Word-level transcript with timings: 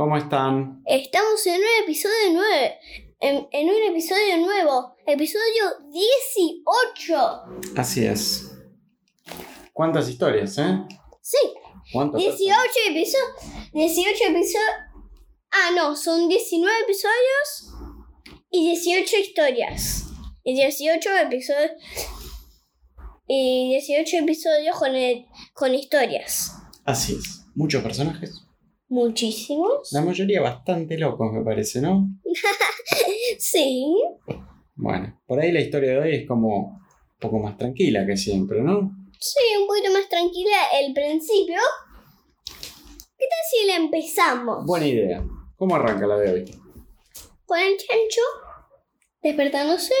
¿Cómo 0.00 0.16
están? 0.16 0.82
Estamos 0.86 1.46
en 1.46 1.56
un 1.56 1.82
episodio 1.82 2.14
9. 2.32 2.78
En, 3.20 3.48
en 3.52 3.68
un 3.68 3.82
episodio 3.90 4.38
nuevo. 4.38 4.96
Episodio 5.06 5.62
18. 5.92 7.76
Así 7.76 8.06
es. 8.06 8.50
¿Cuántas 9.74 10.08
historias, 10.08 10.56
eh? 10.56 10.78
Sí, 11.20 11.36
¿Cuántas? 11.92 12.18
18 12.18 12.54
episodios. 12.88 13.72
18 13.74 14.24
episodios. 14.30 14.70
Ah, 15.50 15.70
no, 15.76 15.94
son 15.94 16.30
19 16.30 16.74
episodios 16.84 17.74
y 18.50 18.68
18 18.70 19.16
historias. 19.18 20.04
Y 20.44 20.54
18 20.54 21.10
episodios. 21.24 21.72
Y 23.26 23.68
18 23.68 24.16
episodios 24.16 24.78
con, 24.78 24.96
el- 24.96 25.26
con 25.52 25.74
historias. 25.74 26.52
Así 26.86 27.16
es. 27.16 27.42
Muchos 27.54 27.82
personajes. 27.82 28.46
Muchísimos. 28.90 29.92
La 29.92 30.02
mayoría 30.02 30.42
bastante 30.42 30.98
locos, 30.98 31.32
me 31.32 31.42
parece, 31.42 31.80
¿no? 31.80 32.08
Sí. 33.38 33.94
Bueno, 34.74 35.20
por 35.26 35.38
ahí 35.40 35.52
la 35.52 35.60
historia 35.60 35.92
de 35.92 35.98
hoy 35.98 36.14
es 36.16 36.26
como 36.28 36.56
un 36.56 37.18
poco 37.20 37.38
más 37.38 37.56
tranquila 37.56 38.04
que 38.04 38.16
siempre, 38.16 38.60
¿no? 38.60 38.90
Sí, 39.18 39.38
un 39.60 39.66
poquito 39.68 39.92
más 39.92 40.08
tranquila 40.08 40.56
el 40.80 40.92
principio. 40.92 41.60
¿Qué 42.44 43.26
tal 43.28 43.44
si 43.50 43.66
la 43.68 43.76
empezamos? 43.76 44.66
Buena 44.66 44.86
idea. 44.88 45.24
¿Cómo 45.56 45.76
arranca 45.76 46.06
la 46.06 46.16
de 46.16 46.32
hoy? 46.32 46.44
Con 47.46 47.58
el 47.60 47.76
chancho 47.76 48.20
despertándose, 49.22 49.94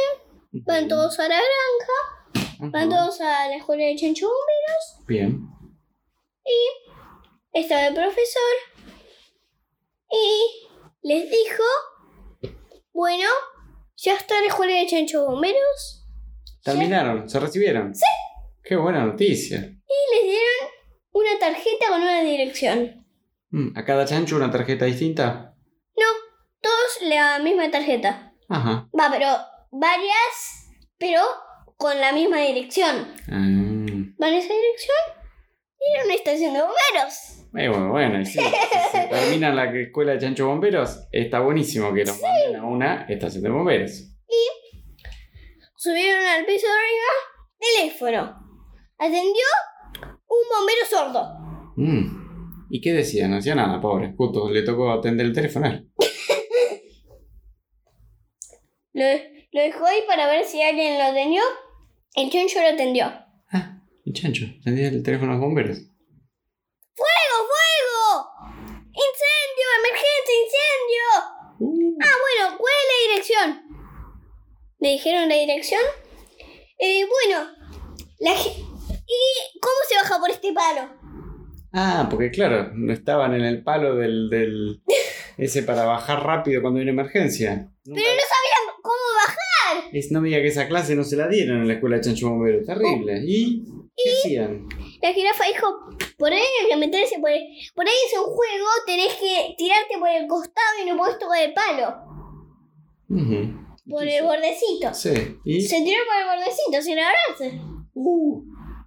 van 0.52 0.88
todos 0.88 1.18
a 1.20 1.28
la 1.28 1.36
granja, 1.36 2.70
van 2.72 2.88
todos 2.88 3.20
a 3.20 3.48
la 3.48 3.56
escuela 3.56 3.84
de 3.84 3.96
chancho 3.96 4.26
bomberos, 4.26 5.06
Bien. 5.06 5.40
estaba 7.52 7.86
el 7.88 7.94
profesor 7.94 8.69
y 10.10 10.68
les 11.02 11.30
dijo, 11.30 11.62
bueno, 12.92 13.28
ya 13.96 14.14
está 14.14 14.40
la 14.40 14.48
escuela 14.48 14.74
de 14.74 14.86
chancho 14.86 15.24
bomberos 15.26 16.06
¿Terminaron? 16.62 17.28
¿Se 17.28 17.40
recibieron? 17.40 17.94
Sí. 17.94 18.02
Qué 18.62 18.76
buena 18.76 19.04
noticia. 19.04 19.58
y 19.58 20.14
les 20.14 20.24
dieron 20.24 20.70
una 21.12 21.38
tarjeta 21.38 21.86
con 21.88 22.02
una 22.02 22.22
dirección. 22.22 23.06
Mm, 23.50 23.76
¿A 23.76 23.84
cada 23.84 24.04
chancho 24.04 24.36
una 24.36 24.50
tarjeta 24.50 24.84
distinta? 24.84 25.54
No, 25.96 26.06
todos 26.60 27.08
la 27.08 27.38
misma 27.38 27.70
tarjeta. 27.70 28.34
Ajá. 28.48 28.88
Va, 28.98 29.08
pero 29.10 29.28
varias, 29.70 30.68
pero 30.98 31.22
con 31.76 31.98
la 32.00 32.12
misma 32.12 32.40
dirección. 32.40 33.14
Ah. 33.26 34.12
van 34.18 34.34
a 34.34 34.38
esa 34.38 34.52
dirección 34.52 34.98
y 35.80 35.94
era 35.96 36.04
una 36.04 36.14
estación 36.14 36.52
de 36.52 36.60
bomberos. 36.60 37.39
Eh, 37.56 37.68
bueno, 37.68 37.90
bueno, 37.90 38.20
y 38.20 38.26
sí, 38.26 38.38
si 38.38 38.98
se 38.98 39.06
termina 39.10 39.52
la 39.52 39.64
escuela 39.72 40.12
de 40.12 40.18
chancho 40.18 40.46
bomberos, 40.46 41.08
está 41.10 41.40
buenísimo 41.40 41.92
que 41.92 42.04
los 42.04 42.20
manden 42.20 42.56
a 42.56 42.64
una 42.64 43.06
estación 43.08 43.42
de 43.42 43.50
bomberos. 43.50 44.06
Subieron 45.76 46.24
al 46.24 46.44
piso 46.44 46.66
de 46.66 46.72
arriba, 46.72 47.08
teléfono. 47.58 48.20
Atendió 48.98 49.46
un 50.28 50.44
bombero 50.54 50.84
sordo. 50.88 51.72
Mm. 51.76 52.66
¿Y 52.68 52.80
qué 52.82 52.92
decía? 52.92 53.26
No 53.28 53.38
hacía 53.38 53.54
nada, 53.54 53.80
pobre. 53.80 54.12
Justo 54.14 54.50
le 54.50 54.62
tocó 54.62 54.92
atender 54.92 55.24
el 55.26 55.32
teléfono. 55.32 55.66
Lo, 58.92 59.04
lo 59.52 59.62
dejó 59.62 59.86
ahí 59.86 60.00
para 60.06 60.26
ver 60.26 60.44
si 60.44 60.60
alguien 60.60 60.98
lo 60.98 61.04
atendió. 61.04 61.42
El 62.14 62.28
chancho 62.28 62.60
lo 62.60 62.68
atendió. 62.68 63.06
Ah, 63.50 63.82
el 64.04 64.12
chancho, 64.12 64.46
atendía 64.60 64.88
el 64.88 65.02
teléfono 65.02 65.30
a 65.30 65.34
los 65.36 65.44
bomberos. 65.44 65.78
¡Fuego, 66.96 67.36
fuego! 67.48 68.26
¡Incendio! 68.86 69.66
¡Emergencia, 69.78 70.64
Uh. 71.58 71.96
Ah, 72.02 72.14
bueno, 72.20 72.56
¿cuál 72.58 72.72
es 72.80 72.88
la 72.88 73.12
dirección? 73.12 73.80
¿Le 74.80 74.88
dijeron 74.92 75.28
la 75.28 75.34
dirección? 75.34 75.80
Eh, 76.78 77.04
bueno, 77.04 77.50
la 78.20 78.32
¿Y 78.32 79.58
cómo 79.60 79.74
se 79.88 79.96
baja 79.96 80.18
por 80.20 80.30
este 80.30 80.52
palo? 80.52 80.88
Ah, 81.72 82.06
porque 82.10 82.30
claro, 82.30 82.70
no 82.74 82.92
estaban 82.92 83.34
en 83.34 83.42
el 83.42 83.62
palo 83.62 83.96
del, 83.96 84.30
del 84.30 84.82
ese 85.36 85.62
para 85.64 85.84
bajar 85.84 86.22
rápido 86.24 86.62
cuando 86.62 86.78
hay 86.78 86.84
una 86.84 86.92
emergencia. 86.92 87.68
Nunca- 87.84 88.00
Pero 88.02 88.14
no 88.14 88.22
sabían 88.22 88.80
cómo 88.82 88.94
bajar. 89.16 89.90
es, 89.92 90.10
no 90.12 90.20
me 90.20 90.28
diga 90.28 90.40
que 90.40 90.48
esa 90.48 90.68
clase 90.68 90.94
no 90.96 91.04
se 91.04 91.16
la 91.16 91.28
dieron 91.28 91.58
en 91.62 91.68
la 91.68 91.74
escuela 91.74 91.96
de 91.96 92.02
Chancho 92.02 92.30
Bombero. 92.30 92.64
Terrible. 92.64 93.20
¿Y 93.26 93.64
qué 94.04 94.10
hacían? 94.18 94.68
La 95.02 95.12
jirafa 95.12 95.44
dijo, 95.46 95.66
por 96.18 96.32
ahí 96.32 96.42
hay 96.62 96.68
que 96.68 96.76
meterse 96.76 97.18
por 97.20 97.30
el- 97.30 97.46
Por 97.74 97.86
ahí 97.86 97.94
es 98.06 98.18
un 98.18 98.24
juego, 98.24 98.66
tenés 98.86 99.14
que 99.14 99.54
tirarte 99.56 99.98
por 99.98 100.08
el 100.08 100.26
costado 100.26 100.78
y 100.82 100.86
no 100.90 100.96
podés 100.96 101.18
tocar 101.18 101.42
el 101.42 101.52
palo. 101.54 101.94
Por 103.08 104.02
¿Qué 104.02 104.08
el 104.08 104.14
hizo? 104.16 104.24
bordecito. 104.24 104.94
Sí. 104.94 105.38
¿Y? 105.44 105.62
Se 105.62 105.82
tiró 105.82 105.98
por 106.06 106.16
el 106.20 106.38
bordecito 106.38 106.82
sin 106.82 106.98
agarrarse. 106.98 107.60
Uh. 107.94 108.42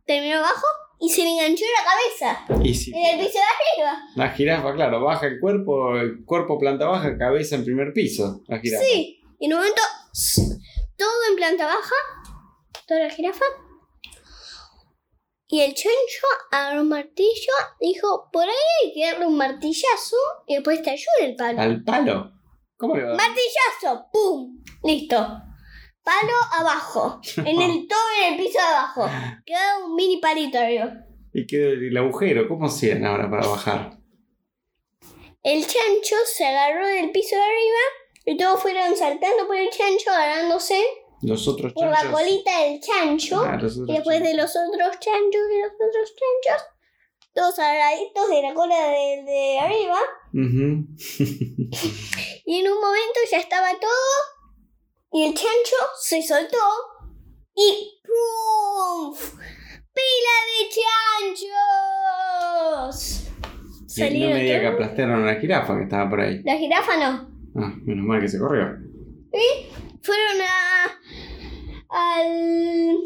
Terminó 0.05 0.37
abajo 0.37 0.65
y 0.99 1.09
se 1.09 1.23
le 1.23 1.31
enganchó 1.31 1.65
la 1.77 1.83
cabeza. 2.23 2.63
Y. 2.63 2.93
En 2.95 3.19
el 3.19 3.25
piso 3.25 3.39
de 3.39 3.83
arriba. 3.83 3.99
La 4.15 4.29
jirafa, 4.29 4.73
claro, 4.75 5.01
baja 5.03 5.27
el 5.27 5.39
cuerpo, 5.39 5.97
el 5.97 6.23
cuerpo 6.25 6.57
planta 6.57 6.85
baja, 6.85 7.17
cabeza 7.17 7.55
en 7.55 7.65
primer 7.65 7.91
piso. 7.93 8.41
La 8.47 8.59
jirafa. 8.59 8.83
Sí. 8.85 9.19
Y 9.39 9.45
en 9.47 9.53
un 9.53 9.59
momento, 9.59 9.81
todo 10.97 11.09
en 11.29 11.35
planta 11.35 11.65
baja. 11.65 11.95
Toda 12.87 13.01
la 13.01 13.09
jirafa. 13.09 13.43
Y 15.53 15.61
el 15.61 15.75
chancho 15.75 16.25
agarró 16.49 16.81
un 16.81 16.89
martillo, 16.89 17.53
dijo, 17.79 18.27
por 18.33 18.43
ahí 18.43 18.55
hay 18.83 18.91
que 18.91 19.05
darle 19.05 19.27
un 19.27 19.37
martillazo 19.37 20.15
y 20.47 20.55
después 20.55 20.81
te 20.81 20.89
ayuda 20.89 21.11
el 21.21 21.35
palo. 21.35 21.61
¿Al 21.61 21.83
palo? 21.83 22.31
¿Cómo 22.75 22.95
le 22.95 23.03
va? 23.03 23.15
Martillazo, 23.15 24.07
¡pum! 24.11 24.63
Listo. 24.83 25.15
Palo 25.15 26.33
abajo. 26.53 27.21
En 27.45 27.61
el 27.61 27.87
todo 27.87 27.99
en 28.23 28.33
el 28.33 28.39
piso 28.39 28.57
de 28.57 28.65
abajo. 28.65 29.07
Queda 29.45 29.85
un 29.85 29.93
mini 29.93 30.17
palito 30.17 30.57
arriba. 30.57 30.91
¿Y 31.31 31.45
qué 31.45 31.73
el 31.73 31.97
agujero? 31.97 32.47
¿Cómo 32.47 32.65
hacían 32.65 33.05
ahora 33.05 33.29
para 33.29 33.47
bajar? 33.47 33.99
El 35.43 35.67
chancho 35.67 36.15
se 36.25 36.47
agarró 36.47 36.87
del 36.87 37.11
piso 37.11 37.35
de 37.35 37.43
arriba 37.43 37.79
y 38.25 38.37
todos 38.37 38.59
fueron 38.59 38.97
saltando 38.97 39.45
por 39.45 39.57
el 39.57 39.69
chancho, 39.69 40.09
agarrándose 40.09 40.83
Los 41.23 41.47
otros 41.47 41.73
por 41.73 41.87
la 41.87 42.11
colita 42.11 42.59
del 42.61 42.79
chancho. 42.79 43.43
Ah, 43.43 43.57
y 43.59 43.85
después 43.93 44.21
de 44.21 44.35
los 44.35 44.55
otros 44.55 44.99
chanchos 44.99 45.41
y 45.51 45.59
los 45.61 45.71
otros 45.71 46.13
chanchos, 46.15 46.67
todos 47.33 47.57
agarraditos 47.59 48.29
de 48.29 48.41
la 48.41 48.53
cola 48.53 48.75
de, 48.75 49.23
de 49.25 49.59
arriba. 49.59 49.97
Y 52.45 52.59
en 52.59 52.67
un 52.71 52.81
momento 52.81 53.19
ya 53.31 53.37
estaba 53.37 53.69
todo. 53.79 53.89
Y 55.13 55.23
el 55.23 55.33
chancho 55.33 55.77
se 56.01 56.21
soltó. 56.21 56.57
Y 57.55 58.01
¡pum! 58.03 59.15
¡Pila 59.93 60.35
de 60.49 60.69
chanchos! 62.89 63.29
Y 63.95 64.19
no 64.19 64.27
me 64.29 64.43
diga 64.43 64.59
que 64.59 64.67
aplastaron 64.67 65.23
a 65.23 65.25
la 65.33 65.39
jirafa 65.39 65.77
que 65.77 65.83
estaba 65.83 66.09
por 66.09 66.21
ahí. 66.21 66.41
La 66.43 66.57
jirafa 66.57 66.97
no. 66.97 67.29
Ah, 67.55 67.73
menos 67.83 68.05
mal 68.05 68.19
que 68.19 68.27
se 68.27 68.39
corrió. 68.39 68.75
Fueron 70.01 70.41
a. 70.41 70.91
al. 71.93 72.97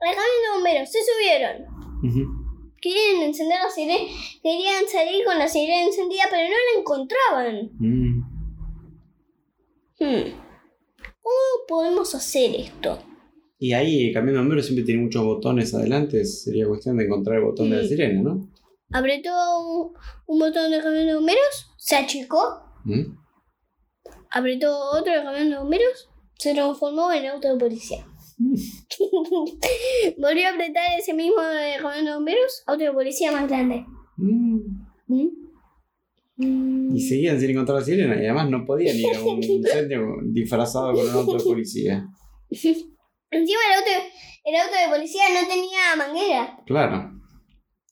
al 0.00 0.14
camión 0.14 0.40
de 0.42 0.54
bomberos. 0.54 0.90
Se 0.90 0.98
subieron. 1.00 1.74
Querían 2.80 3.22
encender 3.22 3.58
la 3.62 3.70
sirena. 3.70 4.10
Querían 4.42 4.86
salir 4.90 5.24
con 5.24 5.38
la 5.38 5.48
sirena 5.48 5.86
encendida, 5.86 6.24
pero 6.30 6.48
no 6.48 6.54
la 6.54 6.80
encontraban. 6.80 7.70
Mm. 7.78 8.34
Hmm. 9.98 10.44
¿Cómo 11.22 11.66
podemos 11.66 12.14
hacer 12.14 12.54
esto? 12.54 12.98
Y 13.58 13.72
ahí, 13.72 14.12
cambiando 14.12 14.40
de 14.40 14.44
número, 14.44 14.62
siempre 14.62 14.84
tiene 14.84 15.02
muchos 15.02 15.24
botones 15.24 15.72
adelante. 15.74 16.24
Sería 16.24 16.66
cuestión 16.66 16.98
de 16.98 17.04
encontrar 17.04 17.38
el 17.38 17.44
botón 17.44 17.70
de 17.70 17.76
la 17.76 17.88
sirena, 17.88 18.20
¿no? 18.20 18.50
Apretó 18.92 19.30
un, 19.60 19.94
un 20.26 20.38
botón 20.38 20.70
del 20.70 20.82
camión 20.82 21.06
de 21.06 21.14
bomberos, 21.14 21.72
se 21.78 21.96
achicó. 21.96 22.62
¿Mm? 22.84 23.16
Apretó 24.30 24.90
otro 24.90 25.12
del 25.12 25.24
camión 25.24 25.50
de 25.50 25.58
bomberos, 25.58 26.10
se 26.38 26.54
transformó 26.54 27.12
en 27.12 27.26
auto 27.26 27.52
de 27.52 27.58
policía. 27.58 28.06
Volvió 30.18 30.46
a 30.46 30.50
apretar 30.52 30.98
ese 30.98 31.14
mismo 31.14 31.40
del 31.40 31.80
camión 31.80 32.04
de 32.04 32.14
bomberos, 32.14 32.62
auto 32.66 32.84
de 32.84 32.92
policía 32.92 33.32
más 33.32 33.48
grande. 33.48 33.84
Mm. 34.16 34.58
¿Mm? 36.36 36.94
Y 36.96 37.00
seguían 37.00 37.38
sin 37.40 37.50
encontrar 37.50 37.78
la 37.78 37.84
sirena. 37.84 38.14
Y 38.16 38.24
además 38.26 38.50
no 38.50 38.64
podían 38.64 38.96
ir 38.96 39.14
a 39.14 39.20
un 39.22 39.42
incendio 39.42 40.00
disfrazado 40.24 40.92
con 40.92 41.08
un 41.08 41.14
auto 41.14 41.36
de 41.36 41.44
policía. 41.44 42.06
Encima 42.50 43.60
el 43.68 43.78
auto, 43.78 43.90
el 44.44 44.56
auto 44.56 44.74
de 44.76 44.96
policía 44.96 45.22
no 45.32 45.48
tenía 45.48 45.96
manguera. 45.96 46.58
Claro. 46.66 47.10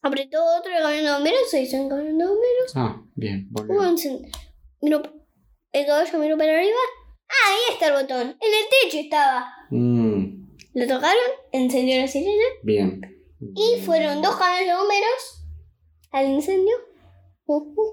Apretó 0.03 0.39
otro 0.59 0.73
camión 0.83 1.05
de 1.05 1.13
bomberos, 1.13 1.49
se 1.51 1.63
hizo 1.63 1.77
en 1.77 1.89
camión 1.89 2.19
de 2.19 2.25
bomberos. 2.25 2.73
Ah, 2.75 3.01
bien. 3.15 3.47
volvió. 3.51 3.75
Hubo 3.75 3.89
un 3.89 3.97
miró- 4.81 5.03
el 5.73 5.87
caballo 5.87 6.19
miró 6.19 6.37
para 6.37 6.53
arriba. 6.57 6.77
Ah, 7.33 7.51
ahí 7.53 7.75
está 7.75 7.87
el 7.89 7.95
botón. 8.03 8.21
En 8.21 8.29
el 8.31 8.69
techo 8.71 8.99
estaba. 8.99 9.51
Mm, 9.71 10.47
Lo 10.75 10.87
tocaron, 10.87 11.23
encendió 11.53 12.01
la 12.01 12.07
sirena 12.09 12.45
bien. 12.63 13.01
y 13.41 13.81
fueron 13.85 14.21
dos 14.23 14.37
camiones 14.37 14.67
de 14.69 14.75
bomberos 14.75 15.45
al 16.11 16.27
incendio. 16.31 16.75
Uh, 17.47 17.57
uh, 17.57 17.81
uh. 17.81 17.93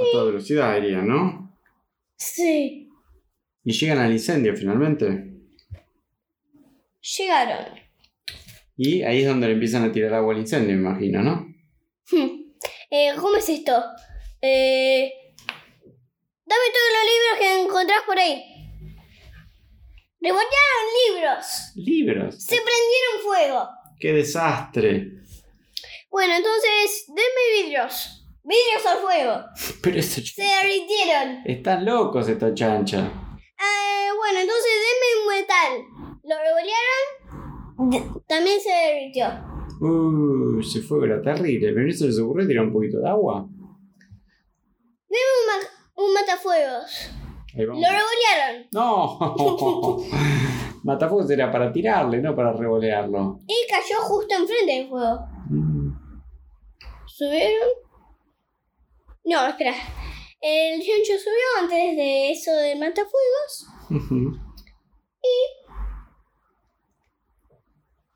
A 0.00 0.04
toda 0.12 0.24
velocidad 0.24 0.76
iría, 0.78 1.02
¿no? 1.02 1.54
Sí, 2.16 2.88
Y 3.64 3.72
llegan 3.72 3.98
al 3.98 4.12
incendio 4.12 4.54
finalmente. 4.56 5.32
llegaron. 7.18 7.66
Y 8.76 9.02
ahí 9.02 9.20
es 9.22 9.26
donde 9.28 9.46
le 9.48 9.52
empiezan 9.54 9.84
a 9.84 9.92
tirar 9.92 10.14
agua 10.14 10.32
al 10.34 10.40
incendio, 10.40 10.74
me 10.76 10.80
imagino, 10.88 11.22
¿no? 11.22 11.46
Hmm. 12.10 12.52
Eh, 12.90 13.12
¿Cómo 13.20 13.36
es 13.36 13.48
esto? 13.48 13.72
Eh, 14.40 15.12
dame 16.52 16.68
todos 16.76 16.92
los 16.96 17.04
libros 17.12 17.34
que 17.38 17.62
encontrás 17.62 18.02
por 18.06 18.18
ahí. 18.18 18.44
Rebotearon 20.20 20.86
libros. 21.08 21.72
Libros. 21.74 22.34
Se 22.42 22.56
prendieron 22.56 23.22
fuego. 23.24 23.68
¡Qué 23.98 24.12
desastre! 24.12 25.22
Bueno, 26.10 26.34
entonces, 26.36 27.06
denme 27.08 27.62
vidrios. 27.62 28.24
Vidrios 28.44 28.86
al 28.86 28.98
fuego. 28.98 29.44
Pero 29.82 29.98
esto... 29.98 30.20
Se 30.20 30.42
derritieron. 30.42 31.42
Están 31.44 31.84
locos 31.84 32.28
esta 32.28 32.52
chancha. 32.54 32.98
Eh, 32.98 34.08
bueno, 34.16 34.40
entonces 34.40 34.72
denme 34.84 35.08
un 35.20 35.28
metal. 35.40 35.72
Lo 36.24 36.36
revolearon. 36.38 38.22
También 38.26 38.60
se 38.60 38.70
derritió. 38.70 39.26
Uh, 39.80 40.60
ese 40.60 40.82
fuego 40.82 41.06
era 41.06 41.22
terrible. 41.22 41.72
¿Pero 41.72 41.88
eso 41.88 42.06
les 42.06 42.18
ocurrió 42.20 42.46
tirar 42.46 42.66
un 42.66 42.72
poquito 42.72 42.98
de 42.98 43.08
agua? 43.08 43.48
Denme 45.08 45.24
un, 45.40 45.81
un 46.06 46.14
matafuegos. 46.14 47.10
Lo 47.54 47.74
revolearon. 47.74 48.66
¡No! 48.72 49.18
Matafuegos 50.84 51.30
era 51.30 51.50
para 51.52 51.70
tirarle, 51.72 52.20
no 52.20 52.34
para 52.34 52.52
revolearlo. 52.52 53.38
Y 53.46 53.66
cayó 53.70 54.00
justo 54.00 54.34
enfrente 54.34 54.72
del 54.72 54.88
fuego. 54.88 55.20
Mm. 55.50 55.92
¿Subieron? 57.06 57.68
No, 59.24 59.46
espera. 59.46 59.74
El 60.40 60.80
chancho 60.80 61.12
subió 61.22 61.60
antes 61.60 61.96
de 61.96 62.32
eso 62.32 62.50
de 62.52 62.74
matafuegos. 62.74 63.66
Ujú. 63.90 64.36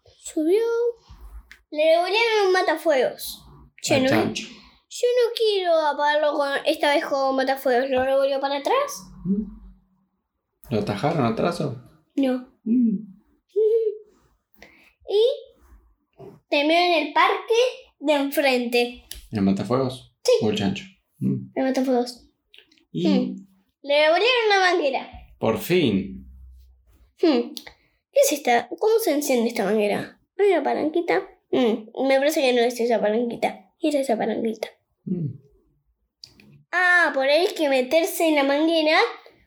Subió. 0.04 0.62
Le 1.70 1.84
revolearon 1.96 2.46
un 2.46 2.52
matafuegos. 2.52 3.42
Che, 3.82 3.94
Al 3.96 4.02
no- 4.04 4.08
chancho. 4.08 4.48
Yo 5.00 5.06
no 5.08 5.32
quiero 5.36 5.74
apagarlo 5.88 6.32
con, 6.34 6.48
esta 6.64 6.94
vez 6.94 7.04
con 7.04 7.36
matafuegos. 7.36 7.90
¿Lo 7.90 8.04
revolvió 8.04 8.40
para 8.40 8.56
atrás? 8.58 9.02
Mm. 9.24 9.44
¿Lo 10.70 10.80
atajaron 10.80 11.24
atrás 11.26 11.60
o? 11.60 11.76
No. 12.16 12.48
Mm. 12.64 12.96
Y 15.08 15.22
terminó 16.48 16.74
en 16.80 17.06
el 17.06 17.12
parque 17.12 17.54
de 18.00 18.12
enfrente. 18.14 19.04
¿El 19.30 19.42
matafuegos? 19.42 20.12
Sí. 20.24 20.32
¿O 20.44 20.50
el 20.50 20.56
chancho? 20.56 20.84
Mm. 21.18 21.52
El 21.54 21.64
matafuegos. 21.64 22.28
Y 22.90 23.06
Mm. 23.08 23.46
Le 23.82 24.02
revolvieron 24.02 24.46
una 24.48 24.60
manguera. 24.72 25.08
por 25.38 25.58
fin. 25.58 26.26
Hmm. 27.22 27.54
¿Qué 27.54 28.20
es 28.24 28.32
esta? 28.32 28.68
¿Cómo 28.68 28.98
se 28.98 29.12
enciende 29.12 29.48
esta 29.48 29.64
manguera? 29.64 30.20
¿Hay 30.38 30.48
una 30.50 30.62
palanquita? 30.64 31.22
Mm, 31.52 32.06
me 32.08 32.18
parece 32.18 32.40
que 32.40 32.52
no 32.52 32.60
es 32.62 32.80
esa 32.80 33.00
palanquita. 33.00 33.70
Era 33.80 34.00
esa 34.00 34.16
palanquita. 34.18 34.68
Mm. 35.06 35.38
Ah, 36.72 37.10
por 37.14 37.24
ahí 37.28 37.46
hay 37.46 37.54
que 37.54 37.68
meterse 37.68 38.26
en 38.28 38.34
la 38.34 38.42
manguera, 38.44 38.98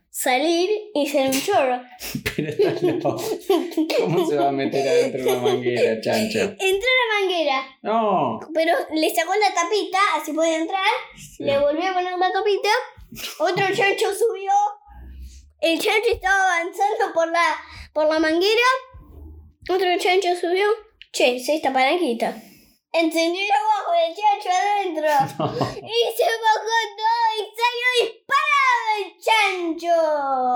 salir 0.10 0.70
y 0.96 1.06
ser 1.08 1.28
un 1.30 1.42
chorro. 1.42 1.82
Pero 2.36 2.50
está 2.50 2.86
loco. 2.88 3.22
¿Cómo 4.00 4.26
se 4.28 4.36
va 4.38 4.48
a 4.50 4.52
meter 4.52 4.88
adentro 4.88 5.24
de 5.24 5.32
una 5.32 5.42
manguera, 5.42 6.02
chancho? 6.02 6.40
Entró 6.40 6.90
la 6.90 7.20
manguera, 7.22 7.68
No. 7.84 8.40
pero 8.54 8.74
le 8.96 9.14
sacó 9.14 9.34
la 9.36 9.54
tapita, 9.54 10.00
así 10.16 10.32
podía 10.34 10.58
entrar. 10.58 10.82
Le 11.40 11.60
volvió 11.60 11.90
a 11.90 11.94
poner 11.94 12.18
la 12.18 12.32
tapita. 12.32 12.70
Otro 13.40 13.66
chancho 13.76 14.08
subió. 14.14 14.52
El 15.62 15.78
chancho 15.80 16.10
estaba 16.14 16.58
avanzando 16.60 17.14
por 17.14 17.28
la, 17.30 17.58
por 17.94 18.08
la 18.08 18.20
manguera. 18.20 18.64
Otro 19.70 19.88
chancho 20.00 20.30
subió. 20.40 20.66
Che, 21.12 21.36
es 21.36 21.50
esta 21.50 21.74
palanquita. 21.74 22.42
Encendió 22.92 23.40
el 23.42 23.52
abajo 23.52 23.92
del 23.94 24.16
chancho 24.18 24.50
adentro. 24.50 25.10
Y 25.78 25.98
se 26.18 26.26
bajó 26.44 26.76
todo 26.98 27.24
y 27.38 27.40
salió 27.60 27.88
disparado 28.02 28.80
el 28.98 29.06
chancho. 29.26 29.96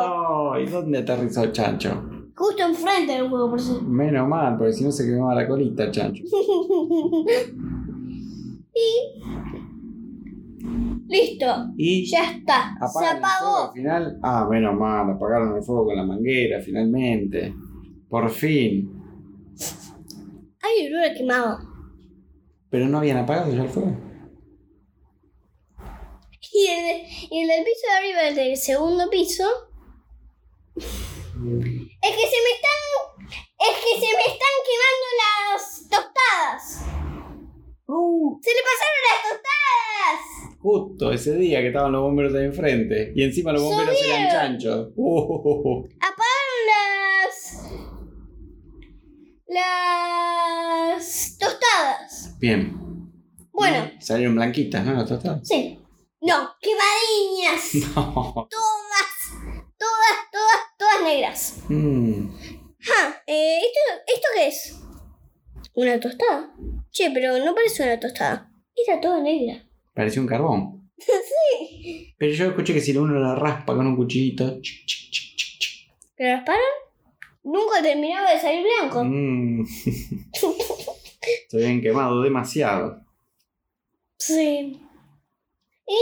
No. 0.01 0.59
¿Y 0.59 0.65
dónde 0.65 0.97
aterrizó 0.99 1.43
el 1.43 1.51
chancho? 1.51 1.91
Justo 2.35 2.63
enfrente 2.63 3.13
del 3.13 3.29
juego, 3.29 3.49
por 3.51 3.59
eso. 3.59 3.79
Menos 3.85 4.27
mal, 4.27 4.57
porque 4.57 4.73
si 4.73 4.83
no 4.83 4.91
se 4.91 5.05
quemaba 5.05 5.35
la 5.35 5.47
colita 5.47 5.83
el 5.83 5.91
chancho. 5.91 6.23
y. 8.73 9.23
Listo. 11.07 11.45
Y 11.77 12.09
Ya 12.09 12.31
está. 12.31 12.75
Se 12.91 13.05
apagó. 13.05 13.67
al 13.67 13.73
final. 13.73 14.17
Ah, 14.23 14.47
menos 14.49 14.73
mal, 14.73 15.11
apagaron 15.11 15.55
el 15.55 15.61
fuego 15.61 15.85
con 15.85 15.95
la 15.95 16.03
manguera, 16.03 16.59
finalmente. 16.59 17.53
Por 18.09 18.27
fin. 18.31 18.89
Ay, 20.61 20.87
olor 20.87 21.03
a 21.03 21.13
quemado. 21.13 21.72
Pero 22.73 22.87
no 22.87 22.97
habían 22.97 23.17
apagado 23.17 23.53
ya 23.53 23.61
el 23.61 23.69
fuego. 23.69 23.95
Y 26.51 26.67
el, 26.67 27.05
y 27.29 27.41
el 27.41 27.63
piso 27.63 27.85
de 27.87 27.97
arriba, 27.99 28.27
el 28.29 28.33
del 28.33 28.57
segundo 28.57 29.11
piso. 29.11 29.43
Es 30.75 30.81
que 30.81 30.89
se 30.89 32.39
me 32.41 32.51
están. 32.55 32.79
Es 33.59 33.77
que 33.77 33.93
se 33.93 34.09
me 34.17 34.23
están 34.25 34.55
quemando 34.65 35.05
las 35.21 35.87
tostadas. 35.87 36.81
Uh, 37.85 38.39
¡Se 38.41 38.49
le 38.49 38.61
pasaron 38.63 39.01
las 39.11 39.21
tostadas! 39.21 40.57
justo 40.63 41.11
ese 41.11 41.35
día 41.35 41.61
que 41.61 41.67
estaban 41.67 41.91
los 41.91 42.01
bomberos 42.01 42.33
ahí 42.33 42.45
enfrente. 42.45 43.13
Y 43.15 43.21
encima 43.21 43.51
los 43.51 43.61
bomberos 43.61 43.95
eran 44.03 44.31
chanchos. 44.31 44.93
Uh, 44.95 45.85
Apagaron 45.99 46.33
las. 49.53 51.37
tostadas. 51.37 52.37
Bien. 52.39 52.77
Bueno, 53.51 53.91
Salieron 53.99 54.35
blanquitas, 54.35 54.85
¿no? 54.85 54.93
Las 54.93 55.07
tostadas. 55.07 55.47
sí. 55.47 55.79
No, 56.21 56.49
quemadiñas. 56.61 57.73
No. 57.95 58.47
Todas 60.77 61.03
negras. 61.03 61.57
Mm. 61.69 62.29
Ah, 62.97 63.15
eh, 63.27 63.59
¿esto, 63.59 63.79
¿esto 64.07 64.27
qué 64.35 64.47
es? 64.47 64.79
¿Una 65.75 65.99
tostada? 65.99 66.53
Che, 66.91 67.11
pero 67.11 67.37
no 67.39 67.53
parece 67.53 67.83
una 67.83 67.99
tostada. 67.99 68.49
Era 68.75 68.99
toda 69.01 69.19
negra. 69.19 69.63
Parecía 69.93 70.21
un 70.21 70.27
carbón. 70.27 70.89
sí. 70.97 72.15
Pero 72.17 72.33
yo 72.33 72.45
escuché 72.47 72.73
que 72.73 72.81
si 72.81 72.95
uno 72.95 73.19
la 73.19 73.35
raspa 73.35 73.75
con 73.75 73.85
un 73.87 73.95
cuchillito. 73.95 74.61
chic, 74.61 74.85
chic, 74.85 75.11
chic. 75.11 75.91
¿Lo 76.17 76.27
rasparon? 76.27 76.61
Nunca 77.43 77.81
terminaba 77.81 78.31
de 78.31 78.39
salir 78.39 78.63
blanco. 78.63 79.03
Mm. 79.03 79.65
Se 81.49 81.57
habían 81.57 81.81
quemado 81.81 82.21
demasiado. 82.21 83.01
Sí. 84.17 84.79
Y 85.87 85.99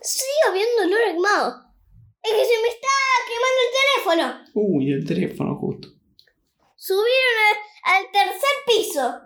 sigo 0.00 0.52
viendo 0.54 0.82
olor 0.84 1.14
quemado. 1.14 1.62
Es 2.22 2.30
que 2.30 2.44
se 2.44 2.62
me 2.62 2.68
está 2.68 2.88
quemando 3.26 3.60
el 3.64 3.72
teléfono. 3.80 4.44
Uy, 4.54 4.92
el 4.92 5.04
teléfono 5.04 5.56
justo. 5.56 5.88
Subieron 6.76 7.36
al, 7.84 7.94
al 7.96 8.10
tercer 8.10 8.56
piso. 8.66 9.20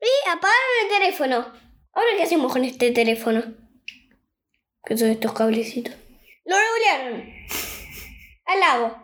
Y 0.00 0.28
apagaron 0.28 0.76
el 0.82 0.88
teléfono. 0.88 1.36
Ahora, 1.92 2.10
¿qué 2.16 2.22
hacemos 2.24 2.52
con 2.52 2.64
este 2.64 2.90
teléfono? 2.90 3.42
¿Qué 4.84 4.96
son 4.96 5.08
estos 5.10 5.32
cablecitos? 5.32 5.94
Lo 6.44 6.56
regularon. 6.56 7.32
Al 8.46 8.62
agua. 8.62 9.01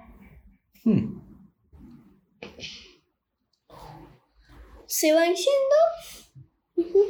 Mm. 0.88 1.21
Se 4.87 5.12
van 5.12 5.35
yendo. 5.35 5.78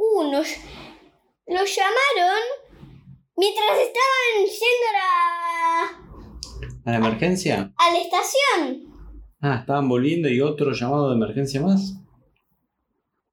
Uh, 0.00 0.30
nos, 0.30 0.46
los 1.48 1.76
llamaron 1.76 2.40
mientras 3.36 3.78
estaban 3.78 4.46
yendo 4.46 4.86
a 4.88 4.92
la, 4.92 5.84
¿A 6.84 6.90
la 6.92 6.96
emergencia? 6.98 7.72
a 7.76 7.90
la 7.92 7.98
estación. 7.98 8.94
Ah, 9.40 9.56
estaban 9.60 9.88
volviendo 9.88 10.28
y 10.28 10.40
otro 10.40 10.70
llamado 10.72 11.08
de 11.10 11.16
emergencia 11.16 11.60
más. 11.60 11.94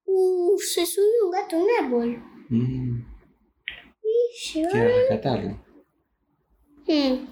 Uh, 0.06 0.58
se 0.58 0.84
subió 0.84 1.26
un 1.26 1.30
gato 1.30 1.54
a 1.56 1.58
un 1.60 1.68
árbol. 1.84 2.22
Mm. 2.48 3.00
Y 4.02 4.52
Quiero 4.52 4.70
llegaron. 4.72 4.96
rescatarlo. 4.98 5.50
Hmm. 6.88 7.26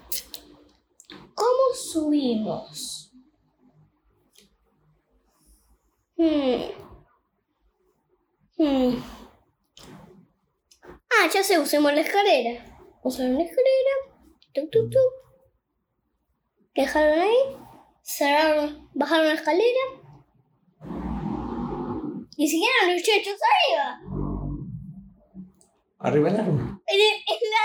¿Cómo 1.35 1.73
subimos? 1.73 3.11
Hmm. 6.17 6.71
Hmm. 8.57 9.03
Ah, 11.09 11.29
ya 11.33 11.43
sé, 11.43 11.59
usemos 11.59 11.93
la 11.93 12.01
escalera. 12.01 12.65
Usaron 13.03 13.35
la 13.35 13.43
escalera. 13.43 13.93
Tuc, 14.53 14.71
tuc, 14.71 14.89
tuc. 14.89 15.11
Dejaron 16.73 17.19
ahí. 17.19 17.57
Cerraron, 18.01 18.89
bajaron 18.93 19.27
la 19.27 19.33
escalera. 19.33 19.83
Y 22.37 22.47
siguieron 22.47 22.93
los 22.93 23.01
chechos 23.01 23.35
arriba. 23.51 24.14
Arriba 26.07 26.29
el 26.29 26.35
árbol. 26.39 26.59
En, 26.87 26.99
el- 26.99 27.23
en 27.33 27.39
la 27.51 27.63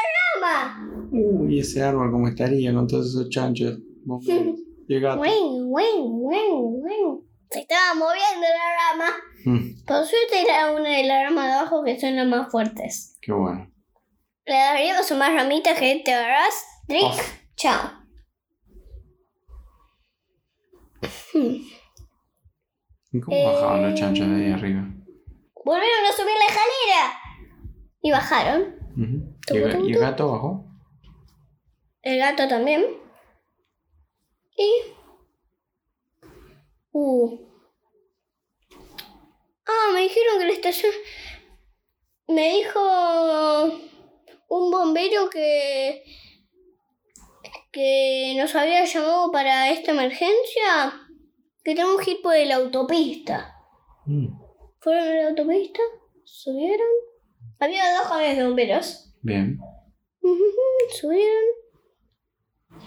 rama. 0.48 1.08
Uy, 1.12 1.58
ese 1.60 1.82
árbol 1.82 2.10
cómo 2.10 2.26
estaría 2.28 2.72
con 2.72 2.86
todos 2.86 3.08
esos 3.08 3.28
chanchos. 3.28 3.78
wing. 4.06 4.56
Se 7.52 7.58
estaba 7.60 7.94
moviendo 7.94 8.46
la 8.46 8.92
rama. 8.92 9.10
Mm, 9.44 9.84
Por 9.84 10.06
suerte 10.06 10.40
era 10.42 10.70
una 10.72 10.88
de 10.90 11.02
las 11.04 11.24
ramas 11.24 11.46
de 11.46 11.52
abajo 11.52 11.82
que 11.84 11.98
son 11.98 12.14
las 12.16 12.26
más 12.28 12.48
fuertes. 12.50 13.16
qué 13.20 13.32
bueno. 13.32 13.68
Las 14.46 14.72
de 14.74 14.78
arriba 14.78 15.02
son 15.02 15.18
más 15.18 15.34
ramitas 15.34 15.76
que 15.78 16.00
te 16.04 16.12
agarras. 16.14 16.64
Trick, 16.86 17.02
Oh. 17.04 17.16
chao. 17.56 17.90
¿Y 23.12 23.20
cómo 23.20 23.44
bajaban 23.44 23.90
los 23.90 23.98
chanchos 23.98 24.28
de 24.28 24.36
ahí 24.46 24.52
arriba? 24.52 24.82
Volvieron 25.64 26.04
a 26.08 26.12
subir 26.16 26.34
la 26.38 26.46
escalera. 26.46 27.19
Y 28.02 28.10
bajaron. 28.10 28.76
Ujú. 28.96 29.36
¿Y, 29.52 29.56
el, 29.56 29.72
ga- 29.72 29.88
y 29.88 29.92
el 29.92 29.98
gato 29.98 30.30
bajó? 30.32 30.64
El 32.02 32.18
gato 32.18 32.48
también. 32.48 32.84
Y. 34.56 34.70
Uh. 36.92 37.38
Ah, 39.66 39.90
me 39.94 40.00
dijeron 40.02 40.38
que 40.38 40.46
la 40.46 40.52
estación. 40.52 40.92
Me 42.28 42.54
dijo 42.54 42.80
un 44.48 44.70
bombero 44.70 45.28
que. 45.30 46.02
que 47.72 48.34
nos 48.38 48.54
había 48.54 48.84
llamado 48.84 49.30
para 49.30 49.70
esta 49.70 49.92
emergencia. 49.92 51.06
Que 51.62 51.74
tenemos 51.74 52.00
que 52.00 52.12
ir 52.12 52.22
por 52.22 52.34
la 52.36 52.56
autopista. 52.56 53.54
Mm, 54.06 54.28
Fueron 54.80 55.06
a 55.06 55.14
la 55.14 55.28
autopista, 55.28 55.80
subieron. 56.24 56.86
Había 57.60 57.98
dos 57.98 58.08
camiones 58.08 58.36
de 58.38 58.44
bomberos. 58.44 59.14
Bien. 59.22 59.58
Subieron. 61.00 61.44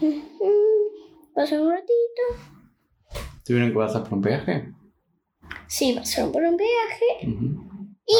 Pasaron 1.36 1.68
un 1.68 1.72
ratito. 1.72 2.22
¿Tuvieron 3.46 3.70
que 3.72 3.78
pasar 3.78 4.04
por 4.04 4.14
un 4.14 4.22
peaje? 4.22 4.74
Sí, 5.68 5.94
pasaron 5.94 6.32
por 6.32 6.44
un 6.44 6.58
peaje. 6.58 7.22
Y 7.22 8.16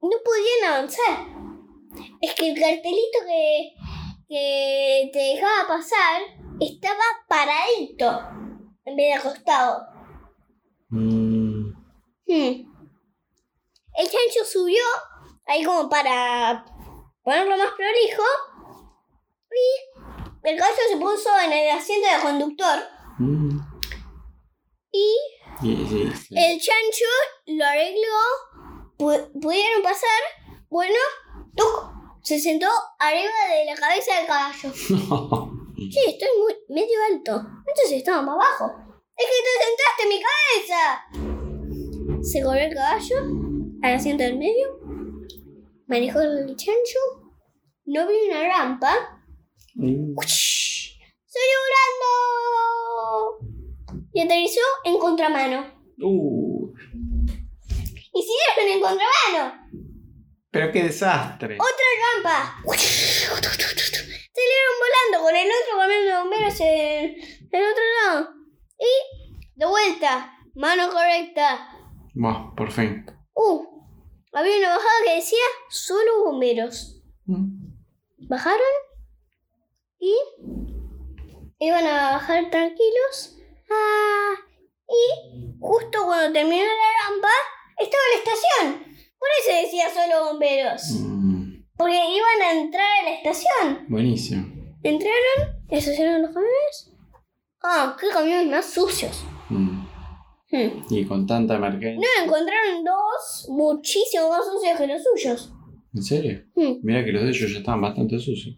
no 0.00 0.16
podían 0.24 0.72
avanzar. 0.72 1.26
Es 2.20 2.34
que 2.34 2.50
el 2.50 2.58
cartelito 2.58 3.18
que, 3.26 3.74
que 4.28 5.10
te 5.12 5.18
dejaba 5.18 5.68
pasar 5.68 6.22
estaba 6.60 7.04
paradito 7.28 8.20
en 8.84 8.96
vez 8.96 9.06
de 9.06 9.12
acostado. 9.14 9.86
Mm, 10.88 11.54
Hmm. 12.26 12.66
El 13.96 14.06
chancho 14.06 14.44
subió 14.44 14.82
ahí 15.46 15.62
como 15.64 15.88
para 15.88 16.64
ponerlo 17.22 17.56
más 17.56 17.70
prolijo. 17.76 18.22
Y 19.50 19.66
el 20.48 20.58
caballo 20.58 20.76
se 20.90 20.96
puso 20.96 21.28
en 21.44 21.52
el 21.52 21.70
asiento 21.70 22.08
de 22.08 22.20
conductor. 22.22 22.78
mm. 23.18 23.58
Y 24.92 25.16
Y- 25.62 25.86
sí, 25.88 26.12
sí. 26.16 26.34
el 26.36 26.58
chancho 26.60 27.04
lo 27.46 27.64
arregló. 27.64 28.18
pu- 28.98 29.30
pudieron 29.40 29.82
pasar. 29.82 30.20
Bueno, 30.70 30.98
¡tuc! 31.56 31.92
se 32.22 32.38
sentó 32.38 32.66
arriba 32.98 33.32
de 33.50 33.64
la 33.66 33.74
cabeza 33.76 34.14
del 34.16 34.26
caballo. 34.26 34.72
Sí, 35.76 35.98
estoy 36.06 36.28
muy 36.40 36.54
medio 36.68 36.96
alto. 37.10 37.32
Antes 37.34 37.90
estaba 37.92 38.22
más 38.22 38.36
bajo. 38.36 38.66
¡Es 39.16 39.26
que 39.26 39.42
te 39.42 39.50
sentaste 39.64 40.02
en 40.04 40.08
mi 40.08 40.22
cabeza! 40.22 41.04
Se 42.22 42.40
corrió 42.42 42.66
el 42.68 42.74
caballo 42.74 43.16
al 43.82 43.94
asiento 43.94 44.22
del 44.22 44.38
medio. 44.38 44.78
Manejó 45.86 46.20
el 46.20 46.46
chancho. 46.56 46.98
No 47.86 48.06
vio 48.06 48.16
una 48.30 48.48
rampa. 48.48 49.20
Mm. 49.74 50.14
¡Salió 51.26 51.56
volando! 53.40 54.02
Y 54.12 54.20
aterrizó 54.20 54.60
en 54.84 54.98
contramano. 54.98 55.66
Uh, 56.00 56.72
Y 58.12 58.22
siguieron 58.22 58.72
en 58.76 58.80
contramano. 58.80 59.42
pero 60.50 60.70
qué 60.72 60.84
desastre. 60.84 61.56
¡Otra 61.56 61.86
rampa! 62.14 62.56
Salieron 64.32 64.74
volando 64.80 65.24
con 65.26 65.34
el 65.36 65.48
otro 65.48 65.78
camión 65.78 66.04
de 66.04 66.16
bomberos 66.16 66.60
en 66.60 67.14
el 67.52 67.62
otro 67.70 67.84
lado. 68.06 68.28
Y 68.78 68.92
de 69.56 69.66
vuelta, 69.66 70.32
mano 70.54 70.90
correcta. 70.90 71.68
Buah, 72.14 72.54
por 72.56 72.70
fin. 72.70 73.04
Uh, 73.34 73.73
había 74.34 74.58
una 74.58 74.68
bajada 74.70 74.94
que 75.06 75.14
decía 75.16 75.38
solo 75.70 76.24
bomberos. 76.24 77.00
Mm. 77.26 77.64
Bajaron 78.28 78.60
y 79.98 80.14
iban 81.58 81.86
a 81.86 82.12
bajar 82.12 82.50
tranquilos. 82.50 83.38
Ah, 83.70 84.34
y 84.88 85.56
justo 85.60 86.04
cuando 86.04 86.32
terminó 86.32 86.64
la 86.64 87.08
rampa, 87.08 87.28
estaba 87.78 88.02
la 88.12 88.18
estación. 88.18 88.96
Por 89.18 89.28
eso 89.40 89.62
decía 89.62 89.86
solo 89.92 90.26
bomberos. 90.32 90.82
Mm, 91.00 91.64
Porque 91.76 91.94
iban 91.94 92.42
a 92.42 92.60
entrar 92.60 92.86
a 93.00 93.04
la 93.04 93.14
estación. 93.16 93.86
Buenísimo. 93.88 94.46
Entraron, 94.82 95.64
estacionaron 95.70 96.22
los 96.22 96.34
camiones. 96.34 96.92
Ah, 97.62 97.96
qué 97.98 98.08
camiones 98.08 98.46
más 98.48 98.66
sucios. 98.66 99.24
Mm. 100.54 100.56
Hmm. 100.56 100.84
Y 100.88 101.04
con 101.04 101.26
tanta 101.26 101.56
emergencia. 101.56 101.98
No, 101.98 102.24
encontraron 102.24 102.84
dos 102.84 103.46
muchísimo 103.48 104.28
más 104.28 104.44
sucios 104.44 104.78
que 104.78 104.86
los 104.86 105.02
suyos. 105.02 105.52
¿En 105.92 106.02
serio? 106.02 106.44
Hmm. 106.54 106.74
Mira 106.82 107.04
que 107.04 107.10
los 107.12 107.24
de 107.24 107.30
ellos 107.30 107.52
ya 107.52 107.58
estaban 107.58 107.80
bastante 107.80 108.18
sucios. 108.18 108.56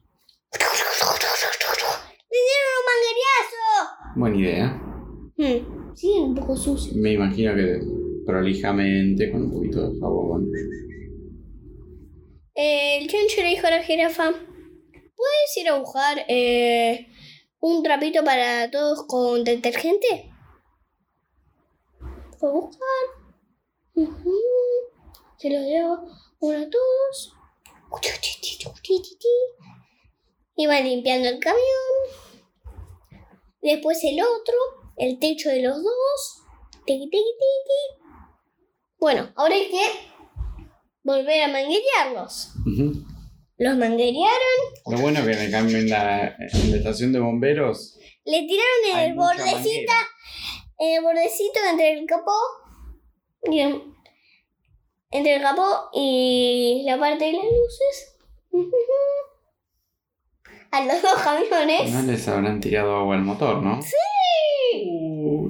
¡Le 2.30 2.38
dieron 2.48 2.72
un 2.76 2.84
mangueriazo! 2.92 3.64
Buena 4.16 4.36
idea. 4.36 4.66
Hmm. 5.38 5.94
Sí, 5.94 6.10
un 6.18 6.34
poco 6.34 6.54
sucio. 6.54 6.92
Me 6.96 7.12
imagino 7.14 7.54
que 7.54 7.80
prolijamente, 8.26 9.30
con 9.32 9.44
un 9.44 9.52
poquito 9.52 9.90
de 9.90 9.98
jabón. 9.98 10.50
El 12.54 13.08
chancho 13.08 13.42
le 13.42 13.48
dijo 13.48 13.66
a 13.66 13.70
la 13.70 13.82
jirafa: 13.82 14.32
¿Puedes 14.32 15.56
ir 15.56 15.68
a 15.70 15.78
buscar 15.78 16.24
eh, 16.28 17.06
un 17.60 17.82
trapito 17.82 18.22
para 18.22 18.70
todos 18.70 19.06
con 19.06 19.44
detergente? 19.44 20.35
A 22.46 22.50
buscar. 22.50 22.80
Se 25.36 25.50
los 25.50 25.62
llevo 25.62 26.08
uno 26.38 26.58
a 26.58 26.70
todos. 26.70 27.32
Va 30.68 30.80
limpiando 30.80 31.28
el 31.28 31.40
camión. 31.40 31.62
Después 33.60 33.98
el 34.04 34.20
otro, 34.20 34.54
el 34.96 35.18
techo 35.18 35.48
de 35.48 35.62
los 35.62 35.76
dos. 35.76 36.42
Tiqui, 36.84 37.10
tiqui, 37.10 37.10
tiqui. 37.10 38.06
Bueno, 38.98 39.32
ahora 39.34 39.56
hay 39.56 39.68
que 39.68 39.90
volver 41.02 41.42
a 41.42 41.48
manguerearlos. 41.48 42.52
Los 43.58 43.76
manguerearon, 43.76 44.58
Lo 44.86 44.98
bueno 44.98 45.24
que 45.24 45.32
en 45.32 45.38
el 45.38 45.50
cambio 45.50 45.78
en 45.78 45.88
la, 45.88 46.28
en 46.28 46.70
la 46.70 46.76
estación 46.76 47.12
de 47.12 47.18
bomberos 47.18 47.96
le 48.26 48.42
tiraron 48.42 48.84
en 48.92 48.98
el 48.98 49.14
manguera. 49.14 49.94
En 50.78 50.94
el 50.96 51.02
bordecito 51.02 51.58
entre 51.70 51.92
el 51.98 52.06
capó 52.06 52.38
y 53.44 53.60
el- 53.60 53.82
entre 55.10 55.36
el 55.36 55.42
capó 55.42 55.88
y 55.92 56.82
la 56.86 56.98
parte 56.98 57.24
de 57.26 57.32
las 57.32 57.44
luces. 57.44 58.16
A 60.72 60.84
los 60.84 61.00
dos 61.00 61.14
camiones. 61.22 61.90
No 61.92 62.02
les 62.02 62.26
habrán 62.28 62.60
tirado 62.60 62.96
agua 62.96 63.14
al 63.14 63.22
motor, 63.22 63.62
¿no? 63.62 63.78
Uh, 64.74 65.48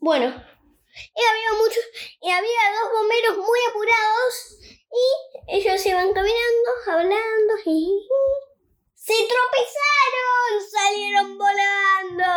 Bueno, 0.00 0.26
y 0.26 1.22
había 1.22 1.52
muchos, 1.62 1.84
y 2.20 2.30
había 2.30 2.50
dos 2.80 2.90
bomberos 2.98 3.36
muy 3.46 3.58
apurados 3.68 4.58
y 4.90 5.56
ellos 5.58 5.86
iban 5.86 6.12
caminando, 6.12 6.70
hablando. 6.90 7.54
Se 9.10 9.26
tropezaron, 9.26 10.48
salieron 10.70 11.28
volando. 11.38 12.28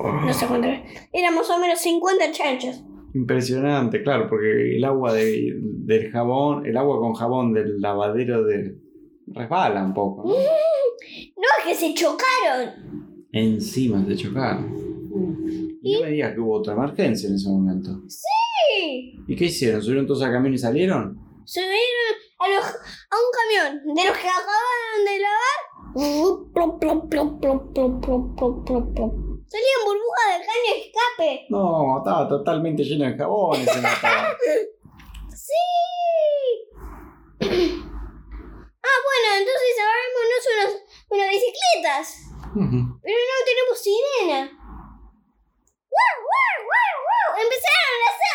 No 0.26 0.32
sé 0.32 0.46
cuánto 0.46 0.66
era. 0.68 0.82
Eran 1.12 1.34
más 1.34 1.48
o 1.50 1.58
menos 1.58 1.78
50 1.80 2.32
chanchos. 2.32 2.82
Impresionante, 3.14 4.02
claro, 4.02 4.26
porque 4.28 4.76
el 4.76 4.84
agua 4.84 5.12
de- 5.12 5.52
del 5.58 6.10
jabón, 6.10 6.66
el 6.66 6.76
agua 6.76 6.98
con 6.98 7.14
jabón 7.14 7.52
del 7.54 7.80
lavadero 7.80 8.44
de 8.44 8.76
resbala 9.28 9.82
un 9.84 9.94
poco, 9.94 10.24
¿no? 10.28 10.34
No, 11.36 11.42
es 11.58 11.64
que 11.66 11.74
se 11.74 11.94
chocaron. 11.94 13.26
Encima 13.32 14.00
de 14.00 14.16
chocar. 14.16 14.58
Y 15.82 15.92
no 15.94 16.00
me 16.00 16.10
digas 16.10 16.32
que 16.34 16.40
hubo 16.40 16.54
otra 16.58 16.72
emergencia 16.74 17.28
en 17.28 17.34
ese 17.36 17.48
momento. 17.48 17.90
Sí. 18.08 18.22
¿Y 19.28 19.36
qué 19.36 19.44
hicieron? 19.44 19.82
¿Subieron 19.82 20.06
todos 20.06 20.22
al 20.22 20.32
camión 20.32 20.54
y 20.54 20.58
salieron? 20.58 21.18
Subieron 21.44 21.80
a, 22.38 22.44
a 22.44 22.48
un 22.48 23.30
camión 23.32 23.94
de 23.94 24.04
los 24.04 24.16
que 24.16 24.28
acababan 24.28 25.04
de 25.04 25.18
lavar. 25.18 25.60
Salían 29.48 29.80
burbujas 29.86 30.26
de 30.28 30.44
caña 30.44 30.70
de 30.74 30.80
escape. 30.80 31.46
No, 31.48 31.98
estaba 31.98 32.28
totalmente 32.28 32.82
lleno 32.84 33.06
de 33.06 33.16
jabones. 33.16 33.66
¡Sí! 35.34 35.64
ah, 38.86 38.98
bueno, 39.06 39.26
entonces 39.38 39.72
agarrémonos 39.80 40.44
unas, 40.52 40.72
unas 41.10 41.28
bicicletas. 41.30 42.06
Pero 43.02 43.18
no 43.30 43.36
tenemos 43.46 43.76
sirena. 43.78 44.40
¡Wow, 45.96 46.16
wow, 46.28 46.56
wow, 46.70 46.94
wow! 47.06 47.28
Empezaron 47.40 47.98
a 48.04 48.08
hacer 48.12 48.25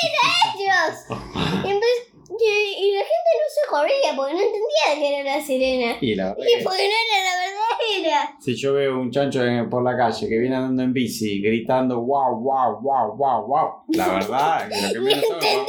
sirena 0.00 0.88
ellos. 0.88 1.64
Y, 1.64 1.68
empe- 1.68 2.12
y- 2.40 2.84
y 2.86 2.92
la 2.94 3.00
gente 3.00 3.30
no 3.38 3.48
se 3.48 3.70
corría 3.70 4.16
porque 4.16 4.34
no 4.34 4.40
entendía 4.40 4.94
que 4.98 5.20
era 5.20 5.36
la 5.36 5.44
sirena. 5.44 5.96
y 6.00 6.14
la 6.14 6.24
verdad 6.30 6.44
Y 6.48 6.58
que 6.58 6.64
porque 6.64 6.78
no 6.78 6.94
era 7.14 7.24
la 7.24 7.36
verdadera. 7.44 8.36
si 8.40 8.54
yo 8.56 8.72
veo 8.74 8.98
un 8.98 9.10
chancho 9.10 9.44
en- 9.44 9.68
por 9.70 9.82
la 9.84 9.96
calle 9.96 10.28
que 10.28 10.38
viene 10.38 10.56
andando 10.56 10.82
en 10.82 10.92
bici 10.92 11.40
gritando 11.42 12.00
wow, 12.00 12.36
wow, 12.40 12.80
wow, 12.80 13.16
wow, 13.16 13.46
wow, 13.46 13.70
la 13.88 14.08
verdad 14.14 14.68
que 14.68 14.80
lo 14.80 14.92
que 14.92 15.00
menos 15.14 15.24
hago 15.30 15.66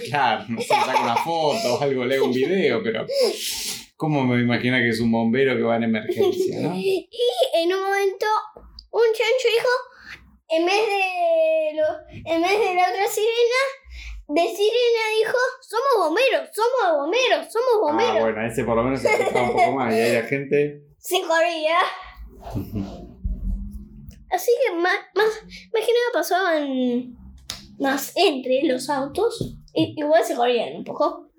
es 0.00 0.08
claro, 0.08 0.44
no 0.48 0.60
sé, 0.60 0.66
saco 0.68 1.02
una 1.02 1.16
foto 1.16 1.74
o 1.74 1.80
algo, 1.82 2.04
leo 2.04 2.24
un 2.24 2.32
video, 2.32 2.82
pero 2.82 3.06
¿cómo 3.96 4.24
me 4.24 4.40
imagina 4.40 4.78
que 4.78 4.88
es 4.90 5.00
un 5.00 5.10
bombero 5.12 5.56
que 5.56 5.62
va 5.62 5.76
en 5.76 5.84
emergencia, 5.84 6.60
no? 6.60 6.74
Y 6.76 7.08
en 7.54 7.72
un 7.72 7.82
momento, 7.82 8.26
un 8.90 9.02
chancho 9.12 9.48
dijo, 9.56 9.68
en 10.48 10.66
vez 10.66 10.86
de 10.86 11.72
lo, 11.76 11.86
en 12.34 12.42
vez 12.42 12.58
de 12.60 12.74
la 12.74 12.82
otra 12.90 13.06
sirena, 13.08 13.62
de 14.28 14.42
sirena 14.42 15.02
dijo, 15.18 15.36
somos 15.60 16.06
bomberos, 16.08 16.48
somos 16.54 16.96
bomberos, 16.98 17.52
somos 17.52 17.80
bomberos. 17.80 18.16
Ah, 18.16 18.20
bueno, 18.20 18.46
ese 18.46 18.64
por 18.64 18.76
lo 18.76 18.82
menos 18.84 19.00
se 19.00 19.08
un 19.08 19.52
poco 19.52 19.72
más 19.72 19.94
y 19.94 19.98
ahí 19.98 20.12
la 20.14 20.22
gente... 20.22 20.84
Se 20.98 21.20
corría. 21.20 21.78
Así 24.30 24.50
que 24.66 24.74
más, 24.74 24.96
más, 25.14 25.26
más 25.72 25.86
que 25.86 25.92
nada 25.92 26.12
pasaban 26.12 27.14
más 27.78 28.12
entre 28.16 28.62
los 28.64 28.88
autos. 28.88 29.56
I- 29.74 29.94
igual 29.98 30.24
se 30.24 30.34
corrían 30.34 30.76
un 30.76 30.84
poco. 30.84 31.30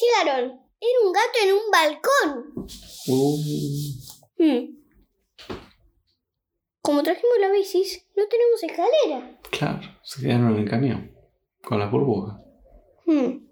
Llegaron. 0.00 0.60
Era 0.80 1.06
un 1.06 1.12
gato 1.12 1.38
en 1.44 1.52
un 1.52 1.70
balcón. 1.70 2.66
Uh, 3.08 3.38
Hmm. 4.38 4.81
Como 6.82 7.02
trajimos 7.02 7.38
la 7.40 7.50
bicis, 7.50 8.06
no 8.16 8.24
tenemos 8.26 8.62
escalera. 8.62 9.38
claro, 9.50 9.80
se 10.02 10.20
quedaron 10.20 10.54
en 10.54 10.62
el 10.62 10.68
camión 10.68 11.12
con 11.62 11.78
las 11.78 11.90
burbujas. 11.90 12.40
Hmm. 13.06 13.46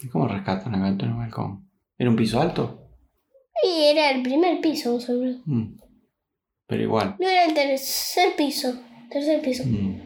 ¿Y 0.00 0.08
cómo 0.08 0.28
rescatan 0.28 0.74
a 0.74 0.90
gato 0.90 1.06
en 1.06 1.12
el 1.12 1.16
balcón? 1.16 1.68
¿Era 1.96 2.10
un 2.10 2.16
piso 2.16 2.40
alto? 2.40 2.88
Y 3.64 3.84
era 3.86 4.10
el 4.10 4.22
primer 4.22 4.60
piso, 4.60 4.94
más 4.94 5.08
o 5.08 5.14
menos. 5.14 5.40
Mm. 5.44 5.76
Pero 6.68 6.82
igual. 6.82 7.16
No 7.18 7.28
era 7.28 7.44
el 7.46 7.54
tercer 7.54 8.36
piso. 8.36 8.72
Tercer 9.10 9.40
piso. 9.42 9.64
Mm. 9.66 9.96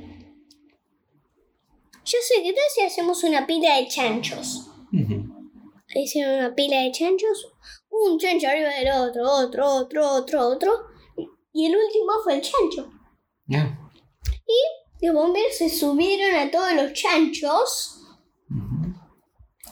Yo 2.05 2.19
sé 2.23 2.43
que 2.43 2.53
tal 2.53 2.65
si 2.75 2.81
hacemos 2.81 3.23
una 3.25 3.47
pila 3.47 3.77
de 3.77 3.89
chanchos. 3.89 4.71
Ujú. 4.93 5.51
Hicieron 5.95 6.39
una 6.39 6.55
pila 6.55 6.81
de 6.81 6.93
chanchos. 6.93 7.53
Un 7.91 8.19
chancho 8.19 8.49
arriba 8.49 8.71
del 8.71 8.89
otro, 8.89 9.23
otro, 9.31 9.67
otro, 9.67 10.11
otro, 10.11 10.49
otro. 10.49 10.73
Y 11.53 11.67
el 11.67 11.77
último 11.77 12.13
fue 12.25 12.37
el 12.37 12.43
chancho. 12.43 12.91
Ya. 13.47 13.79
Los 15.03 15.15
bomberos 15.15 15.57
se 15.57 15.69
subieron 15.69 16.37
a 16.37 16.51
todos 16.51 16.73
los 16.75 16.93
chanchos. 16.93 18.01
Ujú. 18.49 18.95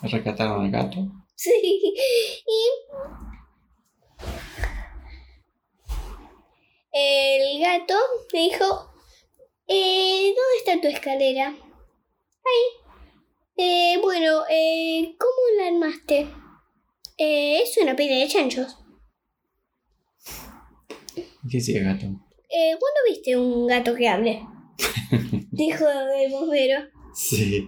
Rescataron 0.02 0.64
al 0.64 0.70
gato. 0.72 0.98
Sí. 1.36 1.52
Y. 1.54 2.60
El 6.92 7.60
gato 7.60 7.94
me 8.32 8.40
dijo: 8.40 8.90
eh, 9.68 10.34
¿Dónde 10.34 10.56
está 10.58 10.80
tu 10.80 10.88
escalera? 10.88 11.46
Ahí. 11.46 12.80
Eh, 13.56 13.98
bueno, 14.02 14.42
eh, 14.50 15.14
¿cómo 15.16 15.58
la 15.58 15.68
armaste? 15.68 16.28
Eh, 17.16 17.62
es 17.62 17.78
una 17.78 17.94
pila 17.94 18.16
de 18.16 18.26
chanchos. 18.26 18.79
¿Qué 21.48 21.59
hacía 21.59 21.83
gato? 21.83 22.07
Eh, 22.07 22.76
¿Cuándo 22.79 23.00
viste 23.09 23.37
un 23.37 23.66
gato 23.66 23.94
que 23.94 24.09
hable? 24.09 24.42
Dijo 25.50 25.85
el 25.88 26.31
bombero. 26.31 26.81
Sí. 27.14 27.66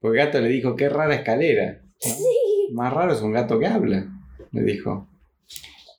Porque 0.00 0.20
el 0.20 0.26
gato 0.26 0.40
le 0.40 0.48
dijo, 0.48 0.76
qué 0.76 0.88
rara 0.88 1.14
escalera. 1.14 1.82
¿no? 1.82 2.14
Más 2.72 2.92
raro 2.92 3.12
es 3.12 3.20
un 3.20 3.32
gato 3.32 3.58
que 3.58 3.66
habla, 3.66 4.06
le 4.52 4.62
dijo. 4.62 5.08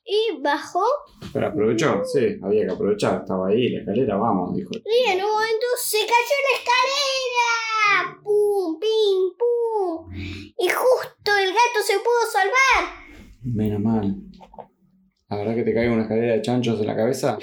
Y 0.04 0.40
bajó 0.42 0.84
Pero 1.32 1.46
aprovechó, 1.46 2.02
sí, 2.04 2.36
había 2.42 2.66
que 2.66 2.72
aprovechar. 2.72 3.20
Estaba 3.20 3.48
ahí, 3.48 3.68
la 3.68 3.80
escalera, 3.80 4.16
vamos, 4.16 4.54
dijo. 4.56 4.70
y 4.74 5.10
en 5.10 5.24
un 5.24 5.30
momento 5.30 5.66
se 5.80 5.98
cayó 5.98 6.36
la 6.50 6.58
escalera. 6.58 8.20
¡Pum, 8.22 8.78
pim, 8.80 9.32
pum! 9.38 10.12
Y 10.58 10.68
justo 10.68 11.36
el 11.38 11.50
gato 11.50 11.80
se 11.84 11.94
pudo 11.98 12.30
salvar. 12.30 12.94
Menos 13.42 13.80
mal. 13.80 14.16
La 15.32 15.38
verdad 15.38 15.54
que 15.54 15.62
te 15.62 15.72
caiga 15.72 15.92
una 15.92 16.02
escalera 16.02 16.34
de 16.34 16.42
chanchos 16.42 16.78
en 16.78 16.86
la 16.86 16.94
cabeza. 16.94 17.38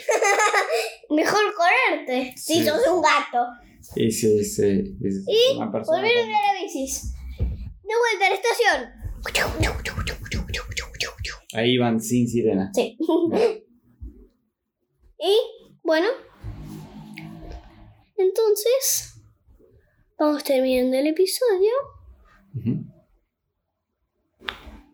Mejor 1.10 1.42
correrte 1.56 2.34
si 2.38 2.60
Sí. 2.60 2.66
sos 2.66 2.86
un 2.88 3.02
gato. 3.02 3.48
Y 3.96 4.12
sí, 4.12 4.46
sí. 4.46 4.96
Y 5.02 5.58
persona 5.72 5.98
volvieron 5.98 6.26
con- 6.26 6.36
a 6.36 6.54
la 6.54 6.62
bicis. 6.62 7.14
De 7.40 7.96
vuelta 7.98 8.28
a 8.28 8.30
la 8.30 8.36
estación. 8.36 8.90
Ahí 11.56 11.80
van 11.80 12.00
sin 12.00 12.28
sirena. 12.28 12.70
Sí. 12.76 12.96
y 15.20 15.38
bueno. 15.82 16.10
Entonces. 18.18 19.16
Vamos 20.20 20.44
terminando 20.44 20.96
el 20.96 21.08
episodio. 21.08 21.72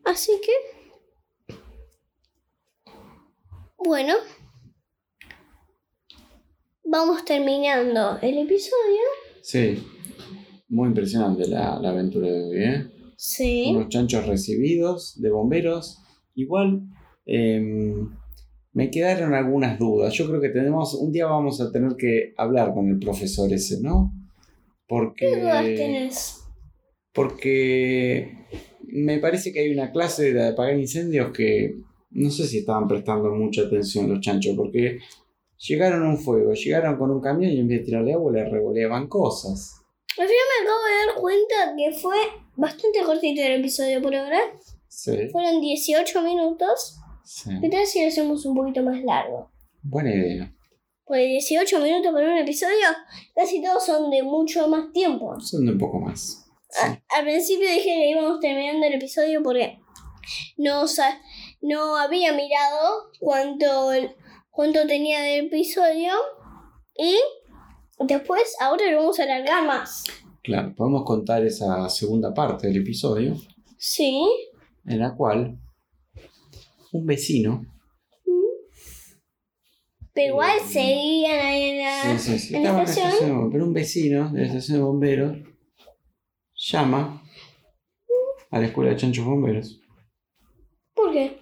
Así 0.05 0.31
que. 0.41 0.74
Vamos 6.83 7.25
terminando 7.25 8.17
el 8.21 8.37
episodio. 8.39 9.01
Sí. 9.41 9.83
Muy 10.69 10.87
impresionante 10.89 11.47
la, 11.47 11.79
la 11.79 11.89
aventura 11.89 12.27
de 12.27 12.43
hoy, 12.43 12.63
¿eh? 12.63 12.87
Sí. 13.17 13.67
Unos 13.69 13.89
chanchos 13.89 14.25
recibidos 14.25 15.19
de 15.21 15.29
bomberos. 15.29 15.99
Igual 16.33 16.83
em, 17.25 18.09
me 18.73 18.89
quedaron 18.89 19.33
algunas 19.33 19.79
dudas. 19.79 20.13
Yo 20.13 20.27
creo 20.27 20.41
que 20.41 20.49
tenemos. 20.49 20.93
Un 20.93 21.11
día 21.11 21.25
vamos 21.25 21.61
a 21.61 21.71
tener 21.71 21.95
que 21.97 22.33
hablar 22.37 22.73
con 22.73 22.89
el 22.89 22.99
profesor 22.99 23.51
ese, 23.51 23.81
¿no? 23.81 24.13
Porque. 24.87 25.27
¿Qué 25.27 25.39
dudas 25.39 25.63
tenés? 25.63 26.41
Porque 27.13 28.45
me 28.81 29.19
parece 29.19 29.53
que 29.53 29.61
hay 29.61 29.71
una 29.71 29.91
clase 29.91 30.23
de 30.23 30.33
la 30.33 30.43
de 30.43 30.49
apagar 30.49 30.77
incendios 30.77 31.31
que 31.31 31.77
no 32.15 32.29
sé 32.31 32.47
si 32.47 32.59
estaban 32.59 32.87
prestando 32.87 33.29
mucha 33.31 33.61
atención 33.63 34.09
los 34.09 34.19
chanchos, 34.21 34.55
porque 34.57 34.99
llegaron 35.57 36.03
a 36.03 36.09
un 36.09 36.17
fuego, 36.17 36.53
llegaron 36.53 36.97
con 36.97 37.11
un 37.11 37.21
camión 37.21 37.51
y 37.51 37.59
en 37.59 37.67
vez 37.67 37.79
de 37.79 37.85
tirarle 37.85 38.13
agua 38.13 38.31
le 38.31 38.49
revoleaban 38.49 39.07
cosas. 39.07 39.81
Al 40.17 40.25
final 40.27 40.45
me 40.59 40.65
acabo 40.65 40.83
de 40.85 41.05
dar 41.05 41.21
cuenta 41.21 41.75
que 41.77 41.91
fue 41.99 42.15
bastante 42.55 42.99
cortito 43.05 43.41
el 43.41 43.59
episodio 43.59 44.01
por 44.01 44.15
ahora. 44.15 44.39
Sí, 44.87 45.27
Fueron 45.31 45.59
18 45.61 46.21
minutos. 46.21 46.97
sí. 47.25 47.49
¿Qué 47.61 47.69
tal 47.69 47.85
si 47.85 48.01
lo 48.01 48.07
hacemos 48.07 48.45
un 48.45 48.55
poquito 48.55 48.81
más 48.81 49.03
largo? 49.03 49.49
Buena 49.83 50.13
idea. 50.15 50.51
Pues 51.05 51.27
18 51.27 51.79
minutos 51.81 52.11
por 52.13 52.23
un 52.23 52.37
episodio, 52.37 52.87
casi 53.35 53.61
todos 53.61 53.85
son 53.85 54.09
de 54.09 54.23
mucho 54.23 54.67
más 54.69 54.91
tiempo. 54.93 55.37
Son 55.39 55.65
de 55.65 55.73
un 55.73 55.77
poco 55.77 55.99
más. 55.99 56.47
Sí. 56.69 56.81
A- 56.81 57.01
al 57.17 57.23
principio 57.25 57.67
dije 57.69 57.83
que 57.83 58.09
íbamos 58.09 58.39
terminando 58.39 58.87
el 58.87 58.93
episodio 58.93 59.43
porque 59.43 59.79
no, 60.57 60.87
no 61.67 61.97
había 61.97 62.31
mirado 62.33 63.11
cuánto, 63.19 63.91
cuánto 64.51 64.85
tenía 64.87 65.19
de 65.21 65.39
episodio 65.39 66.13
y 66.97 67.15
después 68.07 68.55
ahora 68.59 68.89
lo 68.91 68.97
vamos 68.97 69.19
a 69.19 69.23
alargar 69.23 69.65
más. 69.65 70.03
Claro, 70.43 70.73
podemos 70.75 71.03
contar 71.05 71.43
esa 71.43 71.89
segunda 71.89 72.33
parte 72.33 72.67
del 72.67 72.77
episodio, 72.77 73.35
Sí. 73.77 74.23
en 74.85 74.99
la 74.99 75.15
cual 75.15 75.57
un 76.91 77.05
vecino. 77.05 77.65
Pero 80.13 80.27
igual 80.27 80.59
Mm. 80.63 80.67
seguían 80.67 81.39
ahí 81.45 81.63
en 81.71 81.79
la... 81.83 82.17
Sí, 82.17 82.31
sí, 82.31 82.39
sí, 82.39 82.55
en 82.55 82.63
la 82.63 82.83
estación. 82.83 83.07
estación 83.07 83.51
pero 83.51 83.65
un 83.65 83.73
vecino 83.73 84.29
de 84.31 84.41
la 84.41 84.47
estación 84.47 84.77
de 84.77 84.83
bomberos 84.83 85.37
llama 86.55 87.21
a 88.51 88.59
la 88.59 88.65
escuela 88.67 88.91
de 88.91 88.97
chanchos 88.97 89.25
bomberos 89.25 89.81
¿Por 90.93 91.11
qué? 91.11 91.41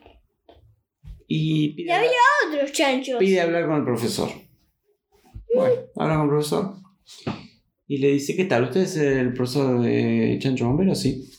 Y 1.36 1.70
pide, 1.70 1.92
había 1.92 2.10
otros 2.48 2.72
chanchos. 2.72 3.18
pide 3.20 3.42
hablar 3.42 3.66
con 3.68 3.78
el 3.78 3.84
profesor. 3.84 4.30
Bueno, 5.56 5.76
habla 5.96 6.16
con 6.16 6.24
el 6.26 6.30
profesor 6.30 6.74
y 7.88 7.98
le 7.98 8.10
dice, 8.10 8.36
¿qué 8.36 8.46
tal? 8.46 8.64
¿Usted 8.66 8.82
es 8.82 8.98
el 8.98 9.34
profesor 9.34 9.82
de 9.82 10.38
chanchos 10.42 10.68
bomberos? 10.68 11.00
Sí. 11.00 11.30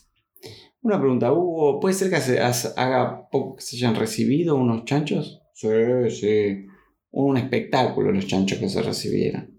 Una 0.83 1.01
pregunta, 1.01 1.33
Hugo, 1.33 1.81
¿puede 1.81 1.95
ser 1.95 2.11
que 2.11 2.17
hace- 2.17 2.39
haga 2.77 3.29
poco 3.31 3.57
que 3.57 3.63
se 3.63 3.77
hayan 3.77 3.95
recibido 3.97 4.57
unos 4.57 4.85
chanchos? 4.85 5.41
Sí, 5.55 5.69
sí. 6.11 6.67
Un 7.11 7.37
espectáculo 7.37 8.13
los 8.13 8.27
chanchos 8.27 8.59
que 8.59 8.69
se 8.69 8.83
recibieron. 8.83 9.59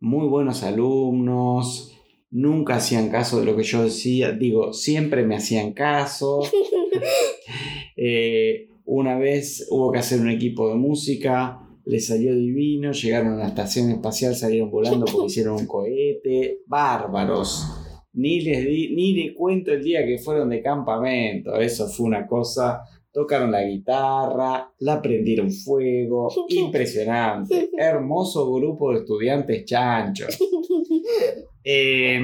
Muy 0.00 0.26
buenos 0.28 0.62
alumnos, 0.62 1.92
nunca 2.30 2.76
hacían 2.76 3.10
caso 3.10 3.38
de 3.40 3.44
lo 3.46 3.56
que 3.56 3.64
yo 3.64 3.82
decía, 3.84 4.32
digo, 4.32 4.72
siempre 4.72 5.24
me 5.24 5.36
hacían 5.36 5.72
caso. 5.72 6.40
Eh, 7.96 8.69
una 8.90 9.16
vez 9.18 9.68
hubo 9.70 9.92
que 9.92 10.00
hacer 10.00 10.20
un 10.20 10.30
equipo 10.30 10.68
de 10.68 10.74
música, 10.74 11.60
les 11.84 12.08
salió 12.08 12.34
divino, 12.34 12.90
llegaron 12.90 13.34
a 13.34 13.36
la 13.36 13.48
estación 13.48 13.88
espacial, 13.88 14.34
salieron 14.34 14.68
volando 14.68 15.06
porque 15.06 15.26
hicieron 15.26 15.60
un 15.60 15.66
cohete, 15.66 16.62
bárbaros. 16.66 17.66
Ni 18.14 18.40
les 18.40 18.64
di, 18.64 18.92
ni 18.96 19.12
le 19.12 19.32
cuento 19.32 19.70
el 19.70 19.84
día 19.84 20.04
que 20.04 20.18
fueron 20.18 20.50
de 20.50 20.60
campamento, 20.60 21.54
eso 21.56 21.86
fue 21.86 22.06
una 22.06 22.26
cosa. 22.26 22.82
Tocaron 23.12 23.52
la 23.52 23.62
guitarra, 23.62 24.72
la 24.80 25.00
prendieron 25.00 25.52
fuego, 25.52 26.28
impresionante. 26.48 27.70
Hermoso 27.78 28.52
grupo 28.52 28.92
de 28.92 28.98
estudiantes 28.98 29.64
chanchos. 29.66 30.36
Eh, 31.62 32.18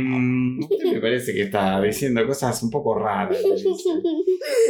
usted 0.60 0.92
me 0.92 1.00
parece 1.00 1.34
que 1.34 1.42
está 1.42 1.80
diciendo 1.80 2.26
cosas 2.26 2.62
un 2.62 2.70
poco 2.70 2.94
raras. 2.94 3.38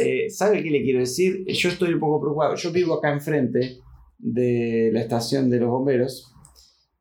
Eh, 0.01 0.29
¿Sabe 0.29 0.61
qué 0.61 0.69
le 0.69 0.83
quiero 0.83 0.99
decir? 0.99 1.45
Yo 1.47 1.69
estoy 1.69 1.93
un 1.93 1.99
poco 1.99 2.19
preocupado. 2.19 2.55
Yo 2.55 2.71
vivo 2.71 2.95
acá 2.95 3.11
enfrente 3.11 3.79
de 4.17 4.89
la 4.91 5.01
estación 5.01 5.49
de 5.49 5.59
los 5.59 5.69
bomberos 5.69 6.33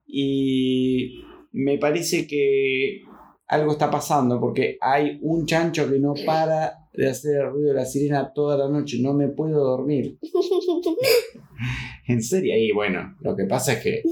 y 0.06 1.22
me 1.52 1.78
parece 1.78 2.26
que 2.26 3.02
algo 3.48 3.72
está 3.72 3.90
pasando 3.90 4.40
porque 4.40 4.76
hay 4.80 5.18
un 5.22 5.46
chancho 5.46 5.90
que 5.90 5.98
no 5.98 6.14
para 6.24 6.88
de 6.92 7.08
hacer 7.08 7.36
el 7.36 7.50
ruido 7.50 7.68
de 7.68 7.74
la 7.74 7.84
sirena 7.84 8.32
toda 8.32 8.56
la 8.56 8.68
noche. 8.68 8.98
No 9.00 9.12
me 9.12 9.28
puedo 9.28 9.64
dormir. 9.64 10.18
En 12.08 12.22
serio. 12.22 12.54
Y 12.56 12.70
bueno, 12.70 13.16
lo 13.20 13.34
que 13.34 13.46
pasa 13.46 13.72
es 13.72 13.82
que 13.82 14.02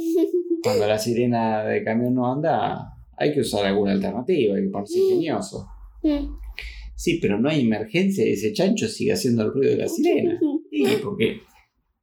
cuando 0.62 0.86
la 0.86 0.98
sirena 0.98 1.62
de 1.62 1.84
camión 1.84 2.14
no 2.14 2.32
anda, 2.32 2.93
hay 3.16 3.32
que 3.32 3.40
usar 3.40 3.66
alguna 3.66 3.92
alternativa, 3.92 4.56
hay 4.56 4.64
que 4.64 4.70
ponerse 4.70 4.98
ingenioso. 4.98 5.66
Mm. 6.02 6.36
Sí, 6.96 7.18
pero 7.20 7.38
no 7.40 7.48
hay 7.48 7.62
emergencia 7.62 8.24
y 8.26 8.32
ese 8.32 8.52
chancho 8.52 8.88
sigue 8.88 9.12
haciendo 9.12 9.42
el 9.44 9.52
ruido 9.52 9.72
de 9.72 9.78
la 9.78 9.88
sirena. 9.88 10.38
Sí, 10.70 10.86
porque 11.02 11.40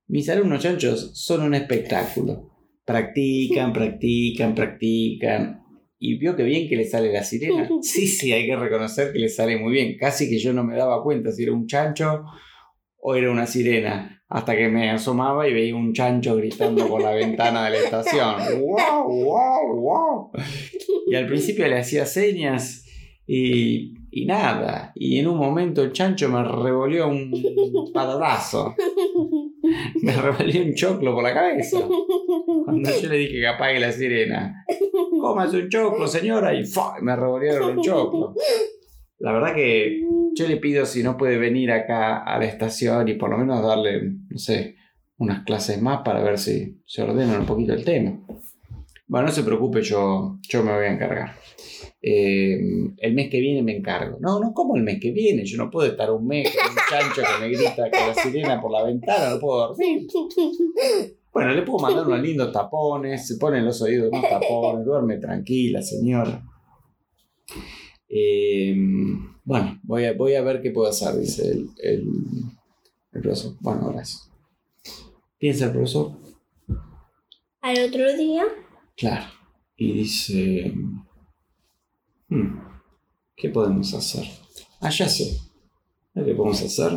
mis 0.08 0.28
alumnos 0.30 0.62
chanchos 0.62 1.12
son 1.14 1.44
un 1.44 1.54
espectáculo. 1.54 2.52
Practican, 2.86 3.72
practican, 3.72 4.54
practican. 4.54 5.62
Y 5.98 6.18
vio 6.18 6.36
que 6.36 6.44
bien 6.44 6.68
que 6.68 6.76
le 6.76 6.84
sale 6.84 7.14
la 7.14 7.24
sirena. 7.24 7.70
Sí, 7.82 8.08
sí, 8.08 8.34
hay 8.34 8.46
que 8.48 8.56
reconocer 8.56 9.14
que 9.14 9.20
le 9.20 9.30
sale 9.30 9.58
muy 9.58 9.72
bien. 9.72 9.98
Casi 9.98 10.30
que 10.30 10.40
yo 10.40 10.52
no 10.52 10.64
me 10.64 10.76
daba 10.76 11.04
cuenta 11.04 11.32
si 11.32 11.44
era 11.44 11.54
un 11.54 11.68
chancho 11.68 12.26
o 12.98 13.16
era 13.16 13.32
una 13.32 13.46
sirena. 13.46 14.22
Hasta 14.28 14.56
que 14.56 14.68
me 14.68 14.90
asomaba 14.90 15.48
y 15.48 15.54
veía 15.54 15.76
un 15.76 15.94
chancho 15.94 16.36
gritando 16.36 16.88
por 16.88 17.02
la 17.02 17.12
ventana 17.12 17.66
de 17.66 17.72
la 17.72 17.78
estación. 17.78 18.62
¡Wow, 18.62 19.26
wow, 19.26 19.76
wow! 19.80 20.32
Y 21.12 21.16
al 21.16 21.28
principio 21.28 21.68
le 21.68 21.78
hacía 21.78 22.06
señas 22.06 22.86
y, 23.28 23.96
y 24.12 24.26
nada. 24.26 24.94
Y 24.96 25.20
en 25.20 25.28
un 25.28 25.40
momento 25.40 25.84
el 25.84 25.92
chancho 25.92 26.30
me 26.30 26.42
revolvió 26.42 27.10
un 27.10 27.92
patatazo. 27.94 28.74
Me 30.02 30.14
revolvió 30.14 30.64
un 30.64 30.74
choclo 30.74 31.14
por 31.14 31.24
la 31.24 31.34
cabeza. 31.34 31.80
Cuando 32.66 32.90
yo 33.02 33.10
le 33.10 33.18
dije 33.18 33.34
que 33.42 33.48
apague 33.48 33.80
la 33.80 33.92
sirena. 33.92 34.66
Cómase 35.22 35.58
un 35.58 35.70
choclo, 35.70 36.08
señora. 36.08 36.54
Y 36.54 36.66
¡fua! 36.66 36.96
me 37.02 37.16
revolvieron 37.16 37.78
un 37.78 37.84
choclo. 37.84 38.34
La 39.20 39.34
verdad 39.34 39.54
que 39.54 40.02
yo 40.34 40.48
le 40.48 40.58
pido 40.58 40.86
si 40.86 41.04
no 41.04 41.18
puede 41.18 41.38
venir 41.38 41.72
acá 41.72 42.24
a 42.24 42.40
la 42.40 42.46
estación 42.46 43.08
y 43.10 43.16
por 43.16 43.30
lo 43.30 43.38
menos 43.38 43.62
darle, 43.62 44.14
no 44.30 44.38
sé, 44.38 44.78
unas 45.18 45.44
clases 45.44 45.82
más 45.82 46.02
para 46.04 46.24
ver 46.24 46.38
si 46.38 46.82
se 46.86 47.04
ordena 47.04 47.38
un 47.38 47.46
poquito 47.46 47.74
el 47.74 47.84
tema. 47.84 48.18
Bueno, 49.12 49.28
no 49.28 49.34
se 49.34 49.44
preocupe, 49.44 49.82
yo, 49.82 50.40
yo 50.48 50.64
me 50.64 50.74
voy 50.74 50.86
a 50.86 50.94
encargar. 50.94 51.36
Eh, 52.02 52.58
el 52.96 53.14
mes 53.14 53.30
que 53.30 53.42
viene 53.42 53.62
me 53.62 53.76
encargo. 53.76 54.18
No, 54.22 54.40
no, 54.40 54.54
¿cómo 54.54 54.78
el 54.78 54.84
mes 54.84 55.02
que 55.02 55.12
viene? 55.12 55.44
Yo 55.44 55.58
no 55.58 55.70
puedo 55.70 55.92
estar 55.92 56.10
un 56.10 56.26
mes 56.26 56.50
con 56.56 56.72
un 56.72 56.78
chancho 56.90 57.22
que 57.22 57.46
me 57.46 57.50
grita 57.50 57.92
con 57.92 58.08
la 58.08 58.14
sirena 58.14 58.62
por 58.62 58.72
la 58.72 58.86
ventana, 58.86 59.32
no 59.32 59.40
puedo 59.42 59.68
dormir. 59.68 60.08
Bueno, 61.34 61.54
le 61.54 61.62
puedo 61.64 61.80
mandar 61.80 62.08
unos 62.08 62.22
lindos 62.22 62.54
tapones, 62.54 63.28
se 63.28 63.36
ponen 63.36 63.66
los 63.66 63.82
oídos 63.82 64.12
unos 64.14 64.30
tapones, 64.30 64.86
duerme 64.86 65.18
tranquila, 65.18 65.82
señora. 65.82 66.42
Eh, 68.08 68.74
bueno, 69.44 69.78
voy 69.84 70.06
a, 70.06 70.14
voy 70.14 70.36
a 70.36 70.42
ver 70.42 70.62
qué 70.62 70.72
puedo 70.72 70.90
hacer, 70.90 71.18
dice 71.20 71.52
el, 71.52 71.70
el, 71.84 72.06
el 73.12 73.22
profesor. 73.22 73.56
Bueno, 73.60 73.90
gracias. 73.92 74.32
Piensa 75.38 75.66
el 75.66 75.72
profesor. 75.72 76.14
Al 77.60 77.78
otro 77.86 78.16
día, 78.16 78.46
Claro. 79.02 79.26
Y 79.78 79.94
dice... 79.94 80.72
"Hmm, 82.30 82.60
¿Qué 83.36 83.50
podemos 83.50 83.92
hacer? 83.96 84.26
Ah, 84.80 84.92
ya 84.92 85.10
sé. 85.10 85.40
¿Qué 86.14 86.36
podemos 86.36 86.62
hacer? 86.62 86.92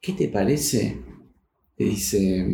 ¿Qué 0.00 0.12
te 0.12 0.28
parece? 0.28 1.02
Le 1.76 1.86
dice 1.86 2.46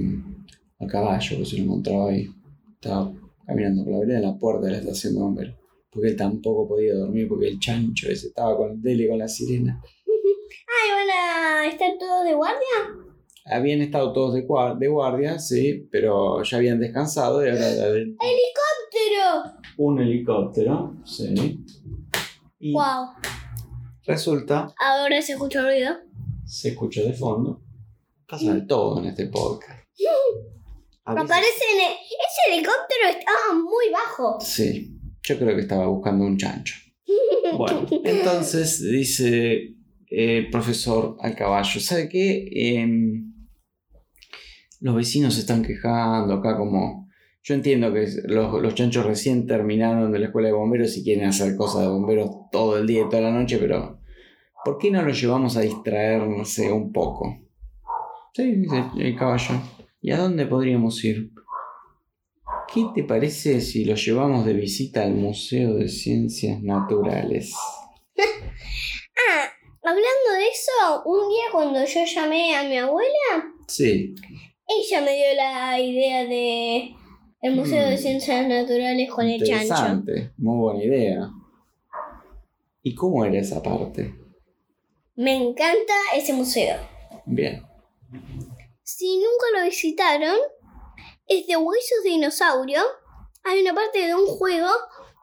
a 0.79 0.87
caballo, 0.87 1.37
que 1.37 1.45
se 1.45 1.59
lo 1.59 1.65
encontraba 1.65 2.09
ahí. 2.09 2.27
Estaba 2.73 3.13
caminando 3.47 3.85
por 3.85 3.93
la 3.93 3.99
vereda 3.99 4.17
en 4.17 4.25
la 4.25 4.39
puerta 4.39 4.65
de 4.65 4.73
la 4.73 4.79
estación 4.79 5.13
de 5.13 5.21
bomberos. 5.21 5.57
Porque 5.91 6.09
él 6.09 6.17
tampoco 6.17 6.69
podía 6.69 6.95
dormir 6.95 7.29
porque 7.29 7.49
el 7.49 7.61
chancho 7.61 8.09
ese 8.09 8.29
estaba 8.29 8.57
con 8.57 8.71
el 8.71 8.81
dele 8.81 9.11
con 9.11 9.19
la 9.19 9.29
sirena. 9.29 9.79
ay, 10.07 10.91
van 10.97 11.11
a 11.11 11.67
estar 11.67 11.99
todos 11.99 12.25
de 12.25 12.33
guardia. 12.33 13.10
Habían 13.51 13.81
estado 13.83 14.13
todos 14.13 14.35
de, 14.35 14.47
guar- 14.47 14.79
de 14.79 14.89
guardia, 14.89 15.39
sí, 15.39 15.89
pero 15.91 16.43
ya 16.43 16.57
habían 16.59 16.79
descansado 16.81 17.45
y 17.45 17.51
ahora 17.51 17.67
de- 17.69 18.15
Pero, 18.93 19.55
un 19.79 20.01
helicóptero, 20.01 20.97
sí. 21.05 21.65
Y 22.59 22.73
wow, 22.73 23.09
resulta, 24.05 24.73
ahora 24.79 25.21
se 25.23 25.33
escucha 25.33 25.63
ruido. 25.63 25.95
se 26.45 26.69
escucha 26.71 27.03
de 27.03 27.13
fondo, 27.15 27.63
pasa 28.29 28.53
de 28.55 28.63
todo 28.63 28.99
en 29.01 29.07
este 29.07 29.27
podcast. 29.27 29.81
Aparece 31.05 31.65
en 31.75 31.81
el- 31.81 31.97
ese 31.97 32.53
helicóptero 32.55 33.09
estaba 33.19 33.55
muy 33.55 33.91
bajo. 33.93 34.39
Sí, 34.41 34.97
yo 35.23 35.39
creo 35.39 35.55
que 35.57 35.63
estaba 35.63 35.87
buscando 35.87 36.25
un 36.25 36.37
chancho. 36.37 36.75
Bueno, 37.57 37.85
entonces 38.05 38.81
dice 38.81 39.75
el 40.09 40.51
profesor 40.51 41.17
al 41.21 41.35
caballo, 41.35 41.81
¿sabe 41.81 42.09
qué? 42.09 42.49
Em, 42.53 43.30
los 44.81 44.95
vecinos 44.95 45.35
se 45.35 45.40
están 45.40 45.62
quejando 45.62 46.35
acá 46.35 46.57
como... 46.57 47.09
Yo 47.43 47.55
entiendo 47.55 47.93
que 47.93 48.07
los, 48.25 48.61
los 48.61 48.75
chanchos 48.75 49.07
recién 49.07 49.47
terminaron 49.47 50.12
de 50.12 50.19
la 50.19 50.27
escuela 50.27 50.49
de 50.49 50.55
bomberos 50.55 50.95
y 50.99 51.03
quieren 51.03 51.25
hacer 51.25 51.57
cosas 51.57 51.83
de 51.83 51.88
bomberos 51.88 52.31
todo 52.53 52.77
el 52.77 52.87
día 52.87 53.01
y 53.01 53.09
toda 53.09 53.23
la 53.23 53.31
noche, 53.31 53.57
pero 53.59 53.99
¿por 54.62 54.77
qué 54.77 54.90
no 54.90 55.03
los 55.03 55.19
llevamos 55.19 55.57
a 55.57 55.62
distraerse 55.62 56.71
un 56.71 56.93
poco? 56.93 57.38
Sí, 58.35 58.57
dice 58.57 58.85
el 58.99 59.16
caballo. 59.16 59.55
¿Y 60.03 60.11
a 60.11 60.19
dónde 60.19 60.45
podríamos 60.45 61.03
ir? 61.03 61.31
¿Qué 62.73 62.85
te 62.95 63.05
parece 63.05 63.62
si 63.62 63.87
los 63.87 64.05
llevamos 64.05 64.45
de 64.45 64.53
visita 64.53 65.03
al 65.03 65.14
Museo 65.14 65.75
de 65.75 65.88
Ciencias 65.88 66.62
Naturales? 66.62 67.55
Ah, 69.29 69.45
hablando 69.83 70.33
de 70.38 70.47
eso, 70.49 71.03
un 71.05 71.29
día 71.29 71.45
cuando 71.53 71.85
yo 71.85 72.01
llamé 72.07 72.57
a 72.57 72.66
mi 72.66 72.79
abuela, 72.79 73.53
Sí. 73.66 74.14
Ella 74.79 75.01
me 75.03 75.15
dio 75.17 75.35
la 75.37 75.81
idea 75.81 76.25
de 76.25 76.95
el 77.43 77.57
Museo 77.57 77.89
de 77.89 77.97
Mm. 77.97 77.99
Ciencias 77.99 78.47
Naturales 78.47 79.11
con 79.11 79.27
el 79.27 79.41
chancho. 79.41 79.63
Interesante, 79.63 80.33
muy 80.37 80.59
buena 80.59 80.85
idea. 80.85 81.31
¿Y 82.83 82.95
cómo 82.95 83.25
era 83.25 83.39
esa 83.39 83.63
parte? 83.63 84.15
Me 85.17 85.35
encanta 85.35 85.95
ese 86.15 86.33
museo. 86.33 86.77
Bien. 87.27 87.63
Si 88.83 89.17
nunca 89.17 89.59
lo 89.59 89.65
visitaron, 89.65 90.37
es 91.27 91.47
de 91.47 91.57
huesos 91.57 92.03
de 92.05 92.11
dinosaurio. 92.11 92.81
Hay 93.45 93.61
una 93.63 93.75
parte 93.75 94.07
de 94.07 94.15
un 94.15 94.27
juego 94.27 94.69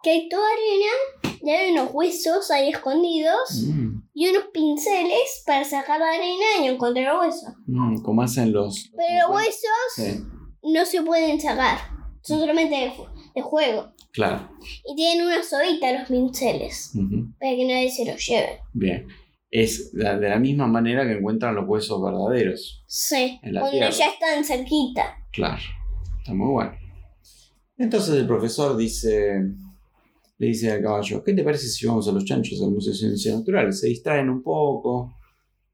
que 0.07 0.11
hay 0.13 0.29
toda 0.29 0.43
arena 0.47 1.37
y 1.43 1.49
hay 1.49 1.71
unos 1.73 1.89
huesos 1.93 2.49
ahí 2.51 2.69
escondidos 2.69 3.65
Mm, 3.67 4.03
y 4.13 4.29
unos 4.29 4.45
pinceles 4.53 5.43
para 5.45 5.65
sacar 5.65 5.99
la 5.99 6.07
arena 6.09 6.45
y 6.61 6.67
encontrar 6.67 7.13
los 7.13 7.25
huesos. 7.25 7.53
mm, 7.67 7.97
como 8.03 8.21
hacen 8.21 8.53
los... 8.53 8.89
Pero 8.95 9.27
los 9.27 9.35
huesos 9.35 9.61
Sí, 9.95 10.23
no 10.63 10.85
se 10.85 11.01
pueden 11.01 11.41
sacar, 11.41 11.77
son 12.21 12.39
solamente 12.39 12.75
de, 12.75 12.91
ju- 12.91 13.33
de 13.35 13.41
juego. 13.41 13.91
claro. 14.13 14.49
Y 14.85 14.95
tienen 14.95 15.25
una 15.25 15.43
sobita 15.43 15.91
los 15.91 16.07
pinceles 16.07 16.91
para 17.39 17.55
que 17.55 17.65
nadie 17.65 17.91
se 17.91 18.05
los 18.05 18.25
lleve. 18.25 18.61
Bien. 18.73 19.07
Es 19.51 19.91
de 19.93 20.03
la 20.29 20.39
misma 20.39 20.67
manera 20.67 21.05
que 21.05 21.13
encuentran 21.17 21.55
los 21.55 21.67
huesos 21.67 22.01
verdaderos. 22.01 22.83
Sí, 22.87 23.39
En 23.43 23.53
la 23.53 23.61
cuando 23.61 23.77
tierra. 23.77 23.91
ya 23.95 24.07
están 24.07 24.43
cerquita. 24.43 25.17
Claro, 25.31 25.61
está 26.19 26.33
muy 26.33 26.51
bueno. 26.51 26.71
Entonces 27.77 28.15
el 28.15 28.25
profesor 28.27 28.75
dice, 28.75 29.39
le 30.37 30.47
dice 30.47 30.71
al 30.71 30.81
caballo, 30.81 31.23
¿qué 31.23 31.33
te 31.33 31.43
parece 31.43 31.67
si 31.67 31.85
vamos 31.87 32.07
a 32.07 32.11
los 32.11 32.23
chanchos 32.23 32.61
al 32.61 32.71
Museo 32.71 32.93
de 32.93 32.99
Ciencias 32.99 33.39
Naturales? 33.39 33.79
Se 33.79 33.87
distraen 33.87 34.29
un 34.29 34.43
poco, 34.43 35.15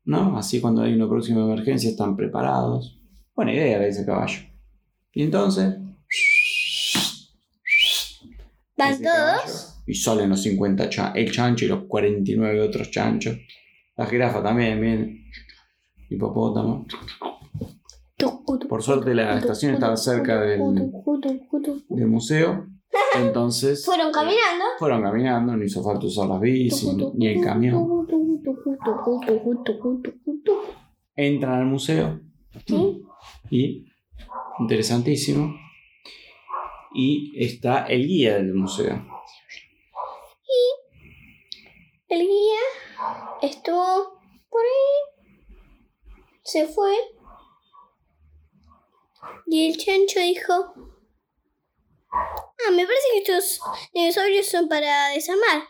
¿no? 0.06 0.38
Así 0.38 0.62
cuando 0.62 0.82
hay 0.82 0.94
una 0.94 1.10
próxima 1.10 1.42
emergencia 1.42 1.90
están 1.90 2.16
preparados. 2.16 3.00
Buena 3.36 3.54
idea, 3.54 3.80
le 3.80 3.88
dice 3.88 4.02
el 4.02 4.06
caballo. 4.06 4.40
Y 5.14 5.24
entonces... 5.24 5.76
¿Van 8.78 9.02
todos? 9.02 9.82
Y 9.86 9.94
salen 9.96 10.30
los 10.30 10.42
50 10.42 10.90
chanchos, 10.90 11.16
el 11.16 11.32
chancho 11.32 11.66
y 11.66 11.68
los 11.68 11.84
49 11.84 12.62
otros 12.62 12.90
chanchos. 12.90 13.38
La 13.98 14.06
jirafa 14.06 14.42
también 14.42 14.80
viene. 14.80 15.26
Hipopótamo. 16.10 16.86
Por 18.70 18.82
suerte 18.82 19.14
la 19.14 19.38
estación 19.38 19.74
estaba 19.74 19.98
cerca 19.98 20.40
del, 20.42 20.60
del 21.90 22.08
museo. 22.08 22.68
Entonces. 23.16 23.86
Fueron 23.86 24.10
eh, 24.10 24.12
caminando. 24.12 24.66
fueron 24.80 25.02
caminando, 25.02 25.56
no 25.56 25.64
hizo 25.64 25.84
falta 25.84 26.06
usar 26.06 26.28
las 26.28 26.40
bicis 26.40 26.94
ni 27.16 27.28
el 27.28 27.42
camión. 27.42 28.08
Entran 31.16 31.60
al 31.60 31.66
museo 31.66 32.20
Sí. 32.66 33.02
y. 33.50 33.86
Interesantísimo. 34.60 35.56
Y 36.94 37.34
está 37.44 37.86
el 37.88 38.08
guía 38.08 38.36
del 38.36 38.54
museo. 38.54 39.04
El 42.08 42.20
guía 42.20 42.60
estuvo 43.42 44.20
por 44.50 44.62
ahí, 44.62 45.26
se 46.44 46.68
fue 46.68 46.94
y 49.48 49.68
el 49.70 49.78
chancho 49.78 50.20
dijo, 50.20 50.74
ah, 52.14 52.72
me 52.72 52.86
parece 52.86 53.08
que 53.12 53.18
estos 53.20 53.60
dinosaurios 53.94 54.48
son 54.48 54.68
para 54.68 55.10
desarmar. 55.10 55.64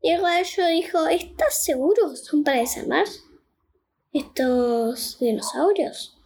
Y 0.00 0.10
el 0.10 0.20
gallo 0.20 0.66
dijo, 0.66 1.06
¿estás 1.06 1.62
seguro 1.64 2.16
son 2.16 2.42
para 2.42 2.58
desarmar 2.58 3.06
estos 4.12 5.18
dinosaurios? 5.20 6.18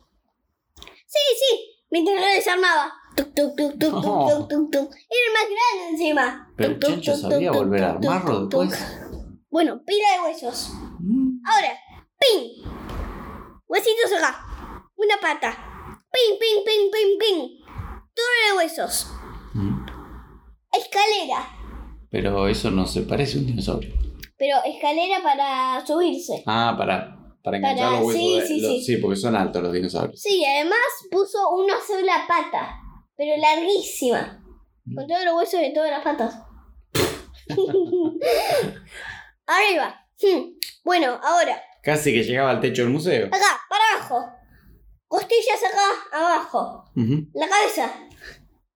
Sí, 1.06 1.18
sí, 1.38 1.84
mientras 1.90 2.20
lo 2.20 2.26
desarmaba. 2.26 2.92
Tuc, 3.16 3.32
tuc, 3.34 3.56
tuc, 3.56 3.78
tuc, 3.78 4.02
tuc, 4.02 4.02
tuc, 4.02 4.48
tuc, 4.48 4.70
tuc. 4.70 4.92
Era 4.92 5.22
el 5.26 5.32
más 5.32 5.44
grande 5.44 5.88
encima. 5.90 6.52
Pero 6.56 6.72
el 6.72 6.78
Tuc, 6.78 6.90
tuc, 6.90 6.90
chancho 7.02 7.12
tuc, 7.12 7.30
sabía 7.30 7.50
tuc, 7.50 7.58
volver 7.58 7.84
a 7.84 7.92
tuc, 7.92 8.02
tuc, 8.02 8.10
armarlo 8.10 8.48
tuc, 8.48 8.62
después. 8.64 8.96
Bueno, 9.48 9.82
pila 9.86 10.08
de 10.12 10.20
huesos. 10.26 10.70
Mm, 11.00 11.40
Ahora, 11.46 11.78
pin. 12.18 12.62
Huesitos 13.66 14.12
acá. 14.12 14.44
Una 14.96 15.16
pata. 15.20 15.56
Pin, 16.12 16.38
pin, 16.38 16.64
pin, 16.64 16.90
pin, 16.90 17.18
pin. 17.18 17.64
Todo 18.14 18.26
de 18.48 18.56
huesos. 18.58 19.06
Escalera. 20.78 21.48
Pero 22.10 22.48
eso 22.48 22.70
no 22.70 22.86
se 22.86 23.02
parece 23.02 23.36
a 23.38 23.40
un 23.40 23.46
dinosaurio. 23.46 23.94
Pero 24.38 24.56
escalera 24.64 25.22
para 25.22 25.84
subirse. 25.86 26.42
Ah, 26.46 26.74
para, 26.76 27.16
para 27.42 27.56
enganchar 27.56 27.86
Para- 27.88 27.98
los 28.00 28.06
huesos. 28.08 28.22
sí, 28.22 28.38
de- 28.40 28.46
sí, 28.46 28.60
los- 28.60 28.84
sí. 28.86 28.96
porque 28.98 29.16
son 29.16 29.34
altos 29.36 29.62
los 29.62 29.72
dinosaurios. 29.72 30.20
Sí, 30.20 30.44
además 30.44 30.78
puso 31.10 31.38
una 31.50 31.74
sola 31.86 32.24
pata. 32.28 32.76
Pero 33.16 33.36
larguísima. 33.40 34.42
Con 34.94 35.06
todos 35.06 35.24
los 35.24 35.34
huesos 35.36 35.60
de 35.60 35.70
todas 35.70 35.90
las 35.90 36.02
patas. 36.02 36.38
Arriba. 39.46 40.00
Hmm. 40.20 40.52
Bueno, 40.84 41.18
ahora. 41.22 41.60
Casi 41.82 42.12
que 42.12 42.22
llegaba 42.24 42.50
al 42.50 42.60
techo 42.60 42.82
del 42.82 42.90
museo. 42.92 43.26
Acá, 43.26 43.60
para 43.68 43.84
abajo. 43.94 44.26
Costillas 45.08 45.60
acá, 45.70 46.16
abajo. 46.18 46.84
Ujú. 46.96 47.28
La 47.34 47.48
cabeza. 47.48 47.92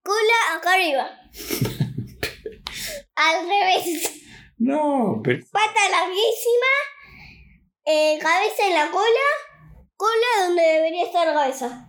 Cola 0.03 0.57
acá 0.57 0.75
arriba. 0.75 1.11
Al 3.15 3.47
revés. 3.49 4.23
No, 4.59 5.21
pero. 5.25 5.45
Pata 5.51 5.81
larguísima. 5.91 6.73
eh, 7.85 8.19
cabeza 8.21 8.67
en 8.69 8.75
la 8.75 8.91
cola. 8.91 9.05
Cola 9.97 10.47
donde 10.47 10.63
debería 10.63 11.05
estar 11.05 11.27
la 11.27 11.35
cabeza. 11.35 11.87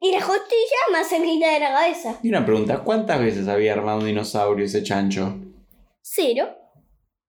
Y 0.00 0.12
las 0.12 0.24
costillas 0.24 0.90
más 0.92 1.08
cerquita 1.08 1.50
de 1.52 1.60
la 1.60 1.72
cabeza. 1.72 2.18
Y 2.22 2.28
una 2.28 2.44
pregunta: 2.44 2.80
¿cuántas 2.84 3.20
veces 3.20 3.48
había 3.48 3.72
armado 3.72 4.00
un 4.00 4.06
dinosaurio 4.06 4.64
ese 4.66 4.82
chancho? 4.82 5.34
Cero. 6.02 6.54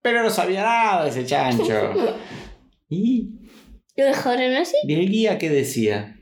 Pero 0.01 0.21
no 0.23 0.29
sabía 0.29 0.61
nada 0.63 1.07
ese 1.07 1.25
chancho. 1.25 1.93
¿Y 2.89 3.29
Lo 3.95 4.05
dejaron 4.05 4.55
así. 4.55 4.75
¿Y 4.83 4.93
el 4.93 5.09
guía 5.09 5.37
qué 5.37 5.49
decía? 5.49 6.17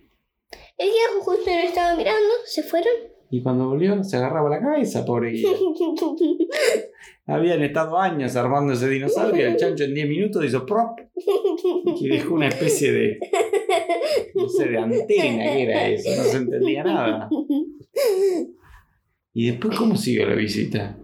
El 0.78 0.90
que 0.90 1.22
justo 1.22 1.50
no 1.50 1.58
estaba 1.60 1.96
mirando, 1.96 2.34
se 2.46 2.64
fueron. 2.64 2.94
Y 3.34 3.42
cuando 3.42 3.68
volvió 3.68 4.04
se 4.04 4.18
agarraba 4.18 4.48
la 4.48 4.60
cabeza, 4.60 5.04
pobre 5.04 5.32
guía. 5.32 5.50
Habían 7.26 7.64
estado 7.64 7.98
años 7.98 8.36
armando 8.36 8.74
ese 8.74 8.88
dinosaurio 8.88 9.42
y 9.42 9.52
el 9.54 9.58
chancho 9.58 9.86
en 9.86 9.96
10 9.96 10.08
minutos 10.08 10.46
hizo 10.46 10.68
prop 10.68 11.00
y 12.00 12.10
dejó 12.10 12.36
una 12.36 12.50
especie 12.50 12.92
de. 12.92 13.20
No 14.36 14.48
sé, 14.48 14.66
de 14.66 14.78
antena 14.78 15.44
que 15.46 15.64
era 15.64 15.88
eso, 15.88 16.12
no 16.16 16.24
se 16.26 16.38
entendía 16.38 16.84
nada. 16.84 17.28
¿Y 19.34 19.48
después 19.48 19.80
cómo 19.80 19.96
siguió 19.96 20.28
la 20.28 20.36
visita? 20.36 20.96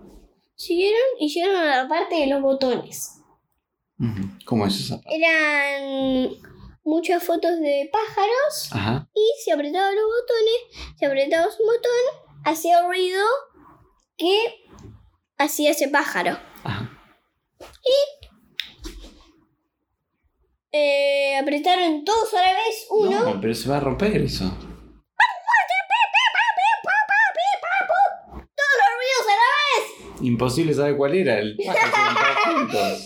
Siguieron 0.53 0.99
y 1.19 1.29
llegaron 1.29 1.57
a 1.57 1.83
la 1.83 1.89
parte 1.89 2.13
de 2.15 2.27
los 2.27 2.43
botones. 2.43 3.23
¿Cómo 4.45 4.67
es 4.67 4.79
esa 4.79 5.01
parte? 5.01 5.15
Eran 5.15 6.29
muchas 6.89 7.23
fotos 7.23 7.59
de 7.59 7.87
pájaros 7.91 8.69
Ajá. 8.71 9.07
y 9.13 9.31
si 9.43 9.51
apretaba 9.51 9.91
los 9.91 10.05
botones, 10.05 10.55
si 10.97 11.05
apretabas 11.05 11.59
un 11.59 11.67
botón, 11.67 11.91
hacía 12.43 12.81
ruido 12.81 13.23
que 14.17 14.65
hacía 15.37 15.69
ese 15.71 15.87
pájaro. 15.87 16.39
Ajá. 16.63 16.89
Eh, 20.71 21.35
apretaron 21.37 22.03
todos 22.05 22.31
a 22.33 22.41
la 22.41 22.53
vez 22.53 22.85
uno. 22.91 23.33
No, 23.33 23.41
pero 23.41 23.53
se 23.55 23.67
va 23.69 23.77
a 23.77 23.79
romper 23.79 24.21
eso. 24.21 24.45
Todos 28.55 28.75
los 28.77 28.89
ruidos 28.97 29.25
a 29.25 29.35
la 29.35 29.49
vez. 29.65 29.83
Imposible 30.21 30.73
saber 30.73 30.95
cuál 30.95 31.15
era. 31.15 31.39
El 31.39 31.57
pájaro. 31.57 32.97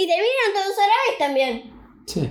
Y 0.00 0.06
terminan 0.06 0.54
todos 0.54 0.78
a 0.78 0.86
la 0.88 0.96
vez 1.10 1.18
también. 1.18 1.72
Sí. 2.06 2.30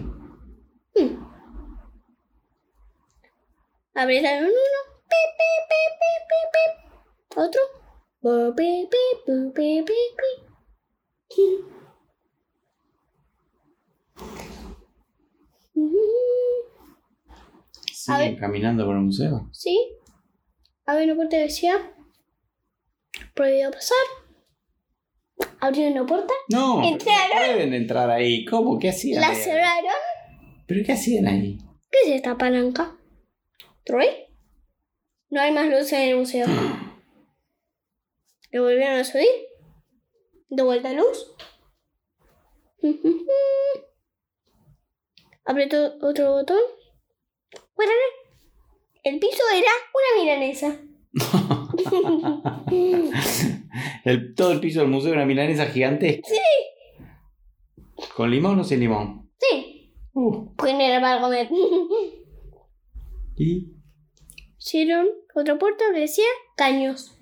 Apretaron 3.94 4.46
uno. 4.46 4.80
Pip, 5.08 5.30
pip, 5.38 5.62
pip, 5.70 5.92
pip, 6.02 6.24
pip, 6.30 6.48
pip. 6.56 7.38
Otro. 7.38 7.62
Bu, 8.22 8.56
pip, 8.56 8.90
pip, 8.90 9.28
bu, 9.28 9.54
pip, 9.54 9.86
pip, 9.86 10.18
pip. 10.18 11.66
A 18.08 18.18
¿Siguen 18.18 18.32
ver. 18.32 18.40
caminando 18.40 18.86
por 18.86 18.96
el 18.96 19.02
museo? 19.04 19.48
Sí. 19.52 19.96
Había 20.88 21.04
una 21.06 21.16
puerta 21.16 21.38
decía. 21.38 21.94
Prohibido 23.36 23.70
pasar. 23.70 24.29
Abrieron 25.62 25.94
una 25.94 26.06
puerta. 26.06 26.34
No, 26.50 26.84
Entraron. 26.84 27.30
no 27.34 27.40
pueden 27.54 27.74
entrar 27.74 28.10
ahí. 28.10 28.46
¿Cómo? 28.46 28.80
¿Qué 28.80 28.90
hacían? 28.90 29.22
La 29.22 29.30
ahí? 29.30 29.36
cerraron. 29.36 29.92
¿Pero 30.66 30.86
qué 30.86 30.94
hacían 30.94 31.28
ahí? 31.28 31.58
¿Qué 31.92 31.98
es 32.10 32.16
esta 32.16 32.38
palanca? 32.38 32.96
¿Troy? 33.84 34.08
No 35.30 35.42
hay 35.42 35.52
más 35.52 35.68
luces 35.68 35.94
en 35.94 36.10
el 36.10 36.18
museo. 36.18 36.48
¿Le 38.52 38.60
volvieron 38.60 39.00
a 39.00 39.04
subir? 39.04 39.28
¿De 40.50 40.64
vuelta 40.64 40.90
a 40.90 40.94
luz? 40.94 41.36
Apretó 45.46 45.98
otro 46.02 46.32
botón. 46.32 46.58
Bueno, 47.76 47.92
el 49.04 49.20
piso 49.20 49.44
era 49.54 49.70
una 49.94 50.24
milanesa. 50.24 50.80
El- 54.06 54.34
todo 54.36 54.52
el 54.52 54.60
piso 54.60 54.80
del 54.82 54.90
museo 54.90 55.10
era 55.12 55.20
una 55.20 55.26
milanesa 55.28 55.66
gigantesca. 55.68 56.28
Sí. 56.28 57.06
¿Con 58.16 58.32
limón 58.32 58.60
o 58.60 58.64
sin 58.64 58.80
limón? 58.80 59.30
Sí, 59.38 59.76
Uh, 60.14 60.50
era 60.80 61.00
para 61.02 61.22
comer. 61.22 61.50
y. 63.38 63.74
Hicieron 64.58 65.08
otra 65.36 65.58
puerta 65.58 65.86
que 65.94 66.02
decía 66.02 66.26
caños. 66.58 67.16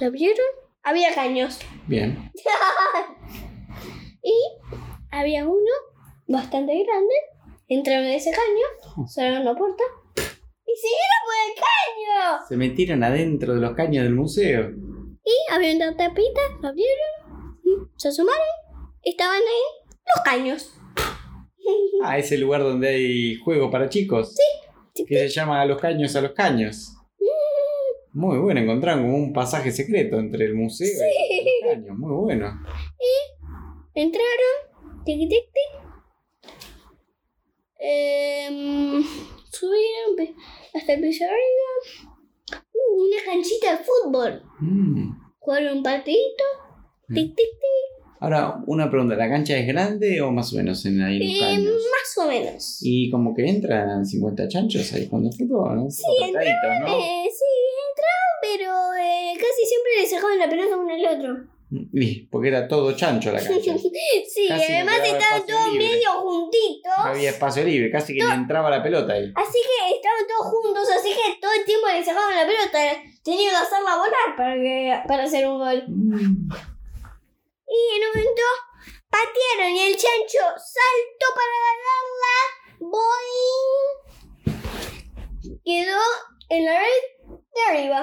¿La 0.00 0.06
abrieron? 0.08 0.36
Había 0.82 1.14
caños. 1.14 1.58
Bien. 1.86 2.30
Y 4.22 4.34
había 5.10 5.46
uno 5.46 5.70
bastante 6.26 6.72
grande. 6.84 7.14
Entraron 7.68 8.04
en 8.06 8.14
ese 8.14 8.30
caño, 8.30 9.06
cerraron 9.08 9.44
la 9.44 9.54
puerta 9.54 9.82
y 10.16 10.72
siguieron 10.74 11.20
por 11.24 11.34
el 11.46 11.54
caño. 11.54 12.46
Se 12.48 12.56
metieron 12.56 13.04
adentro 13.04 13.54
de 13.54 13.60
los 13.60 13.74
caños 13.76 14.04
del 14.04 14.14
museo. 14.14 14.70
Y 15.28 15.52
abrieron 15.52 15.78
la 15.78 15.94
tapita, 15.94 16.40
lo 16.62 16.68
abrieron, 16.68 17.90
se 17.96 18.08
asomaron, 18.08 18.40
estaban 19.02 19.36
ahí 19.36 19.90
los 20.14 20.24
caños. 20.24 20.74
Ah, 22.02 22.16
ese 22.16 22.38
lugar 22.38 22.62
donde 22.62 22.88
hay 22.88 23.34
juego 23.34 23.70
para 23.70 23.90
chicos. 23.90 24.34
Sí. 24.34 25.04
Que 25.04 25.28
se 25.28 25.28
llama 25.28 25.60
A 25.60 25.66
los 25.66 25.78
caños 25.78 26.16
a 26.16 26.22
los 26.22 26.32
caños. 26.32 26.94
Muy 28.14 28.38
bueno, 28.38 28.60
encontraron 28.60 29.02
como 29.02 29.16
un 29.16 29.32
pasaje 29.34 29.70
secreto 29.70 30.18
entre 30.18 30.46
el 30.46 30.54
museo 30.54 30.88
y 30.88 31.44
los 31.44 31.74
caños. 31.74 31.98
Muy 31.98 32.14
bueno. 32.14 32.58
Entraron, 33.94 35.04
tic 35.04 35.18
tic 35.28 35.28
tic. 35.28 35.78
Subieron 39.50 40.36
hasta 40.72 40.94
el 40.94 41.00
piso 41.02 41.24
arriba. 41.24 42.07
Uh, 42.78 43.02
una 43.02 43.16
canchita 43.24 43.72
de 43.72 43.84
fútbol. 43.84 44.42
Mm. 44.60 45.10
Jugaron 45.38 45.78
un 45.78 45.82
partidito. 45.82 46.44
Tic 47.08 47.34
tic 47.34 47.36
tic. 47.36 47.88
Ahora, 48.20 48.62
una 48.66 48.90
pregunta. 48.90 49.14
¿La 49.14 49.28
cancha 49.28 49.56
es 49.56 49.66
grande 49.66 50.20
o 50.20 50.30
más 50.30 50.52
o 50.52 50.56
menos 50.56 50.84
en 50.86 51.00
ahí 51.02 51.20
Eh, 51.22 51.60
más 51.60 52.18
o 52.24 52.28
menos. 52.28 52.78
Y 52.82 53.10
como 53.10 53.34
que 53.34 53.48
entran 53.48 54.04
50 54.04 54.48
chanchos 54.48 54.92
ahí 54.92 55.06
cuando 55.06 55.30
fútbol, 55.30 55.76
¿no? 55.76 55.90
Sí, 55.90 56.02
¿no? 56.18 56.28
Eh, 56.28 57.28
sí, 57.30 57.44
entraron, 57.88 58.34
pero 58.42 58.72
eh, 58.94 59.32
casi 59.34 59.66
siempre 59.66 59.92
le 60.00 60.06
sacaban 60.06 60.38
la 60.38 60.48
pelota 60.48 60.76
uno 60.76 60.94
al 60.94 61.18
otro. 61.18 61.57
Porque 62.30 62.48
era 62.48 62.66
todo 62.66 62.92
chancho 62.92 63.30
la 63.30 63.38
cancha. 63.44 63.76
sí, 63.76 63.92
Casi 64.48 64.72
no 64.72 64.78
además 64.78 65.00
estaban 65.04 65.46
todos 65.46 65.68
libre. 65.72 65.86
medio 65.88 66.10
juntitos. 66.12 66.92
No 66.96 67.04
había 67.04 67.28
espacio 67.30 67.62
libre, 67.64 67.90
casi 67.90 68.14
que 68.16 68.24
ni 68.24 68.30
entraba 68.32 68.70
la 68.70 68.82
pelota 68.82 69.12
ahí. 69.12 69.30
Así 69.36 69.58
que 69.62 69.90
estaban 69.96 70.26
todos 70.26 70.46
juntos, 70.50 70.88
así 70.98 71.10
que 71.10 71.36
todo 71.40 71.52
el 71.52 71.64
tiempo 71.66 71.86
le 71.88 72.02
sacaban 72.04 72.34
la 72.36 72.46
pelota. 72.46 72.78
Tenían 73.22 73.50
que 73.50 73.56
hacerla 73.56 73.96
volar 73.96 74.34
para, 74.36 74.54
que, 74.54 74.98
para 75.06 75.24
hacer 75.24 75.46
un 75.46 75.58
gol. 75.58 75.84
Mm. 75.88 76.48
Y 77.70 77.96
en 77.96 78.02
un 78.02 78.08
momento 78.14 78.42
patearon 79.10 79.76
y 79.76 79.80
el 79.80 79.94
chancho 79.96 80.38
saltó 80.56 81.26
para 81.34 81.54
ganarla. 81.68 82.36
Boing. 82.80 83.84
Quedó 85.64 86.00
en 86.48 86.64
la 86.64 86.78
red 86.78 87.02
de 87.28 87.60
arriba. 87.78 88.00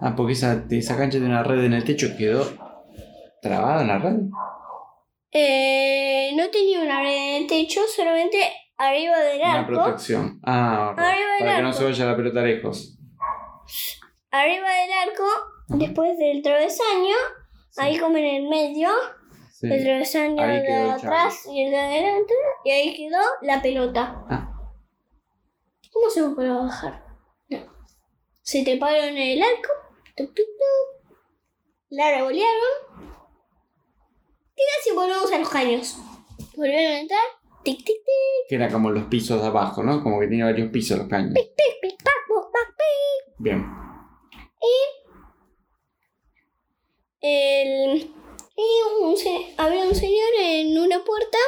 Ah, 0.00 0.14
porque 0.16 0.32
esa, 0.32 0.64
esa 0.70 0.96
cancha 0.96 1.18
tiene 1.18 1.26
una 1.26 1.42
red 1.44 1.62
en 1.64 1.74
el 1.74 1.84
techo, 1.84 2.16
quedó 2.18 2.42
trabada 3.44 3.82
en 3.82 3.88
la 3.88 3.98
red. 3.98 4.16
Eh, 5.30 6.32
no 6.36 6.48
tenía 6.50 6.80
una 6.80 7.00
red 7.00 7.14
en 7.36 7.42
el 7.42 7.46
techo, 7.48 7.80
solamente 7.94 8.38
arriba 8.76 9.18
del 9.18 9.40
Una 9.40 9.60
arco. 9.60 9.72
protección. 9.72 10.40
Ah. 10.44 10.94
Arriba 10.96 11.32
del 11.34 11.38
para 11.40 11.56
que 11.56 11.62
no 11.62 11.68
arco. 11.68 11.78
se 11.78 11.84
vaya 11.84 12.06
la 12.06 12.16
pelota 12.16 12.40
lejos. 12.42 12.98
Arriba 14.30 14.68
del 14.68 14.92
arco, 15.08 15.24
después 15.68 16.18
del 16.18 16.42
travesaño, 16.42 17.16
ahí 17.76 17.98
como 17.98 18.16
en 18.16 18.24
el 18.24 18.48
medio, 18.48 18.88
Sí. 19.52 19.68
el 19.72 19.82
travesaño 19.84 20.42
Ahí 20.42 20.60
de 20.62 20.90
atrás 20.90 21.46
y 21.46 21.62
el 21.64 21.70
de 21.70 21.78
adelante, 21.78 22.34
y 22.64 22.70
ahí 22.70 22.94
quedó 22.96 23.20
la 23.42 23.62
pelota. 23.62 24.24
Ah. 24.28 24.50
¿Cómo 25.92 26.06
hacemos 26.08 26.34
para 26.36 26.54
bajar? 26.54 27.04
No. 27.48 27.58
Se 28.42 28.64
treparon 28.64 29.04
en 29.04 29.16
el 29.16 29.42
arco, 29.42 29.70
tuc, 30.16 30.26
tuc, 30.34 30.36
tuc, 30.36 31.16
la 31.90 32.10
revolearon, 32.16 32.93
y 34.56 34.62
casi 34.76 34.94
volvemos 34.94 35.32
a 35.32 35.38
los 35.38 35.48
caños. 35.48 35.96
Volvieron 36.56 36.92
a 36.92 37.00
entrar, 37.00 37.20
tic, 37.64 37.78
tic, 37.78 37.86
tic, 37.86 38.48
Que 38.48 38.54
era 38.56 38.68
como 38.70 38.90
los 38.90 39.04
pisos 39.04 39.40
de 39.40 39.46
abajo, 39.48 39.82
¿no? 39.82 40.02
Como 40.02 40.20
que 40.20 40.26
tenía 40.28 40.44
varios 40.46 40.70
pisos 40.70 40.98
los 40.98 41.08
caños. 41.08 41.32
pic, 41.34 41.48
pic, 41.82 42.02
pac, 42.02 42.14
poc, 42.28 42.52
pac, 42.52 42.76
pic. 42.76 43.34
Bien. 43.38 43.64
El, 47.20 48.00
y 48.56 49.02
un, 49.02 49.16
se- 49.16 49.54
había 49.56 49.84
un 49.86 49.94
señor 49.94 50.28
en 50.40 50.78
una 50.78 51.02
puerta. 51.04 51.38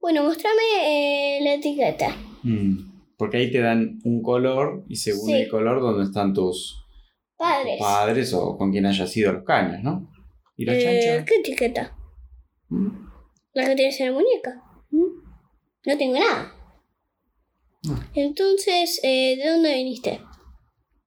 Bueno, 0.00 0.22
mostrame 0.24 0.62
eh, 0.82 1.40
la 1.42 1.54
etiqueta. 1.54 2.16
Mm. 2.42 2.90
Porque 3.18 3.36
ahí 3.36 3.50
te 3.52 3.60
dan 3.60 3.98
un 4.04 4.22
color 4.22 4.84
y 4.88 4.96
según 4.96 5.26
Sí. 5.26 5.32
el 5.34 5.48
color 5.50 5.80
donde 5.82 6.04
están 6.04 6.32
tus 6.32 6.82
Padres. 7.36 7.78
padres 7.78 8.32
o 8.32 8.56
con 8.56 8.70
quien 8.72 8.86
haya 8.86 9.06
sido 9.06 9.32
los 9.32 9.44
caños, 9.44 9.82
¿no? 9.82 10.10
¿Y 10.56 10.64
los 10.64 10.74
Eh, 10.76 10.82
chanchos? 10.82 11.26
¿Qué 11.28 11.34
etiqueta? 11.40 11.94
Mm. 12.70 13.10
La 13.52 13.66
que 13.66 13.74
tienes 13.74 14.00
en 14.00 14.06
la 14.06 14.12
muñeca. 14.12 14.62
No 14.90 15.98
tengo 15.98 16.18
nada. 16.18 16.54
No. 17.82 17.98
Entonces, 18.14 19.00
eh, 19.02 19.36
¿de 19.36 19.50
dónde 19.50 19.74
viniste? 19.74 20.20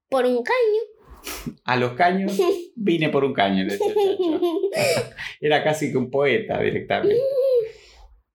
Por 0.10 0.26
un 0.26 0.44
caño. 0.44 1.56
A 1.64 1.76
los 1.76 1.94
caños 1.94 2.38
vine 2.76 3.10
por 3.10 3.24
un 3.24 3.34
caño, 3.34 3.66
decía. 3.66 3.94
Era 5.42 5.64
casi 5.64 5.92
que 5.92 5.98
un 5.98 6.10
poeta 6.12 6.60
directamente. 6.60 7.22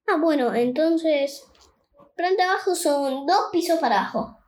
ah, 0.07 0.17
bueno, 0.21 0.55
entonces. 0.55 1.45
Planta 2.17 2.51
abajo 2.51 2.75
son 2.75 3.27
dos 3.27 3.43
pisos 3.53 3.79
para 3.79 4.01
abajo. 4.01 4.39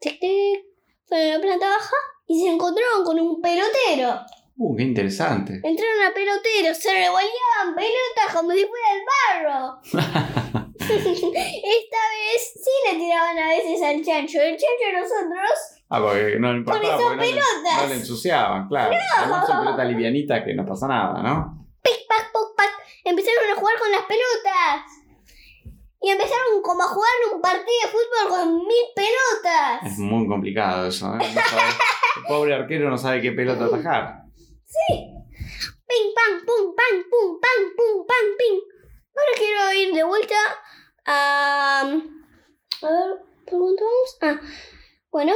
Tic, 0.00 0.18
tic. 0.18 0.64
Fueron 1.06 1.30
a 1.30 1.34
la 1.36 1.40
planta 1.40 1.68
baja 1.68 1.96
y 2.26 2.42
se 2.42 2.48
encontraron 2.48 3.04
con 3.04 3.20
un 3.20 3.40
pelotero. 3.40 4.20
Uh, 4.60 4.76
qué 4.76 4.82
interesante. 4.82 5.52
Entraron 5.62 6.02
a 6.10 6.12
peloteros, 6.14 6.76
se 6.78 6.90
revoleaban 6.90 7.74
pelotas 7.76 8.34
como 8.34 8.50
si 8.52 8.66
fuera 8.66 8.88
el 8.92 9.44
barro. 9.46 9.80
Esta 10.88 12.02
vez 12.10 12.52
sí 12.54 12.70
le 12.90 12.98
tiraban 12.98 13.38
a 13.38 13.48
veces 13.48 13.82
al 13.82 14.04
chancho. 14.04 14.40
El 14.40 14.56
chancho 14.56 14.92
nosotros, 14.94 15.50
Ah, 15.90 16.00
porque 16.02 16.36
no 16.38 16.52
le 16.52 16.58
importaba, 16.58 16.84
Porque 16.84 17.02
son 17.02 17.16
porque 17.18 17.34
no 17.34 17.40
pelotas. 17.40 17.82
no 17.82 17.86
le 17.88 17.94
ensuciaban, 17.94 18.68
claro. 18.68 18.94
Además 19.18 19.46
son 19.46 19.58
pelotas 19.60 19.86
livianitas 19.88 20.44
que 20.44 20.54
no 20.54 20.66
pasa 20.66 20.86
nada, 20.88 21.22
¿no? 21.22 21.66
pic, 21.82 22.06
pac, 22.08 22.30
poc, 22.32 22.54
pac, 22.56 22.70
empezaron 23.04 23.50
a 23.50 23.54
jugar 23.54 23.78
con 23.78 23.90
las 23.92 24.02
pelotas. 24.02 24.82
Y 26.00 26.10
empezaron 26.10 26.62
como 26.62 26.82
a 26.82 26.86
jugar 26.88 27.10
un 27.34 27.40
partido 27.40 27.66
de 27.82 27.88
fútbol 27.88 28.28
con 28.28 28.58
mil 28.66 28.70
Es 28.70 28.94
pelotas. 28.94 29.98
muy 29.98 30.26
complicado 30.28 30.86
eso, 30.88 31.06
¿eh? 31.14 31.18
No 31.18 31.40
sabe- 31.42 31.62
el 32.18 32.22
pobre 32.28 32.54
arquero 32.54 32.90
no 32.90 32.98
sabe 32.98 33.20
qué 33.22 33.32
pelota 33.32 33.64
atajar. 33.64 34.22
Ping, 34.68 36.12
pam, 36.14 36.44
pum, 36.44 36.74
pam, 36.76 37.04
pum, 37.10 37.40
pam, 37.40 37.60
pum, 37.76 38.06
pam, 38.06 38.26
ping. 38.38 38.60
Ahora 39.16 39.32
quiero 39.36 39.72
ir 39.80 39.94
de 39.94 40.04
vuelta 40.04 40.34
a... 41.06 41.80
A 42.82 42.90
ver, 42.90 43.18
¿por 43.46 43.58
cuánto 43.60 43.84
vamos? 43.84 44.18
Ah, 44.20 44.40
bueno, 45.10 45.32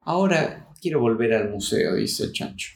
Ahora 0.00 0.68
quiero 0.80 1.00
volver 1.00 1.34
al 1.34 1.50
museo, 1.50 1.96
dice 1.96 2.24
el 2.24 2.32
chancho. 2.32 2.70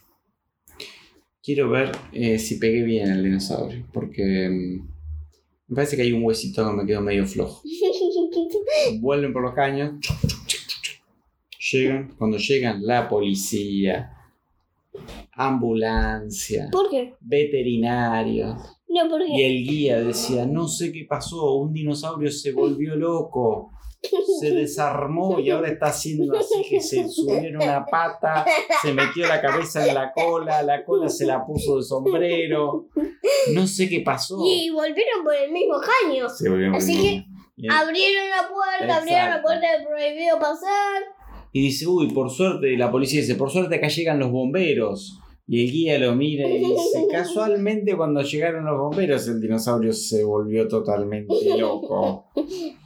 Quiero 1.41 1.71
ver 1.71 1.93
eh, 2.13 2.39
si 2.41 2.57
pegué 2.57 2.83
bien 2.83 3.09
el 3.09 3.23
dinosaurio, 3.23 3.87
porque 3.93 4.49
mm, 4.51 4.89
me 5.69 5.75
parece 5.75 5.95
que 5.95 6.03
hay 6.03 6.13
un 6.13 6.25
huesito 6.25 6.69
que 6.69 6.77
me 6.77 6.87
quedó 6.87 7.01
medio 7.01 7.25
flojo. 7.25 7.63
vuelven 9.01 9.33
por 9.33 9.43
los 9.43 9.55
caños. 9.55 9.95
Llegan, 11.71 12.17
cuando 12.19 12.37
llegan 12.37 12.85
la 12.85 13.09
policía, 13.09 14.20
ambulancia, 15.47 16.69
¿Por 16.73 16.89
qué? 16.91 17.15
veterinarios. 17.21 18.57
No, 18.89 19.09
¿por 19.09 19.23
Y 19.23 19.37
qué? 19.37 19.47
el 19.47 19.65
guía 19.65 20.01
decía, 20.01 20.47
no 20.47 20.67
sé 20.69 20.93
qué 20.93 21.07
pasó, 21.09 21.55
un 21.55 21.73
dinosaurio 21.73 22.31
se 22.31 22.53
volvió 22.53 22.97
loco, 22.97 23.71
se 24.41 24.51
desarmó 24.53 25.39
y 25.39 25.51
ahora 25.51 25.69
está 25.69 25.87
haciendo 25.87 26.37
así 26.37 26.63
que 26.69 26.81
se 26.81 27.09
subió 27.09 27.37
en 27.37 27.57
una 27.57 27.85
pata, 27.85 28.45
se 28.83 28.93
metió 28.93 29.29
la 29.29 29.41
cabeza 29.41 29.87
en 29.87 29.95
la 29.95 30.13
cola, 30.13 30.63
la 30.63 30.85
cola 30.85 31.09
se 31.09 31.25
la 31.27 31.45
puso 31.47 31.77
de 31.77 31.83
sombrero, 31.85 32.89
no 33.55 33.67
sé 33.67 33.89
qué 33.89 34.01
pasó. 34.01 34.39
Y 34.45 34.71
volvieron 34.71 35.23
por 35.23 35.35
el 35.37 35.53
mismo 35.53 35.75
caño. 35.81 36.29
Se 36.29 36.49
volvió 36.49 36.75
Así 36.75 37.01
que- 37.01 37.25
y, 37.57 37.69
Abrieron 37.69 38.31
la 38.31 38.49
puerta, 38.49 38.97
abrieron 38.97 39.29
la 39.31 39.43
puerta 39.43 39.67
de 39.79 39.87
prohibido 39.87 40.39
pasar. 40.39 41.03
y 41.53 41.61
dice, 41.61 41.87
uy, 41.87 42.09
por 42.13 42.31
suerte, 42.31 42.75
la 42.79 42.91
policía 42.91 43.21
dice, 43.21 43.35
por 43.35 43.51
suerte 43.51 43.75
acá 43.77 43.89
llegan 43.89 44.19
los 44.19 44.31
bomberos. 44.33 45.21
Y 45.53 45.65
el 45.65 45.73
guía 45.73 45.99
lo 45.99 46.15
mira 46.15 46.49
y 46.49 46.59
dice, 46.59 47.09
casualmente 47.11 47.97
cuando 47.97 48.23
llegaron 48.23 48.65
los 48.65 48.79
bomberos 48.79 49.27
el 49.27 49.41
dinosaurio 49.41 49.93
se 49.93 50.23
volvió 50.23 50.69
totalmente 50.69 51.59
loco. 51.59 52.31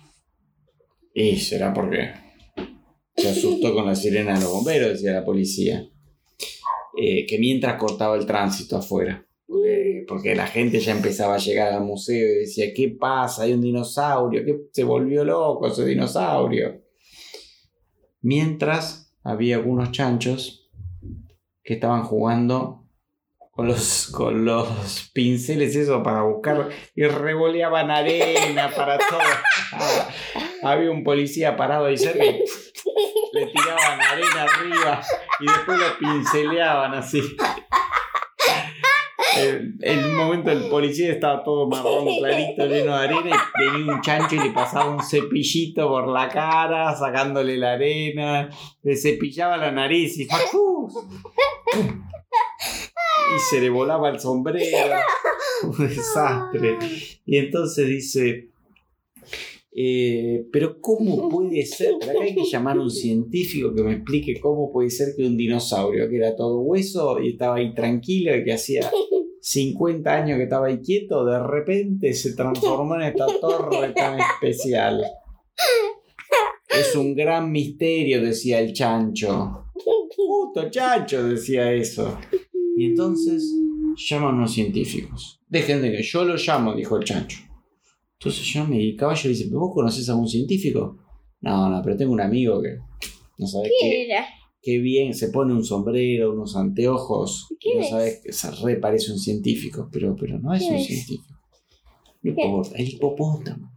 Y 1.16 1.36
será 1.36 1.72
porque 1.72 2.10
se 3.14 3.28
asustó 3.28 3.72
con 3.72 3.86
la 3.86 3.94
sirena 3.94 4.34
de 4.34 4.40
los 4.40 4.50
bomberos, 4.50 4.88
decía 4.88 5.12
la 5.12 5.24
policía. 5.24 5.88
Eh, 7.00 7.24
que 7.24 7.38
mientras 7.38 7.78
cortaba 7.78 8.16
el 8.16 8.26
tránsito 8.26 8.78
afuera. 8.78 9.24
Porque, 9.46 10.04
porque 10.08 10.34
la 10.34 10.48
gente 10.48 10.80
ya 10.80 10.90
empezaba 10.90 11.36
a 11.36 11.38
llegar 11.38 11.72
al 11.72 11.84
museo 11.84 12.26
y 12.26 12.38
decía, 12.40 12.74
¿qué 12.74 12.96
pasa? 12.98 13.44
Hay 13.44 13.52
un 13.52 13.60
dinosaurio, 13.60 14.44
que 14.44 14.62
se 14.72 14.82
volvió 14.82 15.24
loco 15.24 15.68
ese 15.68 15.84
dinosaurio. 15.84 16.82
Mientras 18.22 19.14
había 19.22 19.54
algunos 19.54 19.92
chanchos 19.92 20.63
que 21.64 21.74
estaban 21.74 22.04
jugando 22.04 22.84
con 23.50 23.68
los, 23.68 24.08
con 24.08 24.44
los 24.44 25.10
pinceles 25.14 25.74
eso 25.76 26.02
para 26.02 26.22
buscar 26.22 26.68
y 26.94 27.04
revoleaban 27.04 27.90
arena 27.90 28.70
para 28.76 28.98
todo. 28.98 29.18
Ah, 29.72 30.08
había 30.62 30.90
un 30.90 31.02
policía 31.02 31.56
parado 31.56 31.86
ahí 31.86 31.96
cerca 31.96 32.24
le 33.34 33.46
tiraban 33.46 34.00
arena 34.00 34.42
arriba 34.42 35.02
y 35.40 35.46
después 35.46 35.78
lo 35.78 35.98
pinceleaban 35.98 36.94
así. 36.94 37.36
En 39.36 39.98
el 39.98 40.12
momento 40.12 40.50
el 40.50 40.68
policía 40.68 41.12
estaba 41.12 41.42
todo 41.42 41.68
marrón 41.68 42.06
clarito, 42.18 42.66
lleno 42.66 42.96
de 42.98 43.04
arena, 43.04 43.36
y 43.58 43.70
venía 43.70 43.94
un 43.94 44.00
chancho 44.00 44.36
y 44.36 44.40
le 44.40 44.50
pasaba 44.50 44.90
un 44.90 45.02
cepillito 45.02 45.88
por 45.88 46.08
la 46.08 46.28
cara, 46.28 46.94
sacándole 46.96 47.56
la 47.56 47.72
arena, 47.72 48.48
le 48.82 48.96
cepillaba 48.96 49.56
la 49.56 49.72
nariz 49.72 50.18
y 50.18 50.26
¡fu! 50.50 50.88
y 53.34 53.38
se 53.50 53.60
le 53.60 53.70
volaba 53.70 54.10
el 54.10 54.20
sombrero. 54.20 54.96
Un 55.62 55.88
desastre. 55.88 56.78
Y 57.24 57.38
entonces 57.38 57.88
dice, 57.88 58.50
eh, 59.76 60.46
pero 60.52 60.80
¿cómo 60.80 61.28
puede 61.28 61.64
ser? 61.66 61.94
Pero 61.98 62.12
acá 62.12 62.22
hay 62.22 62.34
que 62.34 62.44
llamar 62.44 62.76
a 62.76 62.80
un 62.80 62.90
científico 62.90 63.74
que 63.74 63.82
me 63.82 63.94
explique 63.94 64.38
cómo 64.40 64.72
puede 64.72 64.90
ser 64.90 65.14
que 65.16 65.26
un 65.26 65.36
dinosaurio 65.36 66.08
que 66.08 66.16
era 66.16 66.36
todo 66.36 66.60
hueso 66.60 67.20
y 67.20 67.30
estaba 67.30 67.56
ahí 67.56 67.74
tranquilo 67.74 68.36
y 68.36 68.44
que 68.44 68.52
hacía 68.52 68.88
50 69.54 70.12
años 70.12 70.36
que 70.36 70.44
estaba 70.44 70.66
ahí 70.66 70.80
quieto, 70.80 71.24
de 71.24 71.38
repente 71.38 72.12
se 72.12 72.34
transformó 72.34 72.96
en 72.96 73.02
esta 73.02 73.26
torre 73.40 73.92
tan 73.96 74.18
especial. 74.18 75.02
Es 76.68 76.94
un 76.96 77.14
gran 77.14 77.52
misterio, 77.52 78.20
decía 78.20 78.60
el 78.60 78.72
chancho. 78.72 79.66
Puto 80.16 80.68
chancho, 80.70 81.22
decía 81.26 81.72
eso. 81.72 82.18
Y 82.76 82.86
entonces 82.86 83.48
llaman 83.96 84.34
a 84.34 84.38
unos 84.38 84.52
científicos. 84.52 85.40
Dejen 85.48 85.80
de 85.82 85.92
que 85.92 86.02
yo 86.02 86.24
lo 86.24 86.34
llamo, 86.36 86.74
dijo 86.74 86.96
el 86.96 87.04
chancho. 87.04 87.38
Entonces 88.18 88.52
llama 88.52 88.76
y 88.76 88.90
el 88.90 88.96
caballo 88.96 89.28
dice, 89.28 89.46
¿pero 89.48 89.60
vos 89.60 89.74
conocés 89.74 90.08
a 90.08 90.12
algún 90.12 90.28
científico? 90.28 90.98
No, 91.40 91.68
no, 91.68 91.80
pero 91.82 91.96
tengo 91.96 92.12
un 92.12 92.20
amigo 92.20 92.60
que 92.60 92.78
no 93.38 93.46
sabés 93.46 93.70
qué, 93.80 93.88
¿Quién 93.88 94.10
era? 94.10 94.26
Qué 94.64 94.78
bien, 94.78 95.14
se 95.14 95.28
pone 95.28 95.52
un 95.52 95.64
sombrero, 95.64 96.32
unos 96.32 96.56
anteojos. 96.56 97.46
y 97.50 97.56
¿Quién 97.56 97.78
no 97.78 97.84
es? 97.84 97.90
sabés 97.90 98.20
que 98.24 98.32
se 98.32 98.50
re 98.50 98.76
parece 98.76 99.12
un 99.12 99.18
científico, 99.18 99.88
pero, 99.92 100.16
pero 100.16 100.38
no 100.38 100.52
es 100.54 100.60
¿Quién 100.62 100.74
un 100.74 100.80
es? 100.80 100.86
científico. 100.86 101.38
No 102.22 102.30
importa, 102.30 102.76
el 102.78 102.88
hipopótamo. 102.88 103.70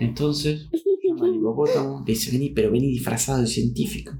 Entonces, 0.00 0.68
llama 1.04 1.26
al 1.26 1.36
hipopótamo, 1.36 2.02
le 2.06 2.12
dice, 2.12 2.32
vení, 2.32 2.50
pero 2.50 2.70
vení 2.70 2.88
disfrazado 2.88 3.40
de 3.42 3.46
científico. 3.46 4.12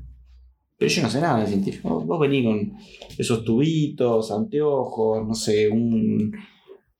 Pero 0.79 0.91
yo 0.91 1.03
no 1.03 1.11
sé 1.11 1.21
nada 1.21 1.41
de 1.41 1.47
científico. 1.49 1.89
Vos, 1.89 2.07
vos 2.07 2.21
vení 2.21 2.45
con 2.45 2.75
esos 3.17 3.45
tubitos, 3.45 4.31
anteojos, 4.31 5.27
no 5.27 5.35
sé, 5.35 5.69
un, 5.69 6.33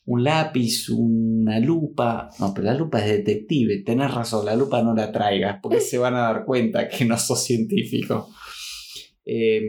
un 0.07 0.23
lápiz, 0.23 0.89
una 0.91 1.59
lupa. 1.59 2.31
No, 2.39 2.53
pero 2.55 2.67
la 2.67 2.75
lupa 2.75 2.99
es 2.99 3.07
de 3.07 3.19
detective. 3.19 3.83
Tenés 3.85 4.13
razón, 4.13 4.45
la 4.45 4.57
lupa 4.57 4.83
no 4.83 4.95
la 4.95 5.11
traigas 5.11 5.59
porque 5.63 5.81
se 5.81 5.99
van 5.99 6.15
a 6.15 6.21
dar 6.21 6.45
cuenta 6.45 6.89
que 6.89 7.05
no 7.05 7.17
sos 7.19 7.43
científico. 7.45 8.29
Eh, 9.25 9.63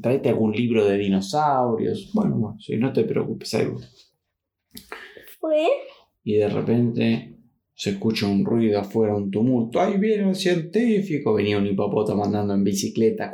tráete 0.00 0.28
algún 0.28 0.52
libro 0.52 0.84
de 0.84 0.96
dinosaurios. 0.96 2.10
Bueno, 2.14 2.36
bueno, 2.36 2.56
sí, 2.60 2.76
no 2.76 2.92
te 2.92 3.04
preocupes, 3.04 3.54
algo. 3.54 3.80
¿Fue? 5.40 5.66
Y 6.22 6.34
de 6.34 6.48
repente 6.48 7.36
se 7.74 7.90
escucha 7.90 8.26
un 8.26 8.44
ruido 8.44 8.78
afuera, 8.78 9.16
un 9.16 9.30
tumulto. 9.30 9.80
¡Ahí 9.80 9.98
viene 9.98 10.26
un 10.26 10.34
científico! 10.36 11.34
Venía 11.34 11.58
un 11.58 11.66
hipopótamo 11.66 12.24
andando 12.24 12.54
en 12.54 12.62
bicicleta. 12.62 13.32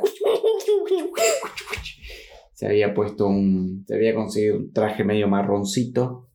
Se 2.53 2.65
había 2.65 2.91
puesto 2.95 3.27
un. 3.27 3.83
Se 3.85 3.93
había 3.93 4.15
conseguido 4.15 4.57
un 4.57 4.73
traje 4.73 5.03
medio 5.03 5.27
marroncito 5.27 6.26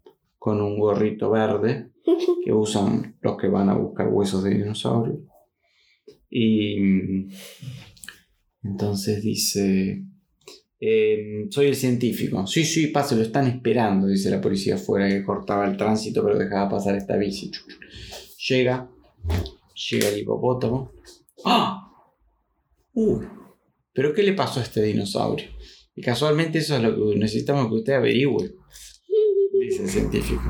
con 0.43 0.61
un 0.61 0.77
gorrito 0.77 1.31
verde 1.31 1.93
que 2.45 2.53
usan 2.53 3.17
los 3.23 3.37
que 3.37 3.47
van 3.47 3.69
a 3.69 3.75
buscar 3.77 4.09
huesos 4.09 4.43
de 4.43 4.51
dinosaurio. 4.55 5.21
Y. 6.29 6.81
mm, 6.81 7.29
Entonces 8.65 9.23
dice. 9.23 10.03
"Em, 10.81 11.49
soy 11.49 11.67
el 11.67 11.77
científico. 11.77 12.45
Sí, 12.49 12.65
sí, 12.65 12.89
pase, 12.89 13.15
lo 13.15 13.23
están 13.23 13.47
esperando, 13.47 14.09
dice 14.09 14.31
la 14.31 14.41
policía 14.41 14.75
afuera 14.75 15.09
que 15.09 15.23
cortaba 15.25 15.65
el 15.65 15.77
tránsito 15.77 16.25
pero 16.25 16.37
dejaba 16.37 16.69
pasar 16.71 16.97
esta 16.97 17.17
bici. 17.17 17.53
Llega, 18.49 18.91
llega 19.91 20.09
el 20.09 20.19
hipopótamo. 20.19 20.91
¡Ah! 21.45 21.89
Uy, 22.95 23.25
¿pero 23.93 24.13
qué 24.13 24.25
le 24.25 24.33
pasó 24.33 24.59
a 24.59 24.65
este 24.65 24.83
dinosaurio? 24.83 25.47
Y 25.95 26.03
casualmente 26.03 26.59
eso 26.59 26.75
es 26.77 26.83
lo 26.83 26.97
que 26.97 27.17
necesitamos 27.17 27.69
que 27.69 27.75
usted 27.77 27.93
averigüe, 27.93 28.55
dice 29.65 29.83
el 29.83 29.89
científico. 29.89 30.43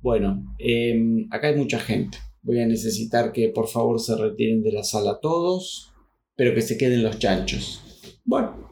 Bueno, 0.00 0.54
em, 0.58 1.26
acá 1.30 1.48
hay 1.48 1.56
mucha 1.56 1.78
gente. 1.78 2.18
Voy 2.42 2.60
a 2.60 2.66
necesitar 2.66 3.32
que 3.32 3.48
por 3.48 3.68
favor 3.68 3.98
se 4.00 4.16
retiren 4.16 4.62
de 4.62 4.72
la 4.72 4.84
sala 4.84 5.18
todos, 5.20 5.92
pero 6.36 6.54
que 6.54 6.60
se 6.60 6.76
queden 6.76 7.02
los 7.02 7.18
chanchos. 7.18 7.82
Bueno, 8.24 8.70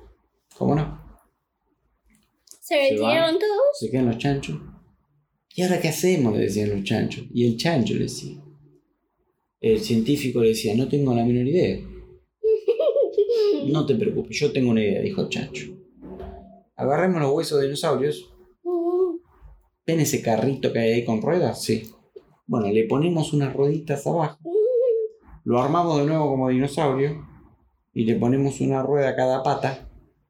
¿cómo 0.57 0.75
no? 0.75 1.01
¿Se 2.61 2.91
retiraron 2.91 3.39
todos? 3.39 3.79
Se 3.79 3.91
quedan 3.91 4.07
los 4.07 4.19
chanchos. 4.19 4.61
¿Y 5.55 5.63
ahora 5.63 5.81
qué 5.81 5.89
hacemos? 5.89 6.35
Le 6.35 6.45
decían 6.45 6.71
los 6.71 6.85
chanchos. 6.85 7.25
Y 7.33 7.47
el 7.47 7.57
chancho 7.57 7.95
le 7.95 8.01
decía. 8.01 8.43
El 9.61 9.81
científico 9.81 10.41
le 10.41 10.49
decía, 10.49 10.75
no 10.75 10.89
tengo 10.89 11.15
la 11.15 11.25
menor 11.25 11.47
idea. 11.47 11.79
No 13.67 13.87
te 13.87 13.95
preocupes, 13.95 14.39
yo 14.41 14.51
tengo 14.51 14.71
una 14.71 14.83
idea, 14.83 15.01
dijo 15.01 15.23
el 15.23 15.29
chancho. 15.29 15.67
Agarremos 16.75 17.23
los 17.23 17.33
huesos 17.33 17.59
de 17.59 17.67
dinosaurios. 17.67 18.32
¿Ven 19.85 19.99
ese 19.99 20.23
carrito 20.23 20.73
que 20.73 20.79
hay 20.79 20.93
ahí 20.93 21.05
con 21.05 21.21
ruedas? 21.21 21.61
Sí. 21.65 21.91
Bueno, 22.47 22.71
le 22.71 22.85
ponemos 22.85 23.33
unas 23.33 23.53
rueditas 23.53 24.07
abajo. 24.07 24.39
Lo 25.45 25.61
armamos 25.61 25.99
de 25.99 26.07
nuevo 26.07 26.29
como 26.29 26.51
dinosaurio. 26.51 27.27
Y 27.93 28.05
le 28.05 28.15
ponemos 28.15 28.61
una 28.61 28.81
rueda 28.83 29.09
a 29.11 29.17
cada 29.17 29.43
pata. 29.43 29.89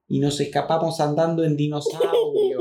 Y 0.08 0.20
nos 0.20 0.40
escapamos 0.40 1.00
andando 1.00 1.44
en 1.44 1.56
dinosaurio. 1.56 2.58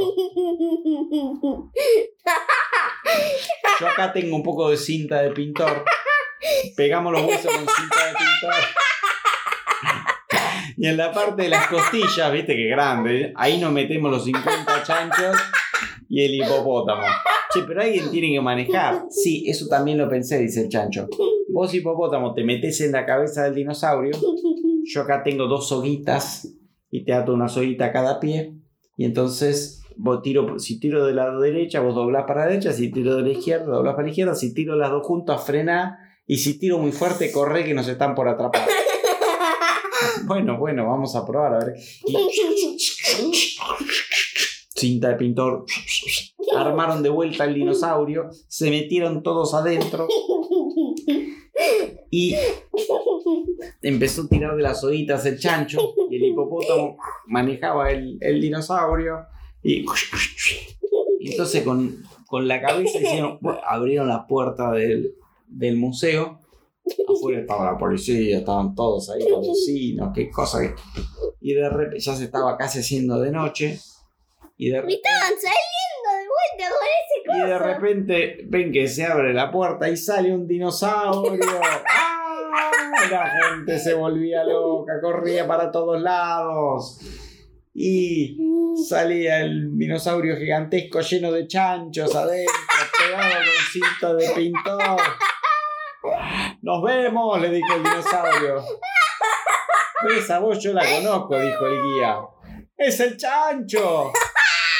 Yo 3.80 3.88
acá 3.88 4.12
tengo 4.12 4.36
un 4.36 4.44
poco 4.44 4.70
de 4.70 4.76
cinta 4.76 5.22
de 5.22 5.32
pintor. 5.32 5.86
Pegamos 6.76 7.14
los 7.14 7.24
huesos 7.24 7.54
con 7.54 7.66
cinta 7.66 8.06
de 8.06 8.14
pintor. 8.18 8.54
Y 10.76 10.88
en 10.88 10.98
la 10.98 11.14
parte 11.14 11.44
de 11.44 11.50
las 11.50 11.68
costillas, 11.68 12.32
viste 12.34 12.56
que 12.56 12.68
grande, 12.68 13.32
ahí 13.38 13.60
nos 13.60 13.72
metemos 13.72 14.12
los 14.12 14.26
50 14.26 14.84
chanchos 14.84 15.38
y 16.12 16.26
el 16.26 16.36
hipopótamo. 16.36 17.04
Che, 17.54 17.64
pero 17.64 17.82
alguien 17.82 18.12
tiene 18.12 18.34
que 18.34 18.42
manejar. 18.42 19.06
Sí, 19.10 19.46
eso 19.48 19.68
también 19.68 19.98
lo 19.98 20.10
pensé, 20.10 20.38
dice 20.40 20.62
el 20.62 20.70
chancho. 20.70 21.08
Vos, 21.50 21.74
hipopótamo, 21.74 22.34
te 22.34 22.44
metes 22.44 22.82
en 22.82 22.92
la 22.92 23.06
cabeza 23.06 23.46
del 23.46 23.56
dinosaurio. 23.56 24.12
Yo 24.84 25.02
acá 25.02 25.24
tengo 25.24 25.48
dos 25.48 25.70
soguitas 25.70 26.50
y 26.90 27.06
te 27.06 27.14
ato 27.14 27.34
una 27.34 27.48
soguita 27.48 27.86
a 27.86 27.92
cada 27.94 28.20
pie. 28.20 28.54
Y 28.98 29.06
entonces 29.06 29.84
vos 29.96 30.22
tiro, 30.22 30.60
si 30.60 30.82
tiro 30.82 31.06
del 31.06 31.16
lado 31.16 31.40
derecha, 31.40 31.80
vos 31.80 31.96
doblás 31.96 32.26
para 32.28 32.42
la 32.42 32.48
derecha, 32.52 32.74
si 32.74 32.92
tiro 32.92 33.16
de 33.16 33.22
la 33.22 33.30
izquierda, 33.30 33.66
doblás 33.68 33.94
para 33.94 34.04
la 34.04 34.10
izquierda, 34.10 34.36
si 34.36 34.54
tiro 34.54 34.76
las 34.76 34.92
dos 34.92 35.06
juntas, 35.06 35.46
frena, 35.46 35.98
y 36.28 36.38
si 36.38 36.60
tiro 36.60 36.78
muy 36.78 36.92
fuerte, 36.92 37.32
corre 37.32 37.64
que 37.64 37.74
nos 37.74 37.88
están 37.88 38.16
por 38.16 38.28
atrapar. 38.28 38.68
Bueno, 40.26 40.58
bueno, 40.58 40.88
vamos 40.88 41.16
a 41.16 41.26
probar, 41.26 41.54
a 41.54 41.66
ver. 41.66 41.76
Cinta 44.76 45.10
de 45.10 45.16
pintor. 45.16 45.66
Armaron 46.62 47.02
de 47.04 47.10
vuelta 47.10 47.46
el 47.46 47.54
dinosaurio, 47.56 48.30
se 48.48 48.70
metieron 48.70 49.24
todos 49.24 49.54
adentro 49.54 50.08
y 52.10 52.36
empezó 53.82 54.24
a 54.24 54.28
tirar 54.28 54.56
de 54.56 54.62
las 54.64 54.84
ojitas 54.84 55.26
el 55.26 55.40
chancho 55.40 55.80
y 56.10 56.16
el 56.18 56.24
hipopótamo 56.26 56.98
manejaba 57.28 57.92
el, 57.92 58.18
el 58.22 58.42
dinosaurio 58.42 59.26
y, 59.64 59.86
entonces 61.20 61.64
con, 61.64 62.04
con 62.28 62.48
la 62.48 62.62
cabeza 62.62 63.00
hicieron, 63.00 63.40
abrieron 63.66 64.08
la 64.08 64.26
puerta 64.28 64.72
del, 64.72 65.14
del 65.48 65.78
museo. 65.78 66.40
Afuera 67.08 67.42
estaba 67.42 67.72
la 67.74 67.78
policía 67.78 68.40
estaban 68.40 68.74
todos 68.74 69.10
ahí 69.12 69.22
los 69.30 69.48
vecinos 69.48 70.10
qué 70.16 70.32
cosa 70.32 70.60
que- 70.62 70.74
y 71.40 71.54
de 71.54 71.70
repente 71.70 72.00
ya 72.00 72.16
se 72.16 72.24
estaba 72.26 72.58
casi 72.58 72.80
haciendo 72.80 73.20
de 73.20 73.32
noche 73.32 73.80
y 74.58 74.70
de 74.70 74.82
repente 74.82 74.96
estaban 75.08 75.34
saliendo 75.40 75.91
y 77.34 77.48
de 77.48 77.58
repente 77.58 78.42
ven 78.46 78.72
que 78.72 78.88
se 78.88 79.06
abre 79.06 79.34
la 79.34 79.52
puerta 79.52 79.90
y 79.90 79.98
sale 79.98 80.34
un 80.34 80.48
dinosaurio. 80.48 81.42
¡Ah! 81.90 82.22
La 83.10 83.30
gente 83.30 83.80
se 83.80 83.94
volvía 83.94 84.44
loca, 84.44 84.94
corría 85.02 85.48
para 85.48 85.72
todos 85.72 86.02
lados. 86.02 87.00
Y 87.74 88.38
salía 88.88 89.40
el 89.40 89.78
dinosaurio 89.78 90.36
gigantesco 90.38 91.00
lleno 91.02 91.32
de 91.32 91.48
chanchos 91.48 92.14
adentro, 92.16 92.54
pegado 92.98 93.34
con 93.34 93.72
cinta 93.72 94.14
de 94.14 94.30
pintor. 94.36 95.02
Nos 96.62 96.84
vemos, 96.84 97.42
le 97.42 97.50
dijo 97.50 97.74
el 97.76 97.84
dinosaurio. 97.84 98.64
Esa 100.18 100.40
voz 100.40 100.60
yo 100.60 100.74
la 100.74 100.84
conozco, 100.84 101.40
dijo 101.40 101.68
el 101.68 101.82
guía. 101.82 102.18
¡Es 102.78 103.00
el 103.00 103.18
chancho! 103.18 104.12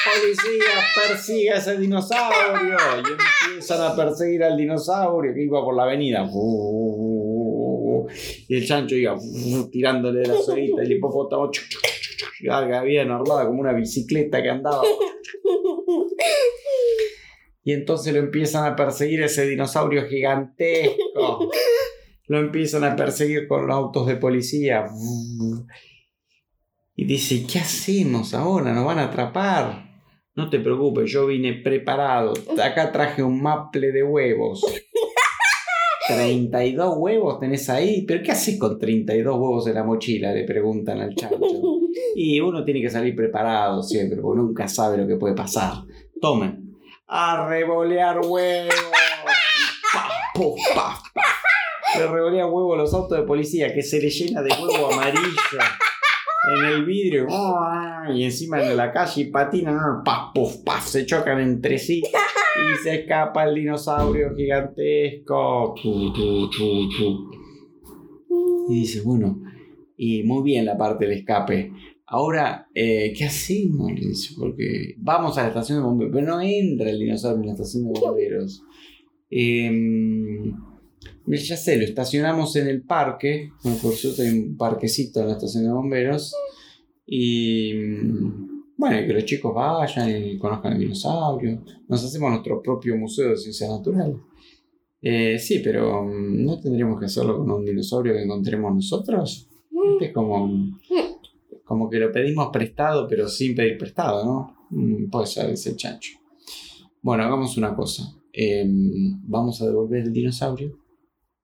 Policía, 0.04 0.82
persigue 0.94 1.50
a 1.50 1.56
ese 1.58 1.78
dinosaurio. 1.78 2.76
Y 2.96 3.48
empiezan 3.48 3.82
a 3.82 3.94
perseguir 3.94 4.42
al 4.42 4.56
dinosaurio 4.56 5.32
que 5.32 5.44
iba 5.44 5.62
por 5.64 5.76
la 5.76 5.84
avenida. 5.84 6.28
Y 8.48 8.56
el 8.56 8.66
chancho 8.66 8.96
iba 8.96 9.16
tirándole 9.70 10.26
la 10.26 10.36
solita. 10.42 10.82
El 10.82 10.92
hipopótamo 10.92 11.50
chuc, 11.50 11.64
había 12.50 13.02
armada 13.02 13.46
como 13.46 13.60
una 13.60 13.72
bicicleta 13.72 14.42
que 14.42 14.50
andaba. 14.50 14.82
Y 17.64 17.72
entonces 17.72 18.12
lo 18.12 18.18
empiezan 18.18 18.64
a 18.66 18.74
perseguir 18.74 19.22
ese 19.22 19.46
dinosaurio 19.46 20.08
gigantesco. 20.08 21.48
Lo 22.26 22.38
empiezan 22.40 22.82
a 22.84 22.96
perseguir 22.96 23.46
con 23.46 23.68
los 23.68 23.76
autos 23.76 24.06
de 24.06 24.16
policía. 24.16 24.86
Y 26.96 27.04
dice, 27.04 27.46
¿qué 27.46 27.60
hacemos 27.60 28.34
ahora? 28.34 28.72
Nos 28.72 28.84
van 28.84 28.98
a 28.98 29.04
atrapar. 29.04 29.91
No 30.34 30.48
te 30.48 30.60
preocupes, 30.60 31.10
yo 31.10 31.26
vine 31.26 31.54
preparado. 31.54 32.32
Acá 32.62 32.90
traje 32.90 33.22
un 33.22 33.42
maple 33.42 33.92
de 33.92 34.02
huevos. 34.02 34.64
32 36.08 36.94
huevos 36.96 37.38
tenés 37.38 37.68
ahí. 37.68 38.04
¿Pero 38.06 38.22
qué 38.24 38.32
haces 38.32 38.58
con 38.58 38.78
32 38.78 39.34
huevos 39.34 39.66
en 39.66 39.74
la 39.74 39.84
mochila? 39.84 40.32
Le 40.32 40.44
preguntan 40.44 41.00
al 41.00 41.14
chancho. 41.14 41.38
Y 42.14 42.40
uno 42.40 42.62
tiene 42.62 42.82
que 42.82 42.90
salir 42.90 43.16
preparado 43.16 43.82
siempre, 43.82 44.20
porque 44.20 44.38
nunca 44.38 44.68
sabe 44.68 44.98
lo 44.98 45.06
que 45.06 45.16
puede 45.16 45.34
pasar. 45.34 45.72
Tomen. 46.20 46.76
A 47.06 47.48
revolear 47.48 48.20
huevos. 48.22 48.74
Y 48.74 49.96
pa, 49.96 50.10
puf, 50.34 50.60
pa, 50.74 50.98
pa. 51.14 51.98
Le 51.98 52.06
revolean 52.06 52.52
huevos 52.52 52.76
los 52.76 52.92
autos 52.92 53.16
de 53.16 53.24
policía 53.24 53.72
que 53.72 53.82
se 53.82 53.98
le 53.98 54.10
llena 54.10 54.42
de 54.42 54.50
huevo 54.50 54.92
amarillo 54.92 55.58
en 56.50 56.64
el 56.64 56.84
vidrio. 56.84 57.26
Y 58.14 58.24
encima 58.24 58.58
de 58.58 58.74
la 58.74 58.92
calle 58.92 59.22
y 59.22 59.30
patinan. 59.30 60.02
Paf, 60.04 60.32
paf. 60.64 60.86
Se 60.86 61.06
chocan 61.06 61.40
entre 61.40 61.78
sí. 61.78 62.02
Y 62.02 62.82
se 62.82 63.00
escapa 63.00 63.44
el 63.44 63.54
dinosaurio 63.54 64.34
gigantesco. 64.34 65.74
Y 68.68 68.74
dice, 68.80 69.00
bueno, 69.02 69.42
y 69.96 70.22
muy 70.24 70.42
bien 70.42 70.64
la 70.64 70.76
parte 70.76 71.06
del 71.06 71.18
escape. 71.18 71.72
Ahora, 72.06 72.68
eh, 72.74 73.12
¿qué 73.16 73.24
hacemos? 73.24 73.90
Le 73.92 74.08
dice, 74.08 74.34
porque 74.38 74.94
vamos 74.98 75.38
a 75.38 75.42
la 75.42 75.48
estación 75.48 75.78
de 75.78 75.84
bomberos, 75.84 76.12
pero 76.14 76.26
no 76.26 76.40
entra 76.42 76.90
el 76.90 76.98
dinosaurio 76.98 77.40
en 77.40 77.46
la 77.46 77.52
estación 77.52 77.84
de 77.84 78.00
bomberos. 78.00 78.62
Em, 79.30 80.54
ya 81.26 81.56
sé, 81.56 81.76
lo 81.76 81.84
estacionamos 81.84 82.56
en 82.56 82.68
el 82.68 82.82
parque, 82.82 83.50
por 83.82 83.94
suerte 83.94 84.22
hay 84.22 84.38
un 84.38 84.56
parquecito 84.56 85.20
en 85.20 85.28
la 85.28 85.32
estación 85.32 85.64
de 85.64 85.72
bomberos, 85.72 86.34
y 87.06 87.72
mm, 87.74 88.52
bueno, 88.76 89.06
que 89.06 89.12
los 89.12 89.24
chicos 89.24 89.54
vayan 89.54 90.10
y 90.10 90.38
conozcan 90.38 90.72
el 90.72 90.80
dinosaurio. 90.80 91.62
Nos 91.88 92.04
hacemos 92.04 92.30
nuestro 92.30 92.62
propio 92.62 92.96
museo 92.96 93.30
de 93.30 93.36
ciencias 93.36 93.70
naturales. 93.70 94.16
Eh, 95.00 95.38
sí, 95.38 95.60
pero 95.62 96.04
mm, 96.04 96.44
¿no 96.44 96.60
tendríamos 96.60 96.98
que 96.98 97.06
hacerlo 97.06 97.38
con 97.38 97.50
un 97.50 97.64
dinosaurio 97.64 98.12
que 98.14 98.22
encontremos 98.22 98.74
nosotros? 98.74 99.48
Es 100.00 100.12
como, 100.12 100.78
como 101.64 101.88
que 101.90 101.98
lo 101.98 102.10
pedimos 102.12 102.48
prestado, 102.52 103.06
pero 103.08 103.28
sin 103.28 103.54
pedir 103.54 103.78
prestado, 103.78 104.24
¿no? 104.24 104.66
Mm, 104.70 105.10
Puede 105.10 105.26
ser 105.26 105.50
ese 105.50 105.76
chancho. 105.76 106.18
Bueno, 107.02 107.24
hagamos 107.24 107.56
una 107.56 107.74
cosa. 107.74 108.14
Em, 108.32 109.20
vamos 109.24 109.60
a 109.60 109.66
devolver 109.66 110.04
el 110.04 110.12
dinosaurio. 110.12 110.78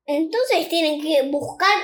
Entonces 0.08 0.70
tienen 0.70 1.02
que 1.02 1.28
buscar 1.30 1.76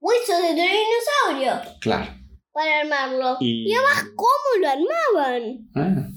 huesos 0.00 0.36
de 0.42 0.48
dinosaurio 0.48 1.76
Claro. 1.80 2.10
para 2.52 2.80
armarlo. 2.80 3.36
Y, 3.38 3.72
¿Cómo 4.16 4.60
lo 4.60 4.68
armaban? 4.68 5.68
Ah. 5.76 6.08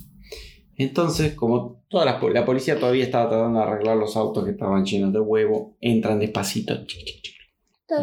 Entonces, 0.75 1.35
como 1.35 1.83
toda 1.87 2.05
la, 2.05 2.19
la 2.33 2.45
policía 2.45 2.79
todavía 2.79 3.03
estaba 3.03 3.29
tratando 3.29 3.59
de 3.59 3.65
arreglar 3.65 3.95
los 3.97 4.17
autos 4.17 4.43
que 4.43 4.51
estaban 4.51 4.83
llenos 4.83 5.13
de 5.13 5.19
huevo, 5.19 5.77
entran 5.79 6.19
despacito, 6.19 6.83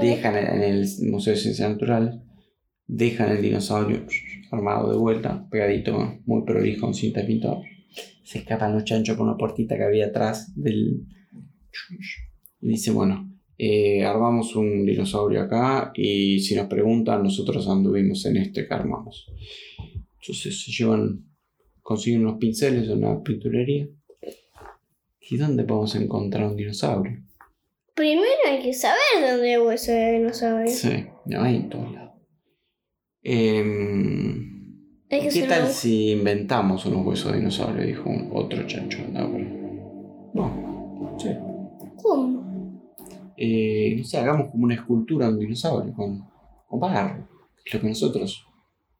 dejan 0.01 0.37
en 0.37 0.63
el 0.63 0.87
Museo 1.11 1.35
de 1.35 1.41
Ciencia 1.41 1.69
Natural, 1.69 2.23
dejan 2.87 3.31
el 3.33 3.43
dinosaurio 3.43 4.07
armado 4.53 4.93
de 4.93 4.99
vuelta, 4.99 5.49
pegadito, 5.51 6.21
muy 6.27 6.45
prolijo, 6.45 6.83
con 6.83 6.95
cinta 6.95 7.23
de 7.23 7.27
pintor. 7.27 7.59
Se 8.23 8.39
escapan 8.39 8.73
los 8.75 8.85
chanchos 8.85 9.17
por 9.17 9.27
una 9.27 9.37
puertita 9.37 9.77
que 9.77 9.83
había 9.83 10.07
atrás 10.07 10.53
del... 10.55 11.07
Y 12.61 12.69
dice, 12.69 12.93
bueno, 12.93 13.28
eh, 13.59 14.05
armamos 14.05 14.55
un 14.57 14.87
dinosaurio 14.87 15.43
acá 15.43 15.91
y 15.95 16.39
si 16.41 16.55
nos 16.55 16.69
preguntan, 16.69 17.23
nosotros 17.25 17.69
anduvimos 17.69 18.25
en 18.27 18.37
este 18.37 18.67
que 18.67 18.73
armamos. 18.75 19.27
Entonces 20.21 20.63
se 20.65 20.71
llevan, 20.73 21.25
consiguen 21.83 22.25
unos 22.27 22.39
pinceles 22.39 22.87
de 22.89 22.95
una 22.95 23.21
pinturería. 23.23 23.89
¿Y 25.31 25.37
dónde 25.37 25.65
podemos 25.65 25.95
encontrar 25.97 26.47
un 26.49 26.57
dinosaurio? 26.57 27.23
Primero 27.95 28.27
hay 28.49 28.63
que 28.63 28.73
saber 28.73 28.97
dónde 29.21 29.55
hay 29.55 29.59
hueso 29.61 29.91
de 29.93 30.13
dinosaurio. 30.19 30.71
Sí, 30.73 31.05
no 31.27 31.43
hay 31.43 31.57
en 31.57 31.69
todos 31.69 31.93
lados. 31.93 32.15
Que 35.11 35.29
¿Qué 35.33 35.43
tal 35.49 35.67
si 35.69 36.11
inventamos 36.13 36.87
unos 36.87 37.05
huesos 37.05 37.33
de 37.33 37.39
dinosaurio? 37.39 37.85
Dijo 37.87 38.09
un- 38.09 38.31
otro 38.33 38.67
chancho. 38.67 38.99
No, 39.13 39.29
sí. 39.37 39.45
¿Cómo? 40.35 40.68
Eh, 43.41 43.95
no 43.97 44.05
sé, 44.05 44.19
hagamos 44.19 44.51
como 44.51 44.65
una 44.65 44.75
escultura 44.75 45.27
de 45.27 45.35
un 45.35 45.39
dinosaurio 45.39 45.95
con, 45.95 46.29
con 46.67 46.81
barro. 46.81 47.29
que 47.57 47.69
es 47.69 47.75
Lo 47.75 47.81
que 47.81 47.89
nosotros 47.89 48.45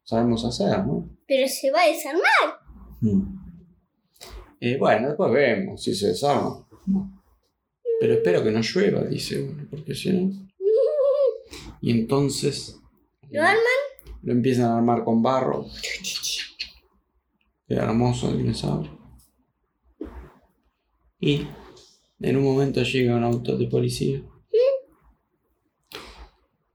sabemos 0.03 0.45
hacer, 0.45 0.85
¿no? 0.85 1.09
Pero 1.27 1.45
se 1.49 1.69
va 1.71 1.81
a 1.81 1.87
desarmar. 1.87 2.59
Mm. 3.01 3.21
Eh, 4.61 4.77
bueno, 4.77 5.09
después 5.09 5.31
vemos 5.33 5.83
si 5.83 5.93
se 5.93 6.07
desarma. 6.07 6.65
Pero 7.99 8.13
espero 8.13 8.41
que 8.41 8.51
no 8.51 8.61
llueva, 8.61 9.03
dice 9.03 9.41
uno, 9.41 9.67
porque 9.69 9.93
si 9.93 10.11
no. 10.13 10.31
Y 11.81 11.91
entonces. 11.91 12.79
¿Lo 13.29 13.41
arman? 13.41 13.63
Lo 14.21 14.31
empiezan 14.31 14.71
a 14.71 14.77
armar 14.77 15.03
con 15.03 15.21
barro. 15.21 15.65
Queda 17.67 17.83
hermoso 17.83 18.29
el 18.29 18.37
dinosaurio. 18.37 18.97
Y 21.19 21.45
en 22.21 22.37
un 22.37 22.43
momento 22.43 22.81
llega 22.83 23.15
un 23.15 23.23
auto 23.23 23.57
de 23.57 23.67
policía. 23.67 24.21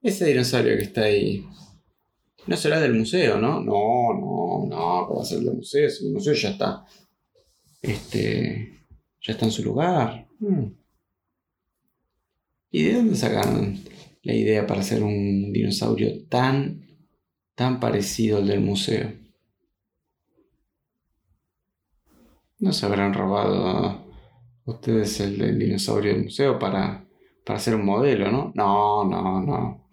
Ese 0.00 0.26
dinosaurio 0.26 0.76
que 0.76 0.84
está 0.84 1.02
ahí. 1.02 1.44
No 2.46 2.56
será 2.56 2.80
del 2.80 2.94
museo, 2.94 3.38
¿no? 3.38 3.60
No, 3.60 4.12
no, 4.14 4.66
no, 4.68 5.06
¿cómo 5.06 5.16
va 5.18 5.22
a 5.22 5.26
ser 5.26 5.40
del 5.40 5.54
museo? 5.54 5.88
Si 5.88 6.06
el 6.06 6.12
museo 6.12 6.34
ya 6.34 6.50
está. 6.50 6.84
Este. 7.80 8.86
Ya 9.20 9.32
está 9.32 9.44
en 9.44 9.52
su 9.52 9.62
lugar. 9.62 10.26
Hmm. 10.40 10.72
¿Y 12.70 12.84
de 12.84 12.94
dónde 12.94 13.14
sacaron 13.14 13.78
la 14.22 14.34
idea 14.34 14.66
para 14.66 14.80
hacer 14.80 15.02
un 15.02 15.52
dinosaurio 15.52 16.26
tan, 16.28 16.86
tan 17.54 17.78
parecido 17.78 18.38
al 18.38 18.46
del 18.48 18.60
museo? 18.60 19.12
¿No 22.58 22.72
se 22.72 22.86
habrán 22.86 23.12
robado 23.12 24.01
ustedes 24.64 25.20
el 25.20 25.38
del 25.38 25.58
dinosaurio 25.58 26.12
del 26.12 26.24
museo 26.24 26.58
para, 26.58 27.06
para 27.44 27.58
hacer 27.58 27.74
un 27.74 27.84
modelo, 27.84 28.30
no? 28.30 28.52
No, 28.54 29.04
no, 29.04 29.40
no. 29.40 29.88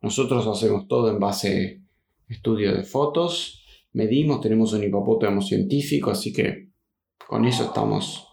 Nosotros 0.00 0.46
hacemos 0.46 0.86
todo 0.88 1.10
en 1.10 1.18
base 1.18 1.82
a 2.28 2.32
estudio 2.32 2.74
de 2.74 2.84
fotos, 2.84 3.64
medimos, 3.92 4.40
tenemos 4.40 4.72
un 4.72 4.84
hipopótamo 4.84 5.42
científico, 5.42 6.10
así 6.10 6.32
que 6.32 6.70
con 7.26 7.44
eso 7.44 7.64
estamos 7.64 8.28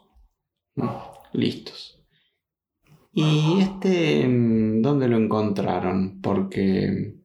listos. 1.33 1.99
¿Y 3.13 3.59
este 3.59 4.27
dónde 4.81 5.07
lo 5.07 5.17
encontraron? 5.17 6.19
Porque 6.19 7.15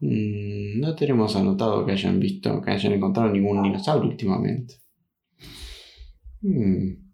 mm, 0.00 0.80
no 0.80 0.94
tenemos 0.94 1.36
anotado 1.36 1.84
que 1.84 1.92
hayan 1.92 2.18
visto, 2.18 2.60
que 2.62 2.70
hayan 2.70 2.94
encontrado 2.94 3.30
ningún 3.30 3.62
dinosaurio 3.62 4.10
últimamente. 4.10 4.76
Mm. 6.40 7.11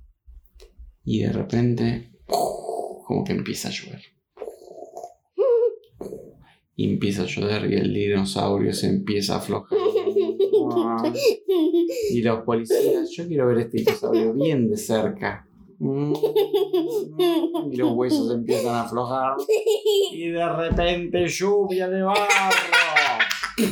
Y 1.10 1.22
de 1.22 1.32
repente, 1.32 2.10
como 2.26 3.24
que 3.24 3.32
empieza 3.32 3.68
a 3.68 3.70
llover. 3.70 4.02
Y 6.76 6.92
empieza 6.92 7.22
a 7.22 7.24
llover 7.24 7.72
y 7.72 7.76
el 7.76 7.94
dinosaurio 7.94 8.74
se 8.74 8.88
empieza 8.88 9.36
a 9.36 9.38
aflojar. 9.38 9.78
Y 12.10 12.20
los 12.20 12.42
policías, 12.42 13.10
yo 13.10 13.26
quiero 13.26 13.46
ver 13.46 13.58
este 13.58 13.78
dinosaurio 13.78 14.34
bien 14.34 14.68
de 14.68 14.76
cerca. 14.76 15.48
Y 17.70 17.76
los 17.76 17.92
huesos 17.92 18.34
empiezan 18.34 18.74
a 18.74 18.82
aflojar. 18.82 19.36
Y 20.12 20.28
de 20.28 20.46
repente 20.46 21.26
lluvia 21.26 21.88
de 21.88 22.02
barro. 22.02 22.18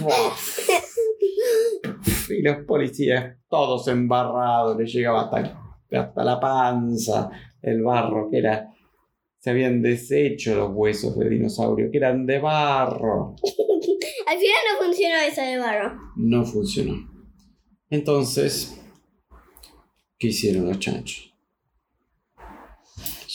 Y 2.28 2.42
los 2.42 2.64
policías 2.64 3.36
todos 3.48 3.86
embarrados, 3.88 4.76
les 4.78 4.92
llegaba 4.92 5.24
hasta, 5.24 5.65
hasta 5.96 6.24
la 6.24 6.40
panza 6.40 7.30
el 7.62 7.82
barro, 7.82 8.30
que 8.30 8.38
era... 8.38 8.72
Se 9.38 9.50
habían 9.50 9.80
deshecho 9.80 10.56
los 10.56 10.70
huesos 10.74 11.16
de 11.18 11.28
dinosaurio, 11.28 11.90
que 11.90 11.98
eran 11.98 12.26
de 12.26 12.40
barro. 12.40 13.36
Al 14.26 14.38
final 14.38 14.56
no 14.72 14.84
funcionó 14.84 15.16
esa 15.18 15.44
de 15.44 15.58
barro. 15.58 16.00
No 16.16 16.44
funcionó. 16.44 17.08
Entonces, 17.88 18.80
¿qué 20.18 20.28
hicieron 20.28 20.66
los 20.66 20.80
chanchos? 20.80 21.32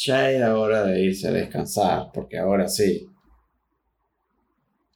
Ya 0.03 0.32
era 0.32 0.57
hora 0.57 0.84
de 0.84 0.99
irse 0.99 1.28
a 1.28 1.32
descansar, 1.32 2.12
porque 2.14 2.38
ahora 2.38 2.68
sí. 2.68 3.07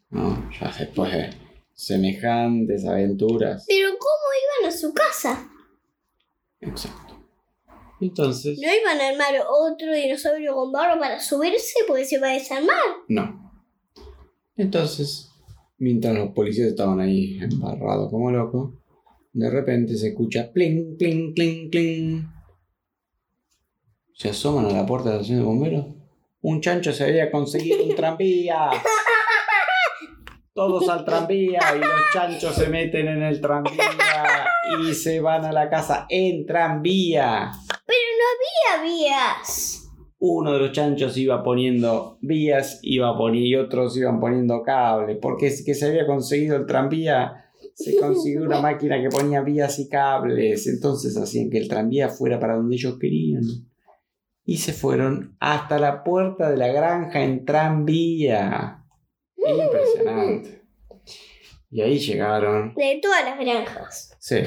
¿No? 0.10 0.50
Ya 0.60 0.74
después 0.78 1.14
de 1.14 1.30
semejantes 1.74 2.86
aventuras. 2.86 3.66
Pero 3.68 3.90
¿cómo 3.90 4.64
iban 4.64 4.74
a 4.74 4.76
su 4.76 4.94
casa? 4.94 5.50
Exacto. 6.60 7.05
Entonces. 8.06 8.60
¿No 8.60 8.68
iban 8.68 9.02
a 9.02 9.10
armar 9.10 9.42
otro 9.50 9.94
dinosaurio 9.94 10.54
con 10.54 10.72
barro 10.72 11.00
para 11.00 11.20
subirse 11.20 11.80
porque 11.88 12.06
se 12.06 12.20
va 12.20 12.30
a 12.30 12.34
desarmar? 12.34 12.78
No. 13.08 13.52
Entonces, 14.56 15.32
mientras 15.78 16.16
los 16.16 16.30
policías 16.30 16.70
estaban 16.70 17.00
ahí 17.00 17.40
embarrados 17.42 18.10
como 18.12 18.32
locos, 18.32 18.74
de 19.34 19.50
repente 19.50 19.98
se 19.98 20.10
escucha 20.10 20.52
pling, 20.52 20.98
pling, 20.98 21.34
pling, 21.34 21.70
pling. 21.70 22.28
Se 24.14 24.30
asoman 24.30 24.68
a 24.68 24.72
la 24.72 24.86
puerta 24.86 25.10
de 25.10 25.16
la 25.16 25.22
estación 25.22 25.40
de 25.40 25.46
bomberos. 25.46 25.86
Un 26.42 26.62
chancho 26.62 26.94
se 26.94 27.06
había 27.06 27.32
conseguido 27.32 27.84
un 27.84 27.96
tranvía. 27.96 28.70
Todos 30.54 30.88
al 30.88 31.04
tranvía 31.04 31.60
y 31.76 31.80
los 31.80 32.02
chanchos 32.14 32.56
se 32.56 32.70
meten 32.70 33.08
en 33.08 33.24
el 33.24 33.42
tranvía 33.42 34.48
y 34.80 34.94
se 34.94 35.20
van 35.20 35.44
a 35.44 35.52
la 35.52 35.70
casa 35.70 36.06
en 36.08 36.46
tranvía. 36.46 37.52
Vías. 38.84 39.90
Uno 40.20 40.54
de 40.54 40.60
los 40.60 40.72
chanchos 40.72 41.18
iba 41.18 41.44
poniendo 41.44 42.18
vías, 42.22 42.80
iba 42.82 43.18
poniendo, 43.18 43.48
y 43.48 43.56
otros 43.56 43.98
iban 43.98 44.20
poniendo 44.20 44.64
cables, 44.64 45.18
porque 45.22 45.48
es 45.48 45.64
que 45.64 45.74
se 45.74 45.88
había 45.88 46.08
conseguido 46.08 46.56
el 46.56 46.66
tranvía 46.66 47.46
se 47.76 47.98
consiguió 48.00 48.44
una 48.44 48.62
máquina 48.62 49.02
que 49.02 49.10
ponía 49.10 49.42
vías 49.42 49.78
y 49.80 49.90
cables, 49.90 50.66
entonces 50.68 51.16
hacían 51.18 51.50
que 51.50 51.58
el 51.58 51.68
tranvía 51.68 52.10
fuera 52.10 52.40
para 52.40 52.56
donde 52.56 52.76
ellos 52.76 52.98
querían. 53.00 53.44
Y 54.44 54.58
se 54.58 54.74
fueron 54.74 55.36
hasta 55.40 55.80
la 55.80 56.04
puerta 56.04 56.50
de 56.50 56.58
la 56.58 56.68
granja 56.68 57.24
en 57.24 57.46
tranvía. 57.46 58.84
Impresionante. 59.38 60.62
Y 61.72 61.82
ahí 61.82 61.98
llegaron. 61.98 62.74
De 62.76 63.00
todas 63.02 63.26
las 63.26 63.40
granjas. 63.40 64.16
Sí, 64.20 64.38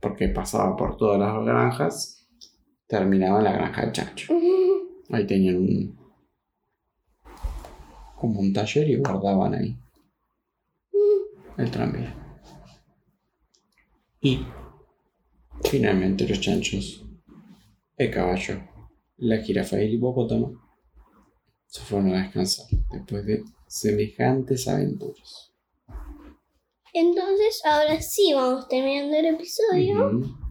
porque 0.00 0.28
pasaban 0.28 0.76
por 0.76 0.96
todas 0.96 1.18
las 1.20 1.44
granjas, 1.44 2.17
terminaban 2.88 3.38
en 3.38 3.44
la 3.44 3.52
granja 3.52 3.82
del 3.82 3.92
chancho. 3.92 4.34
Ahí 5.10 5.26
tenían 5.26 5.56
un. 5.56 5.98
como 8.16 8.40
un 8.40 8.52
taller 8.52 8.88
y 8.90 8.96
guardaban 8.96 9.54
ahí 9.54 9.76
el 11.58 11.70
tranvía. 11.70 12.14
Y 14.20 14.40
finalmente 15.64 16.26
los 16.26 16.40
chanchos, 16.40 17.04
el 17.96 18.10
caballo, 18.10 18.60
la 19.18 19.38
jirafa 19.38 19.78
y 19.78 19.86
el 19.86 19.94
hipopótamo 19.94 20.60
se 21.66 21.82
fueron 21.82 22.14
a 22.14 22.22
descansar 22.22 22.66
después 22.90 23.26
de 23.26 23.44
semejantes 23.66 24.66
aventuras. 24.68 25.52
Entonces, 26.94 27.60
ahora 27.64 28.00
sí 28.00 28.32
vamos 28.34 28.66
terminando 28.68 29.16
el 29.16 29.26
episodio. 29.26 30.47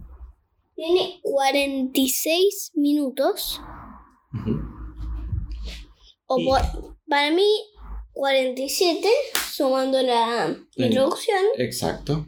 Tiene 0.77 1.19
46 1.23 2.71
minutos. 2.75 3.59
O 6.27 6.39
Y- 6.39 6.47
para 7.09 7.31
mí, 7.31 7.47
47, 8.13 9.07
sumando 9.51 9.99
la 10.03 10.55
introducción. 10.75 11.39
Exacto. 11.57 12.27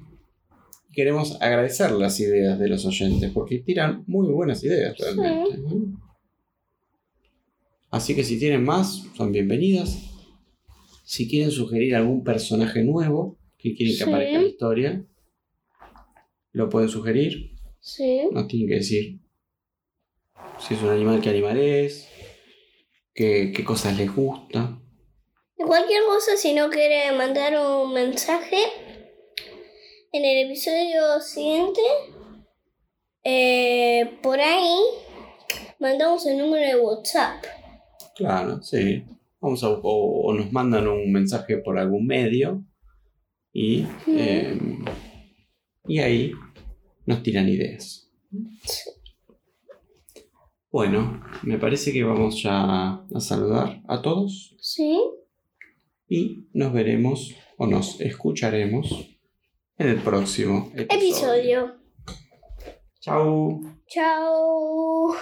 Queremos 0.91 1.39
agradecer 1.39 1.91
las 1.91 2.19
ideas 2.19 2.57
de 2.57 2.69
los 2.69 2.85
oyentes 2.87 3.29
porque 3.31 3.59
tiran 3.59 4.03
muy 4.07 4.27
buenas 4.27 4.63
ideas 4.63 4.97
realmente. 4.97 5.59
Así 7.91 8.15
que 8.15 8.23
si 8.23 8.39
tienen 8.39 8.63
más, 8.63 9.03
son 9.15 9.31
bienvenidas. 9.31 9.95
Si 11.03 11.29
quieren 11.29 11.51
sugerir 11.51 11.95
algún 11.95 12.23
personaje 12.23 12.83
nuevo 12.83 13.37
que 13.59 13.75
quieren 13.75 13.95
que 13.95 14.03
Sí. 14.03 14.09
aparezca 14.09 14.35
en 14.37 14.41
la 14.43 14.49
historia, 14.49 15.05
lo 16.53 16.67
pueden 16.69 16.89
sugerir. 16.89 17.51
Sí. 17.79 18.27
Nos 18.31 18.47
tienen 18.47 18.69
que 18.69 18.75
decir 18.75 19.19
si 20.59 20.73
es 20.73 20.81
un 20.81 20.89
animal, 20.89 21.21
qué 21.21 21.29
animal 21.29 21.57
es, 21.57 22.07
qué, 23.13 23.51
qué 23.55 23.63
cosas 23.63 23.97
les 23.97 24.13
gusta. 24.13 24.77
De 25.57 25.65
cualquier 25.65 26.03
cosa, 26.03 26.37
si 26.37 26.53
no 26.53 26.69
quiere 26.69 27.11
mandar 27.13 27.53
un 27.59 27.93
mensaje 27.93 28.57
en 30.11 30.25
el 30.25 30.47
episodio 30.47 31.19
siguiente, 31.21 31.81
eh, 33.23 34.17
por 34.21 34.39
ahí 34.39 34.77
mandamos 35.79 36.25
el 36.25 36.37
número 36.37 36.65
de 36.65 36.81
WhatsApp. 36.81 37.43
Claro, 38.15 38.61
sí. 38.61 39.03
Vamos 39.41 39.63
a, 39.63 39.69
o, 39.69 39.81
o 39.81 40.33
nos 40.33 40.51
mandan 40.51 40.87
un 40.87 41.11
mensaje 41.11 41.57
por 41.57 41.77
algún 41.79 42.05
medio 42.05 42.65
y, 43.53 43.85
eh, 44.07 44.57
y 45.87 45.99
ahí 45.99 46.33
nos 47.09 47.23
tiran 47.23 47.49
ideas. 47.49 48.07
Bueno, 50.71 51.23
me 51.41 51.57
parece 51.57 51.91
que 51.91 52.03
vamos 52.03 52.43
ya 52.43 53.03
a 53.03 53.19
saludar 53.19 53.81
a 53.87 54.03
todos 54.03 54.55
¿Sí? 54.61 55.01
y 56.07 56.45
nos 56.53 56.71
veremos 56.71 57.33
o 57.57 57.65
nos 57.65 57.99
escucharemos 57.99 59.07
en 59.79 59.87
el 59.87 59.97
próximo 59.97 60.71
episodio. 60.75 60.99
Episodio. 60.99 61.75
Chau. 63.01 63.61
Chao. 63.87 65.15